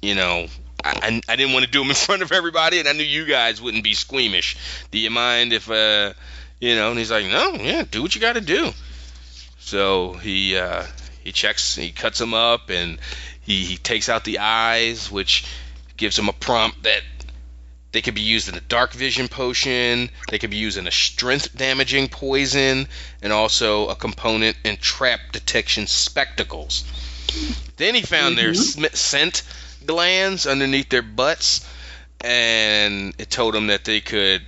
[0.00, 0.48] you know."
[0.84, 3.24] I, I, didn't want to do them in front of everybody, and I knew you
[3.24, 4.56] guys wouldn't be squeamish.
[4.90, 6.12] Do you mind if, uh,
[6.60, 6.90] you know?
[6.90, 8.70] And he's like, no, yeah, do what you got to do.
[9.60, 10.84] So he uh,
[11.22, 12.98] he checks, he cuts them up, and
[13.40, 15.44] he, he takes out the eyes, which
[15.96, 17.02] gives him a prompt that
[17.92, 20.90] they could be used in a dark vision potion, they could be used in a
[20.90, 22.88] strength damaging poison,
[23.20, 26.84] and also a component in trap detection spectacles.
[27.76, 29.42] Then he found their sm- scent
[29.86, 31.68] glands underneath their butts,
[32.22, 34.42] and it told him that they could.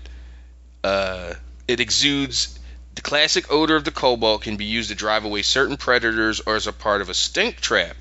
[0.83, 1.35] Uh,
[1.67, 2.59] it exudes
[2.95, 6.57] the classic odor of the kobold can be used to drive away certain predators or
[6.57, 7.97] as a part of a stink trap.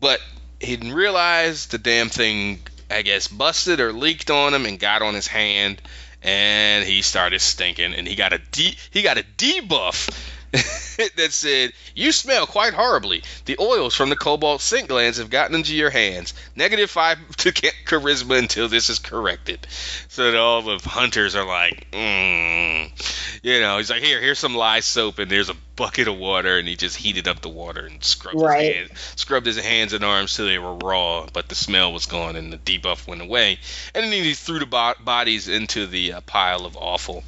[0.00, 0.20] But
[0.60, 5.02] he didn't realize the damn thing, I guess, busted or leaked on him and got
[5.02, 5.80] on his hand,
[6.22, 7.94] and he started stinking.
[7.94, 10.10] And he got a de- he got a debuff
[11.16, 13.22] that said, "You smell quite horribly.
[13.44, 16.34] The oils from the kobold scent glands have gotten into your hands.
[16.54, 19.66] Negative five to cha- charisma until this is corrected."
[20.08, 23.40] So that all the hunters are like, mm.
[23.42, 26.58] you know, he's like, "Here, here's some lye soap, and there's a bucket of water,"
[26.58, 28.76] and he just heated up the water and scrubbed Right.
[28.76, 32.06] his hands, scrubbed his hands and arms till they were raw, but the smell was
[32.06, 33.58] gone and the debuff went away.
[33.94, 37.24] And then he threw the bo- bodies into the uh, pile of awful.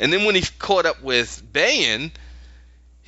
[0.00, 2.12] And then when he caught up with Bayan,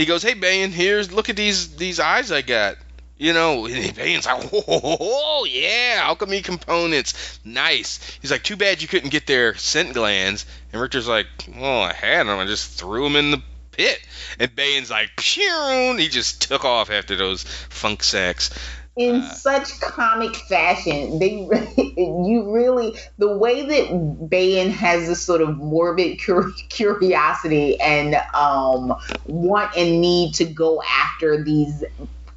[0.01, 2.77] he goes, "Hey Bayan, here's look at these these eyes I got."
[3.19, 9.11] You know, Bayan's like, "Oh yeah, alchemy components, nice." He's like, "Too bad you couldn't
[9.11, 12.39] get their scent glands." And Richter's like, "Well, I had them.
[12.39, 14.01] I just threw them in the pit."
[14.39, 18.49] And Bayan's like, "Phew!" He just took off after those funk sacks.
[18.97, 21.19] In Uh, such comic fashion.
[21.19, 21.49] They
[21.97, 28.95] you really the way that Bayan has this sort of morbid cur- curiosity and um
[29.27, 31.85] want and need to go after these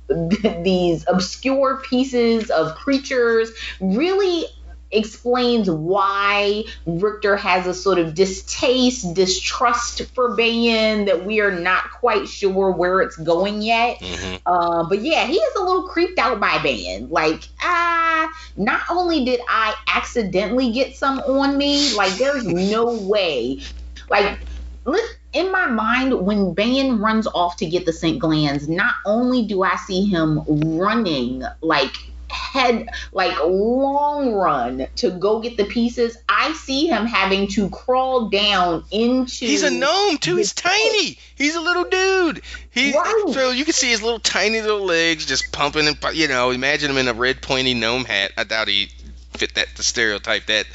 [0.63, 3.51] these obscure pieces of creatures
[3.81, 4.45] really
[4.93, 11.91] explains why Richter has a sort of distaste, distrust for Bayan that we are not
[11.91, 14.01] quite sure where it's going yet.
[14.01, 17.09] hmm Uh, but yeah, he is a little creeped out by Ban.
[17.09, 23.61] Like, ah, not only did I accidentally get some on me, like, there's no way.
[24.09, 24.39] Like,
[24.85, 24.99] li-
[25.33, 29.63] in my mind, when Ban runs off to get the scent glands, not only do
[29.63, 31.95] I see him running, like,
[32.33, 38.29] head like long run to go get the pieces i see him having to crawl
[38.29, 40.35] down into He's a gnome too.
[40.37, 41.17] He's tiny.
[41.35, 42.41] He's a little dude.
[42.71, 43.25] He Right.
[43.33, 46.51] so you can see his little tiny little legs just pumping and you know.
[46.51, 48.31] Imagine him in a red pointy gnome hat.
[48.37, 48.89] I doubt he
[49.37, 50.65] fit that the stereotype that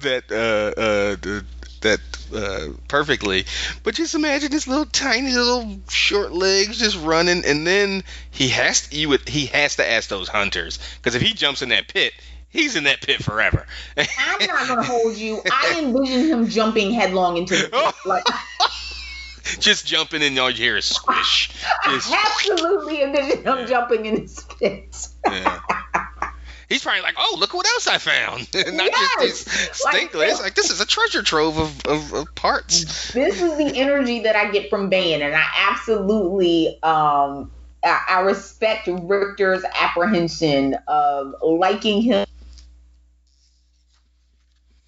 [0.00, 1.44] that uh uh the,
[1.80, 2.00] that
[2.34, 3.44] uh perfectly.
[3.82, 8.88] But just imagine his little tiny little short legs just running, and then he has
[8.88, 11.88] to, you would he has to ask those hunters because if he jumps in that
[11.88, 12.12] pit.
[12.52, 13.64] He's in that pit forever.
[13.96, 14.06] I'm
[14.48, 15.40] not gonna hold you.
[15.52, 17.94] I envision him jumping headlong into the pit.
[18.04, 18.24] Like
[19.60, 21.50] just jumping and all you hear is squish.
[21.84, 25.08] Just- I absolutely envision him jumping in his pit.
[25.26, 25.60] Yeah.
[26.70, 28.46] He's probably like, oh, look what else I found.
[28.54, 29.44] Not Yes.
[29.44, 30.14] just these Like-.
[30.14, 33.12] Like, this is a treasure trove of, of, of parts.
[33.12, 37.50] This is the energy that I get from Ban, and I absolutely um
[37.84, 42.24] I, I respect Richter's apprehension of liking him.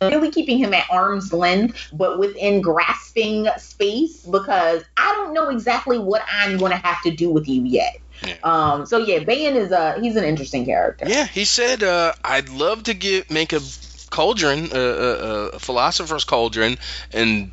[0.03, 5.99] Really keeping him at arm's length, but within grasping space because I don't know exactly
[5.99, 8.02] what I'm going to have to do with you yet.
[8.27, 8.37] Yeah.
[8.43, 11.07] Um, so yeah, Bayan is a he's an interesting character.
[11.09, 13.61] Yeah, he said, uh, "I'd love to get make a
[14.11, 16.79] cauldron, a, a, a philosopher's cauldron,
[17.13, 17.53] and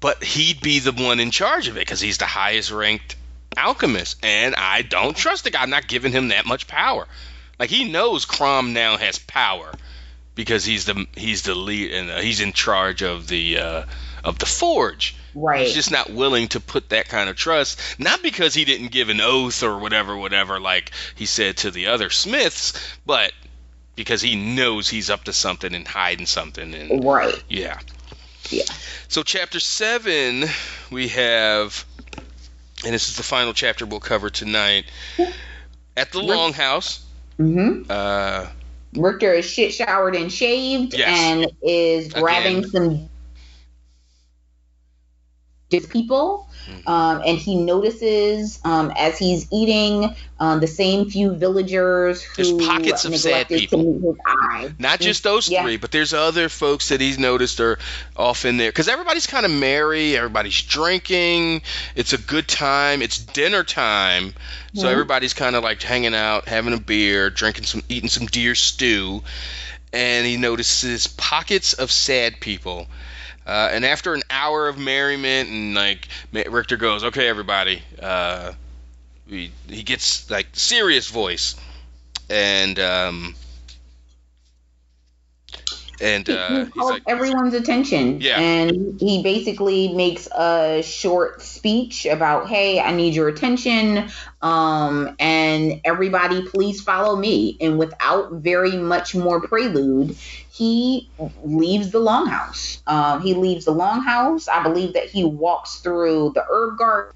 [0.00, 3.16] but he'd be the one in charge of it because he's the highest ranked
[3.56, 5.62] alchemist, and I don't trust the guy.
[5.62, 7.06] I'm not giving him that much power.
[7.58, 9.72] Like he knows Crom now has power
[10.34, 13.84] because he's the he's the lead and uh, he's in charge of the uh,
[14.22, 15.16] of the forge.
[15.38, 15.66] Right.
[15.66, 19.10] He's just not willing to put that kind of trust, not because he didn't give
[19.10, 22.72] an oath or whatever, whatever, like he said to the other Smiths,
[23.04, 23.32] but
[23.96, 26.74] because he knows he's up to something and hiding something.
[26.74, 27.34] And Right.
[27.50, 27.78] yeah.
[28.48, 28.64] Yeah.
[29.08, 30.44] So chapter seven,
[30.90, 31.84] we have,
[32.84, 34.86] and this is the final chapter we'll cover tonight.
[35.98, 37.00] At the Rick- Longhouse,
[37.36, 38.46] hmm uh,
[38.94, 41.08] Richter is shit showered and shaved Yes.
[41.08, 42.70] and is grabbing Again.
[42.70, 43.08] some
[45.80, 46.48] his people.
[46.68, 46.88] Mhm.
[46.88, 52.66] Um, and he notices um, as he's eating um, the same few villagers There's who
[52.66, 53.78] pockets of sad people.
[53.78, 54.74] to meet his eye.
[54.78, 55.62] not just those Yeah.
[55.62, 57.78] three, but there's other folks that he's noticed are
[58.16, 61.62] off in there because everybody's kind of merry, everybody's drinking,
[61.94, 64.34] it's a good time, it's dinner time,
[64.74, 68.56] so everybody's kind of like hanging out, having a beer, drinking some, eating some deer
[68.56, 69.22] stew,
[69.92, 72.88] and he notices pockets of sad people.
[73.46, 78.52] Uh, and after an hour of merriment, and like Richter goes, "Okay, everybody," uh,
[79.28, 81.54] he, he gets like serious voice,
[82.28, 83.36] and um,
[86.00, 88.20] and uh, he he's like, everyone's attention.
[88.20, 88.38] Yeah.
[88.38, 94.10] And he basically makes a short speech about, hey, I need your attention.
[94.42, 97.56] Um, and everybody, please follow me.
[97.60, 100.16] And without very much more prelude,
[100.50, 101.10] he
[101.42, 102.80] leaves the longhouse.
[102.86, 104.48] Um, he leaves the longhouse.
[104.48, 107.12] I believe that he walks through the herb garden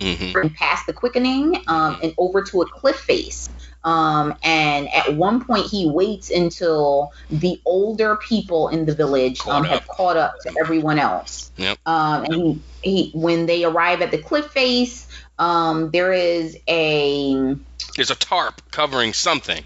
[0.00, 0.40] mhm.
[0.40, 3.48] and past the quickening um, and over to a cliff face.
[3.84, 9.62] Um, and at one point, he waits until the older people in the village um,
[9.64, 11.52] have caught up to everyone else.
[11.58, 11.78] Yep.
[11.84, 15.06] Um, and he, he, when they arrive at the cliff face,
[15.38, 17.54] um, there is a
[17.96, 19.62] There's a tarp covering something.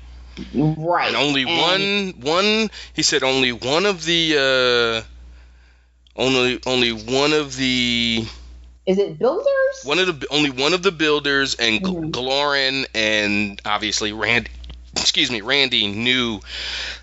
[0.54, 6.92] right, and only and- one one he said only one of the uh only only
[6.92, 8.24] one of the
[8.88, 9.82] Is it builders?
[9.84, 11.80] one of the only one of the builders and.
[11.82, 14.50] Glorin and obviously Randy
[14.92, 16.40] excuse me Randy knew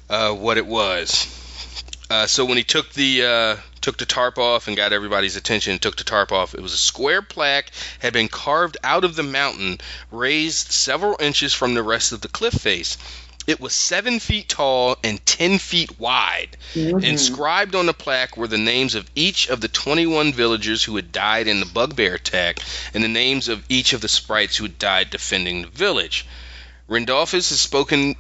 [0.10, 1.28] uh, what it was
[2.10, 5.74] uh, so when he took the uh, took the tarp off and got everybody's attention
[5.74, 9.16] and took the tarp off it was a square plaque had been carved out of
[9.16, 9.78] the mountain
[10.12, 12.98] raised several inches from the rest of the cliff face
[13.48, 17.04] it was seven feet tall and ten feet wide Mhm.
[17.04, 21.12] Inscribed on the plaque were the names of each of the 21 villagers who had
[21.12, 22.60] died in the bugbear attack
[22.94, 26.26] and the names of each of the sprites who had died defending the village.
[26.90, 28.16] Rindolphus has spoken,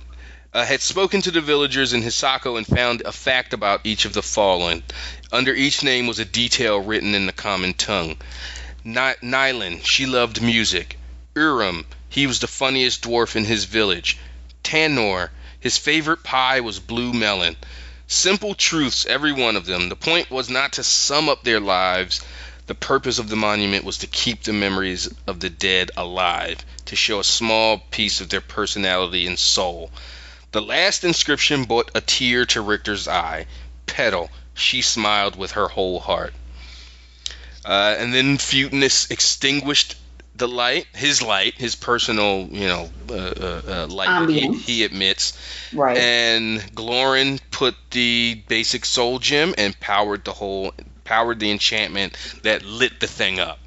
[0.54, 4.14] uh, had spoken to the villagers in Hisako and found a fact about each of
[4.14, 4.84] the fallen.
[5.32, 8.18] Under each name was a detail written in the common tongue.
[8.84, 10.98] Ny- Nylan, she loved music.
[11.36, 14.18] Urim, he was the funniest dwarf in his village.
[14.66, 15.30] Tanor,
[15.60, 17.56] his favorite pie was blue melon.
[18.08, 19.90] Simple truths, every one of them.
[19.90, 22.22] The point was not to sum up their lives.
[22.66, 26.96] The purpose of the monument was to keep the memories of the dead alive, to
[26.96, 29.92] show a small piece of their personality and soul.
[30.52, 33.46] The last inscription brought a tear to Richter's eye.
[33.86, 36.34] Petal, she smiled with her whole heart.
[37.64, 39.96] Uh, and then Futinus extinguished
[40.36, 45.38] the light, his light, his personal, you know, uh, uh, uh, light he, he emits,
[45.74, 45.98] right.
[45.98, 50.74] and Glorin put the basic soul gem and powered the whole
[51.06, 53.60] powered the enchantment that lit the thing up.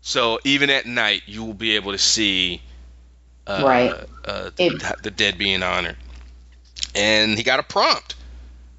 [0.00, 2.62] So even at night, you will be able to see
[3.46, 3.92] uh, Right.
[4.24, 5.96] uh, It- the, the dead being honored.
[6.94, 8.16] And he got a prompt.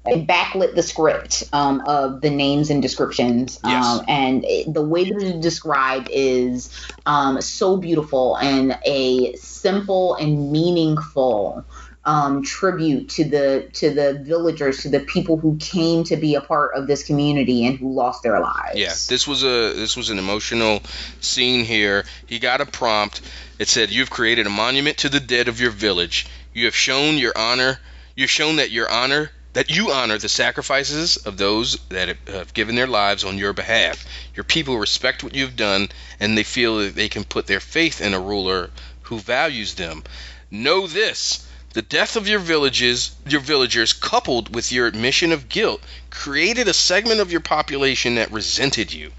[0.04, 3.60] It backlit the script um, of the names and descriptions.
[3.62, 4.04] Um, Yes.
[4.08, 6.70] And it, the way that it's described is
[7.06, 11.64] um, so beautiful and a simple and meaningful
[12.04, 16.40] um, tribute to the to the villagers, to the people who came to be a
[16.40, 18.74] part of this community and who lost their lives.
[18.74, 20.82] Yeah, this was a this was an emotional
[21.20, 22.04] scene here.
[22.26, 23.20] He got a prompt.
[23.60, 26.26] It said, "You've created a monument to the dead of your village.
[26.52, 27.78] You have shown your honor.
[28.16, 32.74] You've shown that your honor that you honor the sacrifices of those that have- given
[32.74, 34.04] their lives on your behalf.
[34.34, 38.00] Your people respect what you've done, and they feel that they can put their faith
[38.00, 38.70] in a ruler
[39.02, 40.02] who values them.
[40.50, 41.40] Know this."
[41.74, 46.74] The death of your villages, your villagers, coupled with your admission of guilt, created a
[46.74, 49.12] segment of your population that resented you.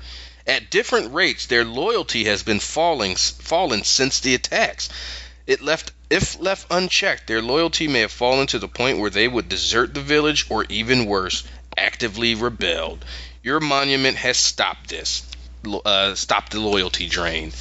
[0.46, 4.90] At different rates, their loyalty has been falling fallen since the attacks.
[5.48, 9.28] It left if left unchecked, their loyalty may have fallen to the point where they
[9.28, 11.44] would desert the village or even worse,
[11.78, 13.04] actively rebelled.
[13.42, 15.24] Your monument has stopped this.
[15.86, 17.54] Uh, stopped the loyalty drain.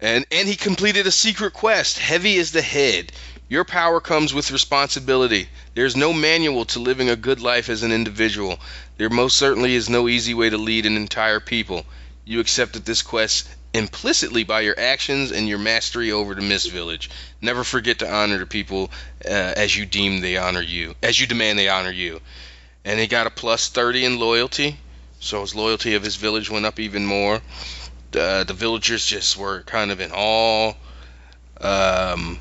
[0.00, 1.98] And and he completed a secret quest.
[1.98, 3.12] Heavy is the head.
[3.48, 5.48] Your power comes with responsibility.
[5.74, 8.58] There's no manual to living a good life as an individual.
[8.96, 11.86] There most certainly is no easy way to lead an entire people.
[12.24, 17.10] You accepted this quest implicitly by your actions and your mastery over the Mist Village.
[17.40, 18.90] Never forget to honor the people
[19.24, 22.20] uh, as you deem they honor you, as you demand they honor you.
[22.84, 24.78] And he got a plus 30 in loyalty,
[25.20, 27.42] so his loyalty of his village went up even more.
[28.14, 30.72] Uh, the villagers just were kind of in awe.
[31.60, 32.38] Um,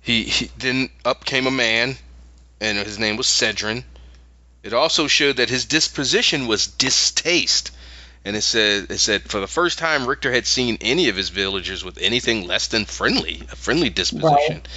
[0.00, 1.96] he, he then up came a man,
[2.60, 3.84] and his name was Cedrin.
[4.64, 7.70] It also showed that his disposition was distaste
[8.26, 11.28] and it said it said for the first time Richter had seen any of his
[11.28, 14.56] villagers with anything less than friendly, a friendly disposition.
[14.56, 14.68] Right.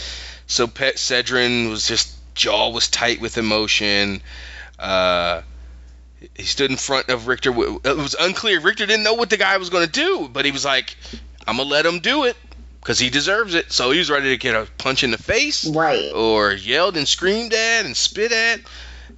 [0.45, 4.21] So Pet Cedrin was just jaw was tight with emotion.
[4.77, 5.41] Uh,
[6.35, 7.49] he stood in front of Richter.
[7.49, 8.59] It was unclear.
[8.59, 10.95] Richter didn't know what the guy was going to do, but he was like,
[11.47, 12.38] "I'm gonna let him do it."
[12.80, 15.65] Because he deserves it, so he was ready to get a punch in the face,
[15.65, 16.11] right?
[16.13, 18.61] Or yelled and screamed at and spit at,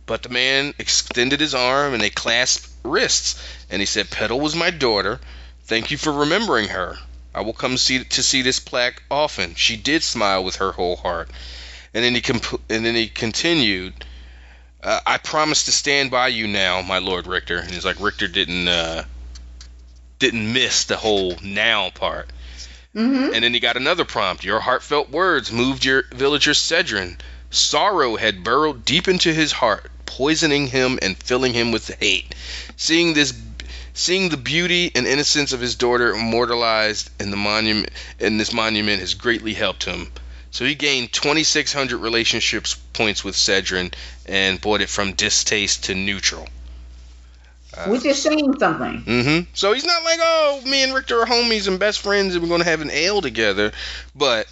[0.06, 3.42] but the man extended his arm and they clasped wrists.
[3.70, 5.20] And he said, Petal was my daughter.
[5.64, 6.98] Thank you for remembering her.
[7.34, 9.56] I will come see to see this plaque often.
[9.56, 11.30] She did smile with her whole heart.
[11.94, 13.94] And then he comp- and then he continued,
[14.84, 17.58] uh, I promise to stand by you now, my Lord Richter.
[17.58, 19.04] And he's like Richter didn't uh,
[20.20, 22.30] didn't miss the whole now part.
[22.94, 23.34] Mm-hmm.
[23.34, 24.44] And then he got another prompt.
[24.44, 27.18] Your heartfelt words moved your villager Cedrin.
[27.50, 32.36] Sorrow had burrowed deep into his heart poisoning him and filling him with hate.
[32.82, 33.32] Seeing this
[33.94, 39.02] seeing the beauty and innocence of his daughter immortalized in the monument in this monument
[39.02, 40.12] has greatly helped him.
[40.50, 43.94] So he gained 2,600 relationships points with Cedrin
[44.26, 46.50] and brought it from distaste to neutral.
[47.78, 49.04] Uh, Which is saying something.
[49.04, 49.52] Mm-hmm.
[49.54, 52.50] So he's not like, oh, me and Richter are homies and best friends and we're
[52.50, 53.74] going to have an ale together.
[54.16, 54.48] But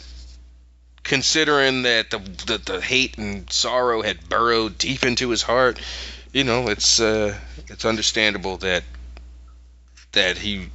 [1.01, 5.79] considering that the, the, the hate and sorrow had burrowed deep into his heart,
[6.31, 7.35] you know, it's uh,
[7.67, 8.83] it's understandable that
[10.11, 10.69] that he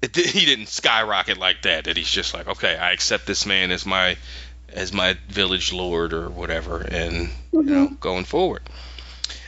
[0.00, 1.84] it, he didn't skyrocket like that.
[1.84, 4.16] That he's just like, okay, I accept this man as my
[4.68, 7.56] as my village lord or whatever, and mm-hmm.
[7.56, 8.62] you know, going forward.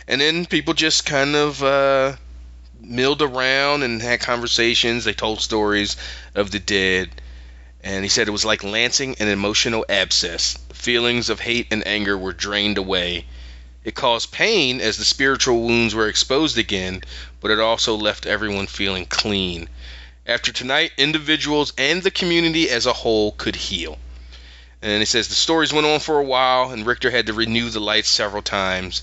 [0.07, 2.17] And then people just kind of uh,
[2.79, 5.05] milled around and had conversations.
[5.05, 5.97] They told stories
[6.35, 7.09] of the dead
[7.85, 10.57] and he said it was like lancing an emotional abscess.
[10.73, 13.27] Feelings of hate and anger were drained away.
[13.85, 17.03] It caused pain as the spiritual wounds were exposed again,
[17.41, 19.69] but it also left everyone feeling clean.
[20.27, 23.99] After tonight, individuals and the community as a whole could heal.
[24.81, 27.69] And he says the stories went on for a while, and Richter had to renew
[27.69, 29.03] the lights several times,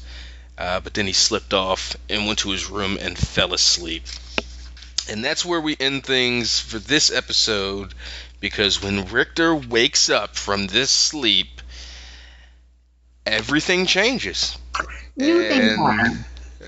[0.57, 4.03] uh, but then he slipped off and went to his room and fell asleep.
[5.07, 7.93] And that's where we end things for this episode
[8.39, 11.61] because when Richter wakes up from this sleep,
[13.27, 14.57] everything changes.
[15.15, 16.25] New things happen.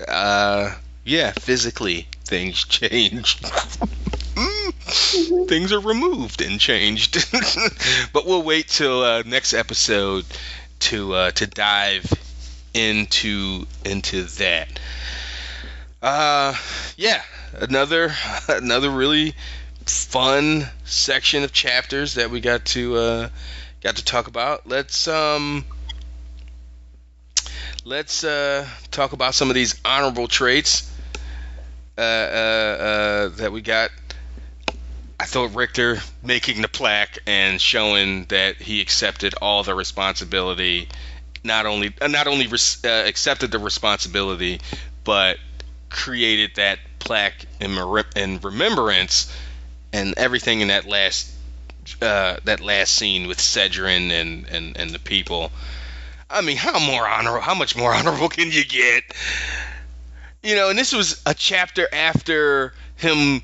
[0.08, 0.74] Uh,
[1.04, 3.40] yeah, physically things change.
[3.40, 7.26] mm, things are removed and changed.
[8.12, 10.24] but we'll wait till uh, next episode
[10.80, 12.04] to uh, to dive
[12.74, 14.68] into into that.
[16.02, 16.54] Uh,
[16.96, 17.22] yeah,
[17.54, 18.12] another
[18.48, 19.34] another really
[19.86, 23.28] fun section of chapters that we got to uh,
[23.82, 24.66] got to talk about.
[24.66, 25.64] Let's um,
[27.84, 30.90] let's uh, talk about some of these honorable traits
[31.96, 33.90] uh, uh, uh, that we got.
[35.20, 40.88] I thought Richter making the plaque and showing that he accepted all the responsibility,
[41.44, 44.60] not only uh, not only res- uh, accepted the responsibility,
[45.04, 45.38] but
[45.88, 47.78] created that plaque in,
[48.16, 49.32] in remembrance
[49.92, 51.30] and everything in that last
[52.00, 55.52] that last scene with Cedrin and, and, and the people.
[56.30, 57.40] I mean, how more honorable?
[57.40, 59.04] How much more honorable can you get?
[60.42, 63.42] You know, and this was a chapter after him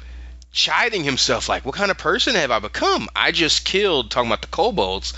[0.52, 3.08] chiding himself, like, "What kind of person have I become?
[3.14, 5.14] I just killed." Talking about the kobolds,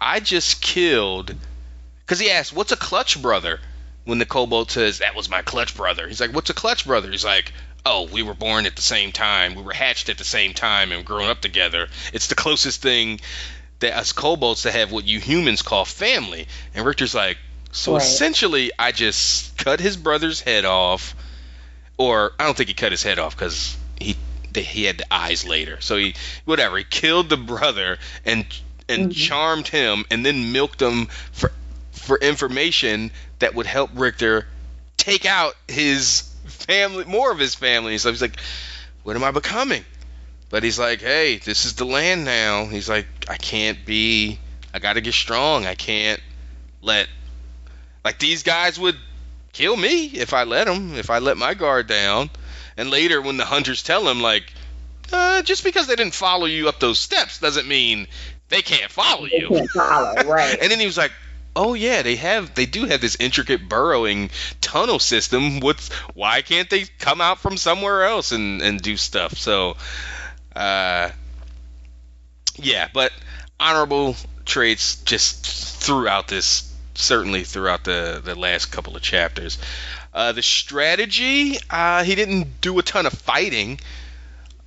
[0.00, 1.34] I just killed.
[2.00, 3.60] Because he asked, "What's a clutch brother?"
[4.04, 7.10] When the kobold says, "That was my clutch brother," he's like, "What's a clutch brother?"
[7.10, 7.52] He's like,
[7.86, 10.92] oh, we were born at the same time, we were hatched at the same time,
[10.92, 11.88] and grown up together.
[12.12, 13.20] It's the closest thing
[13.80, 16.46] that us kobolds to have what you humans call family.
[16.74, 17.38] And Richter's like,
[17.72, 18.02] so right.
[18.02, 21.14] essentially, I just cut his brother's head off,
[21.98, 24.16] or I don't think he cut his head off because he
[24.54, 25.80] he had the eyes later.
[25.80, 28.44] So he whatever he killed the brother and
[28.88, 29.10] and mm-hmm.
[29.12, 31.52] charmed him and then milked him for
[31.92, 34.46] for information that would help Richter
[34.96, 37.98] take out his family, more of his family.
[37.98, 38.38] So he's like,
[39.04, 39.84] what am I becoming?
[40.50, 42.66] But he's like, hey, this is the land now.
[42.66, 44.38] He's like, I can't be.
[44.74, 45.64] I got to get strong.
[45.64, 46.20] I can't
[46.82, 47.08] let
[48.04, 48.96] like these guys would
[49.52, 52.30] kill me if I let them, if I let my guard down.
[52.76, 54.52] And later, when the hunters tell him, like,
[55.12, 58.06] uh, just because they didn't follow you up those steps doesn't mean
[58.48, 59.48] they can't follow you.
[59.48, 60.56] They can't follow, right?
[60.60, 61.12] and then he was like,
[61.54, 65.60] oh yeah, they have, they do have this intricate burrowing tunnel system.
[65.60, 69.36] What's, why can't they come out from somewhere else and and do stuff?
[69.36, 69.76] So,
[70.54, 71.10] uh,
[72.56, 73.12] yeah, but
[73.58, 75.46] honorable traits just
[75.82, 79.58] throughout this certainly throughout the the last couple of chapters.
[80.12, 83.78] Uh, the strategy, uh, he didn't do a ton of fighting,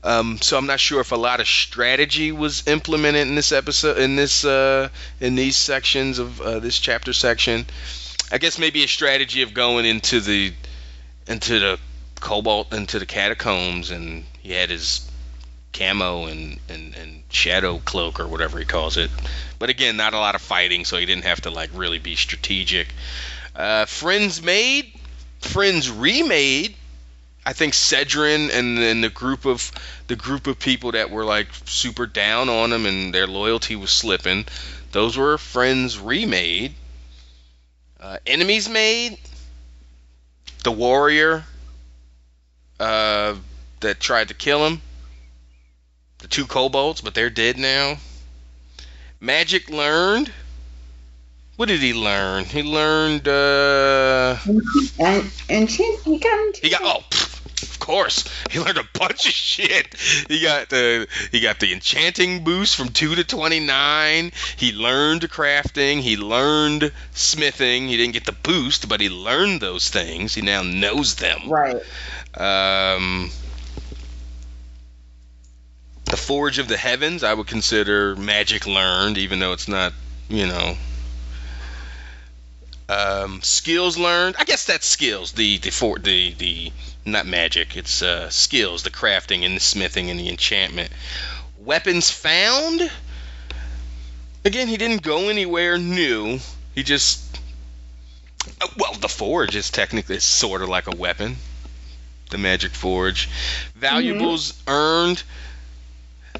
[0.03, 3.97] um, so I'm not sure if a lot of strategy was implemented in this episode,
[3.97, 4.89] in this uh,
[5.19, 7.65] in these sections of uh, this chapter section.
[8.31, 10.53] I guess maybe a strategy of going into the
[11.27, 11.79] into the
[12.19, 15.09] kobold into the catacombs, and he had his
[15.73, 19.09] camo and, and, and shadow cloak or whatever he calls it.
[19.59, 22.15] But again, not a lot of fighting, so he didn't have to like really be
[22.15, 22.87] strategic.
[23.55, 24.93] Uh, friends made,
[25.39, 26.75] friends remade.
[27.45, 29.69] I think Cedrin and, and the group of
[30.07, 33.91] the group of people that were like super down on him and their loyalty was
[33.91, 34.45] slipping.
[34.91, 36.73] Those were friends remade.
[37.99, 39.17] Uh, enemies made.
[40.63, 41.43] The warrior
[42.79, 43.35] uh,
[43.81, 44.81] that tried to kill him
[46.23, 47.97] the two kobolds, but they're dead now.
[49.19, 50.31] Magic learned.
[51.57, 52.45] What did he learn?
[52.45, 54.37] He learned uh
[54.99, 57.03] and enchant he got He got oh
[57.61, 58.23] of course.
[58.49, 59.95] He learned a bunch of shit.
[60.29, 64.31] He got the he got the enchanting boost from 2 to 29.
[64.57, 67.87] He learned crafting, he learned smithing.
[67.89, 70.33] He didn't get the boost, but he learned those things.
[70.33, 71.49] He now knows them.
[71.49, 71.81] Right.
[72.35, 73.29] Um
[76.13, 79.93] the Forge of the Heavens, I would consider magic learned, even though it's not,
[80.29, 80.77] you know.
[82.87, 85.31] Um, skills learned, I guess that's skills.
[85.31, 86.71] The the for the the
[87.03, 90.91] not magic, it's uh, skills, the crafting and the smithing and the enchantment.
[91.57, 92.91] Weapons found.
[94.45, 96.37] Again, he didn't go anywhere new.
[96.75, 97.39] He just
[98.61, 101.37] uh, well, the forge is technically sort of like a weapon.
[102.29, 103.29] The magic forge.
[103.73, 104.69] Valuables mm-hmm.
[104.69, 105.23] earned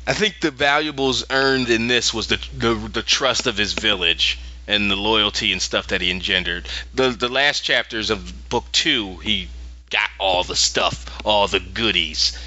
[0.05, 4.37] I think the valuables earned in this was the, the the trust of his village
[4.67, 6.67] and the loyalty and stuff that he engendered.
[6.93, 9.47] The the last chapters of book two, he
[9.89, 12.37] got all the stuff, all the goodies.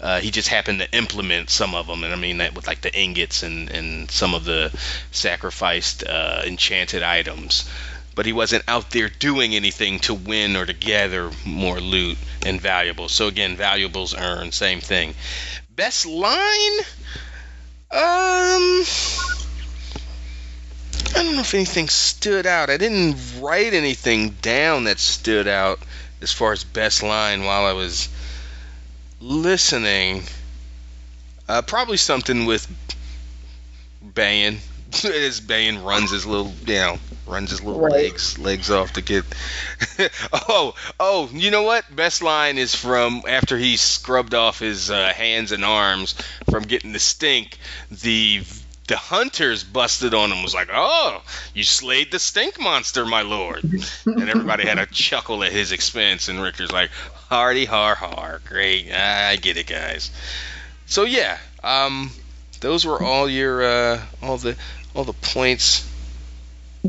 [0.00, 2.80] Uh, he just happened to implement some of them, and I mean that with like
[2.80, 4.72] the ingots and and some of the
[5.10, 7.68] sacrificed uh, enchanted items.
[8.14, 12.60] But he wasn't out there doing anything to win or to gather more loot and
[12.60, 13.12] valuables.
[13.12, 15.14] So again, valuables earned, same thing.
[15.76, 16.78] Best line?
[17.92, 18.84] Um,
[21.14, 22.70] I don't know if anything stood out.
[22.70, 25.78] I didn't write anything down that stood out
[26.22, 28.08] as far as best line while I was
[29.20, 30.22] listening.
[31.48, 32.66] Uh, probably something with
[34.02, 34.58] Bayan.
[35.04, 37.92] as Bayan runs his little, you know, runs his little right.
[37.92, 39.24] legs legs off to get.
[40.32, 41.84] oh, oh, you know what?
[41.94, 46.14] Best line is from after he scrubbed off his uh, hands and arms
[46.50, 47.58] from getting the stink.
[47.90, 48.42] The
[48.88, 51.22] the hunters busted on him was like, "Oh,
[51.54, 56.28] you slayed the stink monster, my lord," and everybody had a chuckle at his expense.
[56.28, 56.90] And Richter's like,
[57.28, 60.10] "Hardy har har, great, I get it, guys."
[60.86, 62.10] So yeah, um,
[62.60, 64.56] those were all your uh, all the
[64.94, 65.88] all the points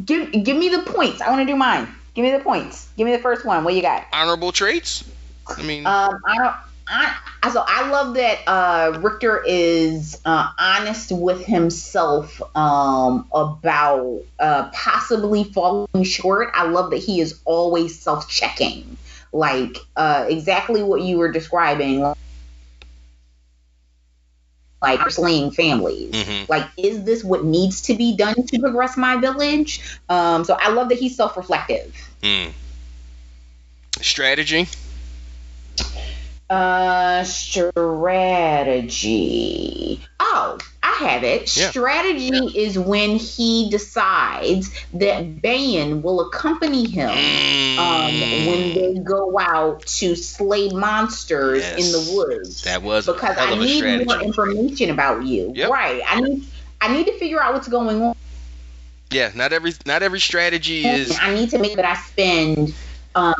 [0.06, 1.22] Give give me the points.
[1.22, 1.88] I want to do mine.
[2.14, 2.90] Give me the points.
[2.98, 3.64] Give me the first one.
[3.64, 4.06] What you got?
[4.11, 5.03] Honorable traits.
[5.48, 6.56] I mean, um, I don't.
[6.86, 14.70] I, so I love that uh, Richter is uh, honest with himself um, about uh,
[14.74, 16.52] possibly falling short.
[16.53, 18.98] I love that he is always self-checking,
[19.32, 22.14] like uh, exactly what you were describing
[24.84, 26.14] like slaying families.
[26.14, 26.51] Mm-hmm.
[26.51, 29.97] Like, is this what needs to be done to progress my village?
[30.10, 31.95] Um, so I love that he's self reflective.
[32.22, 32.51] Mm.
[34.01, 34.68] Strategy?
[36.49, 37.72] Uh, strategy.
[40.19, 40.57] Oh,
[40.94, 41.56] I have it.
[41.57, 41.70] Yeah.
[41.72, 42.30] Strategy
[42.60, 47.10] is when he decides that Bayan will accompany him
[47.80, 52.64] um, when they go out to slay monsters in the woods.
[52.64, 54.06] That was because I need strategy.
[54.06, 55.52] more information about you.
[55.56, 55.70] Yep.
[55.70, 56.02] Right.
[56.07, 56.44] I need
[56.82, 58.15] I need to figure out what's going on.
[59.10, 62.74] Yeah, not every not every strategy is I need to make that I spend
[63.15, 63.34] um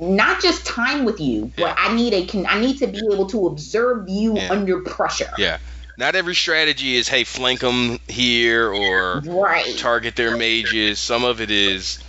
[0.00, 1.74] not just time with you, but Yeah.
[1.78, 4.50] I need a can I need to be able to observe you Yeah.
[4.52, 5.32] under pressure.
[5.38, 5.58] yeah.
[6.02, 9.78] Not every strategy is hey flank them here or Right.
[9.78, 10.98] target their mages.
[10.98, 12.00] Some of it is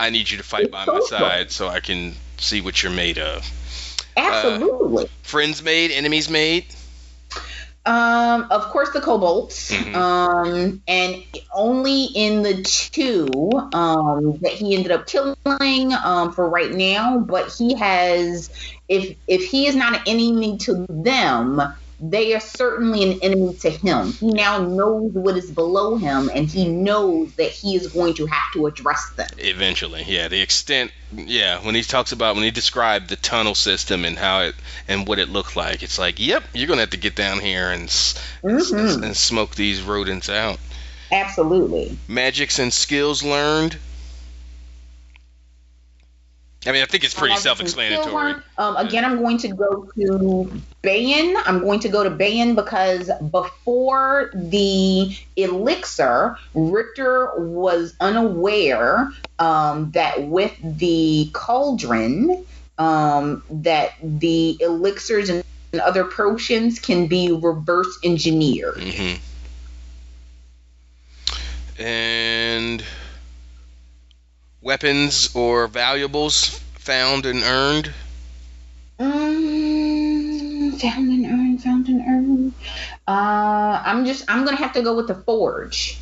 [0.00, 3.18] I need you to fight by my side so I can see what you're made
[3.18, 3.46] of.
[4.16, 5.10] Absolutely.
[5.22, 6.64] Friends made, enemies made.
[7.84, 9.70] Um, of course, the kobolds.
[9.70, 9.94] Mhm.
[9.94, 11.22] Um, and
[11.52, 13.28] only in the two
[13.74, 17.18] um, that he ended up killing um, for right now.
[17.18, 18.48] But he has,
[18.88, 21.60] if if he is not an enemy to them,
[22.00, 24.12] they are certainly an enemy to him.
[24.12, 28.26] He now knows what is below him, and he knows that he is going to
[28.26, 29.28] have to address them.
[29.38, 30.28] Eventually, yeah.
[30.28, 31.64] The extent, yeah.
[31.64, 34.54] When he talks about when he described the tunnel system and how it
[34.88, 37.70] and what it looked like, it's like, yep, you're gonna have to get down here
[37.70, 39.02] and s Mhm.
[39.02, 40.58] and smoke these rodents out.
[41.12, 41.96] Absolutely.
[42.08, 43.76] Magics and skills learned.
[46.66, 48.36] I mean, I think it's pretty some self-explanatory.
[48.56, 51.36] Um, again, I'm going to go to Bayan.
[51.44, 60.22] I'm going to go to Bayan because before the elixir, Richter was unaware um, that
[60.22, 62.46] with the cauldron,
[62.78, 65.44] um, that the elixirs and
[65.82, 68.76] other potions can be reverse engineered.
[68.78, 69.14] hmm
[71.78, 72.82] And
[74.64, 77.92] weapons or valuables found and earned.
[78.98, 82.52] Mm, found and earned, found and earned.
[83.06, 85.98] Uh, I'm just, I'm gonna have to go with the forge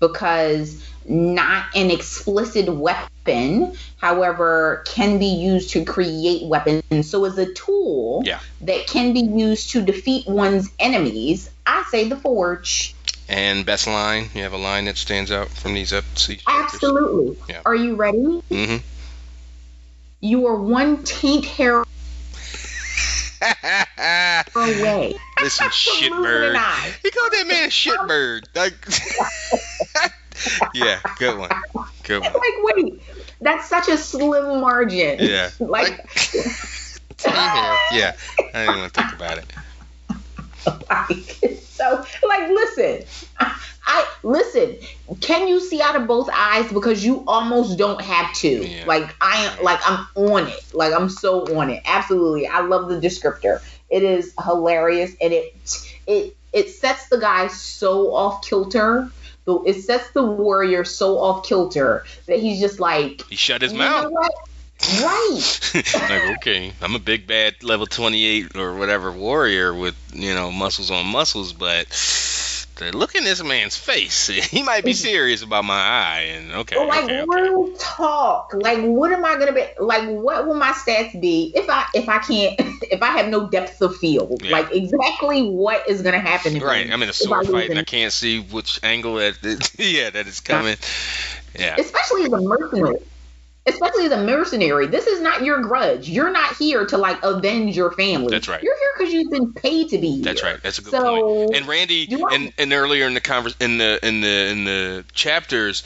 [0.00, 7.10] because not an explicit weapon, however, can be used to create weapons.
[7.10, 8.40] So as a tool Yeah.
[8.62, 12.94] that can be used to defeat one's enemies, I say the forge.
[13.30, 14.28] And best line.
[14.34, 16.42] You have a line that stands out from these episodes.
[16.48, 17.36] Absolutely.
[17.48, 17.62] Yeah.
[17.64, 18.42] Are you ready?
[18.50, 18.76] Mm-hmm.
[20.20, 21.84] You are one taint hair
[24.56, 25.14] away.
[25.40, 26.54] Listen, shitbird.
[27.02, 28.46] He called that man a shitbird.
[28.56, 30.12] Like,
[30.74, 31.50] yeah, good one.
[32.02, 32.32] Good one.
[32.32, 33.00] like, wait,
[33.40, 35.18] that's such a slim margin.
[35.20, 35.50] Yeah.
[35.60, 36.04] like,
[37.24, 37.76] hair.
[37.92, 39.46] Yeah, I didn't even want to think about it.
[40.66, 43.04] Like, so, like, listen,
[43.38, 44.76] I, I listen.
[45.20, 46.70] Can you see out of both eyes?
[46.72, 48.48] Because you almost don't have to.
[48.66, 48.84] Yeah.
[48.86, 50.74] Like, I am, like, I'm on it.
[50.74, 51.82] Like, I'm so on it.
[51.84, 53.60] Absolutely, I love the descriptor.
[53.88, 55.54] It is hilarious, and it
[56.06, 59.10] it it sets the guy so off kilter.
[59.46, 63.72] The- It sets the warrior so off kilter that he's just like, He shut his
[63.72, 64.10] mouth.
[64.12, 64.32] what?
[64.88, 65.60] Right.
[65.94, 70.90] like, okay, I'm a big bad level 28 or whatever warrior with, you know, muscles
[70.90, 71.86] on muscles, but
[72.92, 76.20] look in this man's face, he might be serious about my eye.
[76.34, 77.74] And okay, But like okay, okay.
[77.78, 79.64] talk, like what am I gonna be?
[79.78, 82.54] Like what will my stats be if I if I can't
[82.90, 84.42] if I have no depth of field?
[84.42, 84.52] Yeah.
[84.52, 86.64] Like exactly what is gonna happen to me?
[86.64, 90.26] Right, I'm in a sword fight and I can't see which angle that, yeah, that
[90.26, 90.76] is coming.
[91.58, 92.96] Yeah, especially as a mercenary.
[93.66, 96.08] Especially as a mercenary, this is not your grudge.
[96.08, 98.28] You're not here to like avenge your family.
[98.30, 98.62] That's right.
[98.62, 100.24] You're here because you've been paid to be here.
[100.24, 100.62] That's right.
[100.62, 101.56] That's a good So- point.
[101.56, 105.04] And Randy, want- and, and earlier in the convers in the in the in the
[105.12, 105.82] chapters,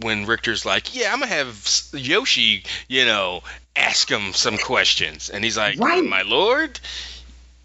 [0.00, 3.42] when Richter's like, "Yeah, I'm gonna have Yoshi, you know,
[3.76, 6.04] ask him some questions," and he's like, Right.
[6.04, 6.80] "My lord."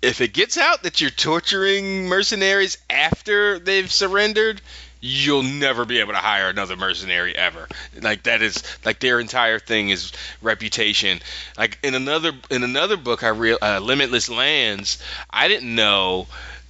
[0.04, 4.60] If it gets out that you're torturing mercenaries after they've surrendered,
[5.02, 7.68] you'll never be able to hire another mercenary ever.
[8.00, 10.12] Like that is like their entire thing is
[10.42, 11.20] reputation.
[11.58, 16.28] Like in another in another book I real uh, Limitless Lands, I didn't know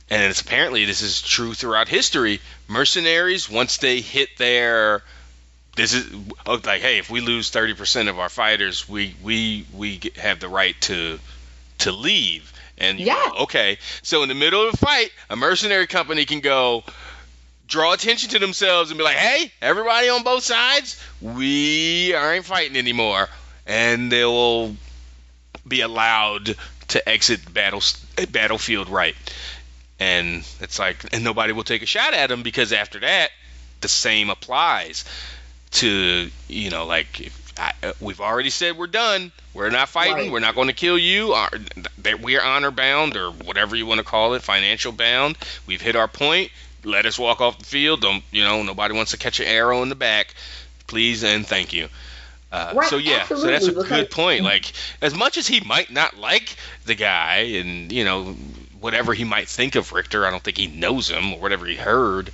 [0.10, 2.40] and it's apparently this is true throughout history.
[2.68, 5.04] Mercenaries once they hit their
[5.76, 6.10] this is
[6.46, 10.50] oh, like hey, if we lose 30% of our fighters, we we we have the
[10.50, 11.20] right to
[11.80, 12.54] to leave.
[12.78, 13.14] And Yeah.
[13.14, 16.84] go, okay, so in the middle of a fight, a mercenary company can go
[17.72, 22.78] draw attention to themselves and be like, "Hey, everybody on both sides, we aren't fighting
[22.78, 23.28] anymore,"
[23.66, 24.76] and they will
[25.68, 26.56] be allowed
[26.90, 27.82] to exit battle
[28.30, 29.16] battlefield right.
[30.00, 33.30] And it's like, and nobody will take a shot at them because after that,
[33.80, 35.06] the same applies
[35.72, 40.16] to you know like if I, uh, we've already said we're done we're not fighting
[40.16, 40.32] Right.
[40.32, 41.50] we're not going to kill you Our,
[42.22, 45.38] we're honor bound or whatever you want to call it, financial bound.
[45.66, 46.52] We've hit our point.
[46.84, 48.02] Let us walk off the field.
[48.02, 48.64] Don't you know?
[48.64, 50.34] Nobody wants to catch an arrow in the back.
[50.88, 51.88] Please and thank you.
[52.52, 54.44] Uh, Right, so yeah, so that's a good point.
[54.44, 56.56] Like as much as he might not like
[56.86, 58.36] the guy, and you know
[58.82, 61.76] whatever he might think of Richter, I don't think he knows him or whatever he
[61.76, 62.32] heard.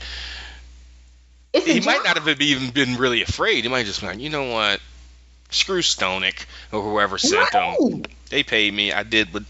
[1.53, 3.63] He might not have even been really afraid.
[3.63, 4.79] He might just like, you know what,
[5.49, 7.75] screw Stonick or whoever sent him.
[7.79, 8.07] Right.
[8.29, 8.91] They paid me.
[8.91, 9.43] I did what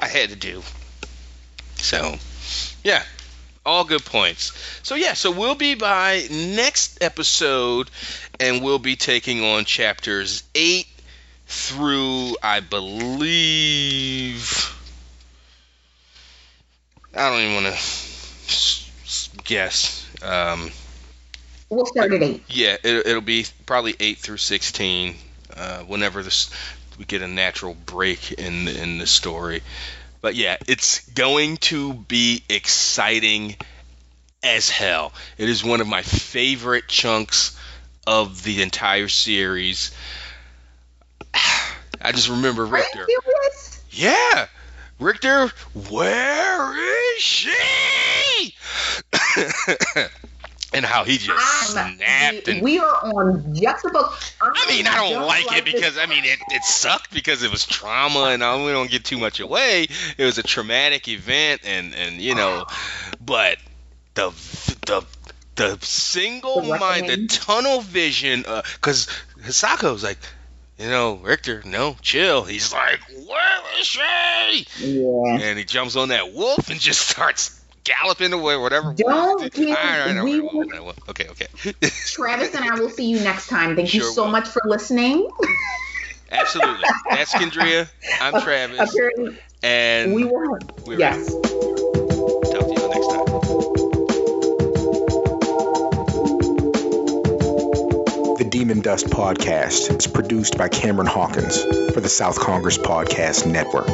[0.00, 0.62] I had to do.
[1.76, 2.16] So,
[2.84, 3.02] yeah,
[3.68, 4.52] all good points.
[4.82, 7.90] So yeah, so we'll be by next episode,
[8.40, 10.86] and we'll be taking on chapters eight
[11.46, 14.44] through I believe.
[17.14, 20.06] I don't even want to guess.
[20.22, 20.70] Um,
[21.70, 22.42] We'll start at eight.
[22.48, 25.16] yeah, it, it'll be probably eight through sixteen.
[25.54, 26.50] Uh, whenever this
[26.98, 29.62] we get a natural break in in the story,
[30.20, 33.56] but yeah, it's going to be exciting
[34.42, 35.12] as hell.
[35.36, 37.58] It is one of my favorite chunks
[38.06, 39.92] of the entire series.
[41.34, 43.06] I just remember Richter.
[43.90, 44.46] Yeah,
[44.98, 45.48] Richter,
[45.88, 48.54] where is she?
[50.72, 51.30] and how he just
[51.76, 54.34] I'm- snapped we, and we are on juxtaposed.
[54.40, 57.50] I mean, I don't, like, it this- because I mean it, it sucked because it
[57.50, 59.86] was trauma and I, we don't get too much away.
[60.18, 62.66] It was a traumatic event and and you know,
[63.24, 63.58] but
[64.14, 64.30] the
[64.86, 65.04] the
[65.56, 69.08] the single The mind, the tunnel vision, uh, because
[69.42, 70.18] Hisako's like,
[70.78, 72.44] you know, Richter, no, chill.
[72.44, 74.66] He's like, where is she?
[74.78, 75.38] Yeah.
[75.40, 77.57] And he jumps on that wolf and just starts
[77.88, 78.92] galloping away, whatever.
[78.92, 81.08] Don't wolf- give- I don't we what will- that.
[81.10, 81.46] Okay, okay.
[82.06, 83.74] Travis and I will see you next time.
[83.76, 84.30] Thank you so will.
[84.30, 85.28] much for listening.
[86.30, 86.84] Absolutely.
[87.10, 87.88] That's Kendria.
[88.20, 88.78] I'm Travis.
[88.92, 90.58] Apparently, And we will.
[90.86, 91.26] we're Yes.
[91.32, 93.24] talk to you next time.
[98.38, 101.62] The Demon Dust Podcast is produced by Cameron Hawkins
[101.92, 103.88] for the South Congress Podcast Network.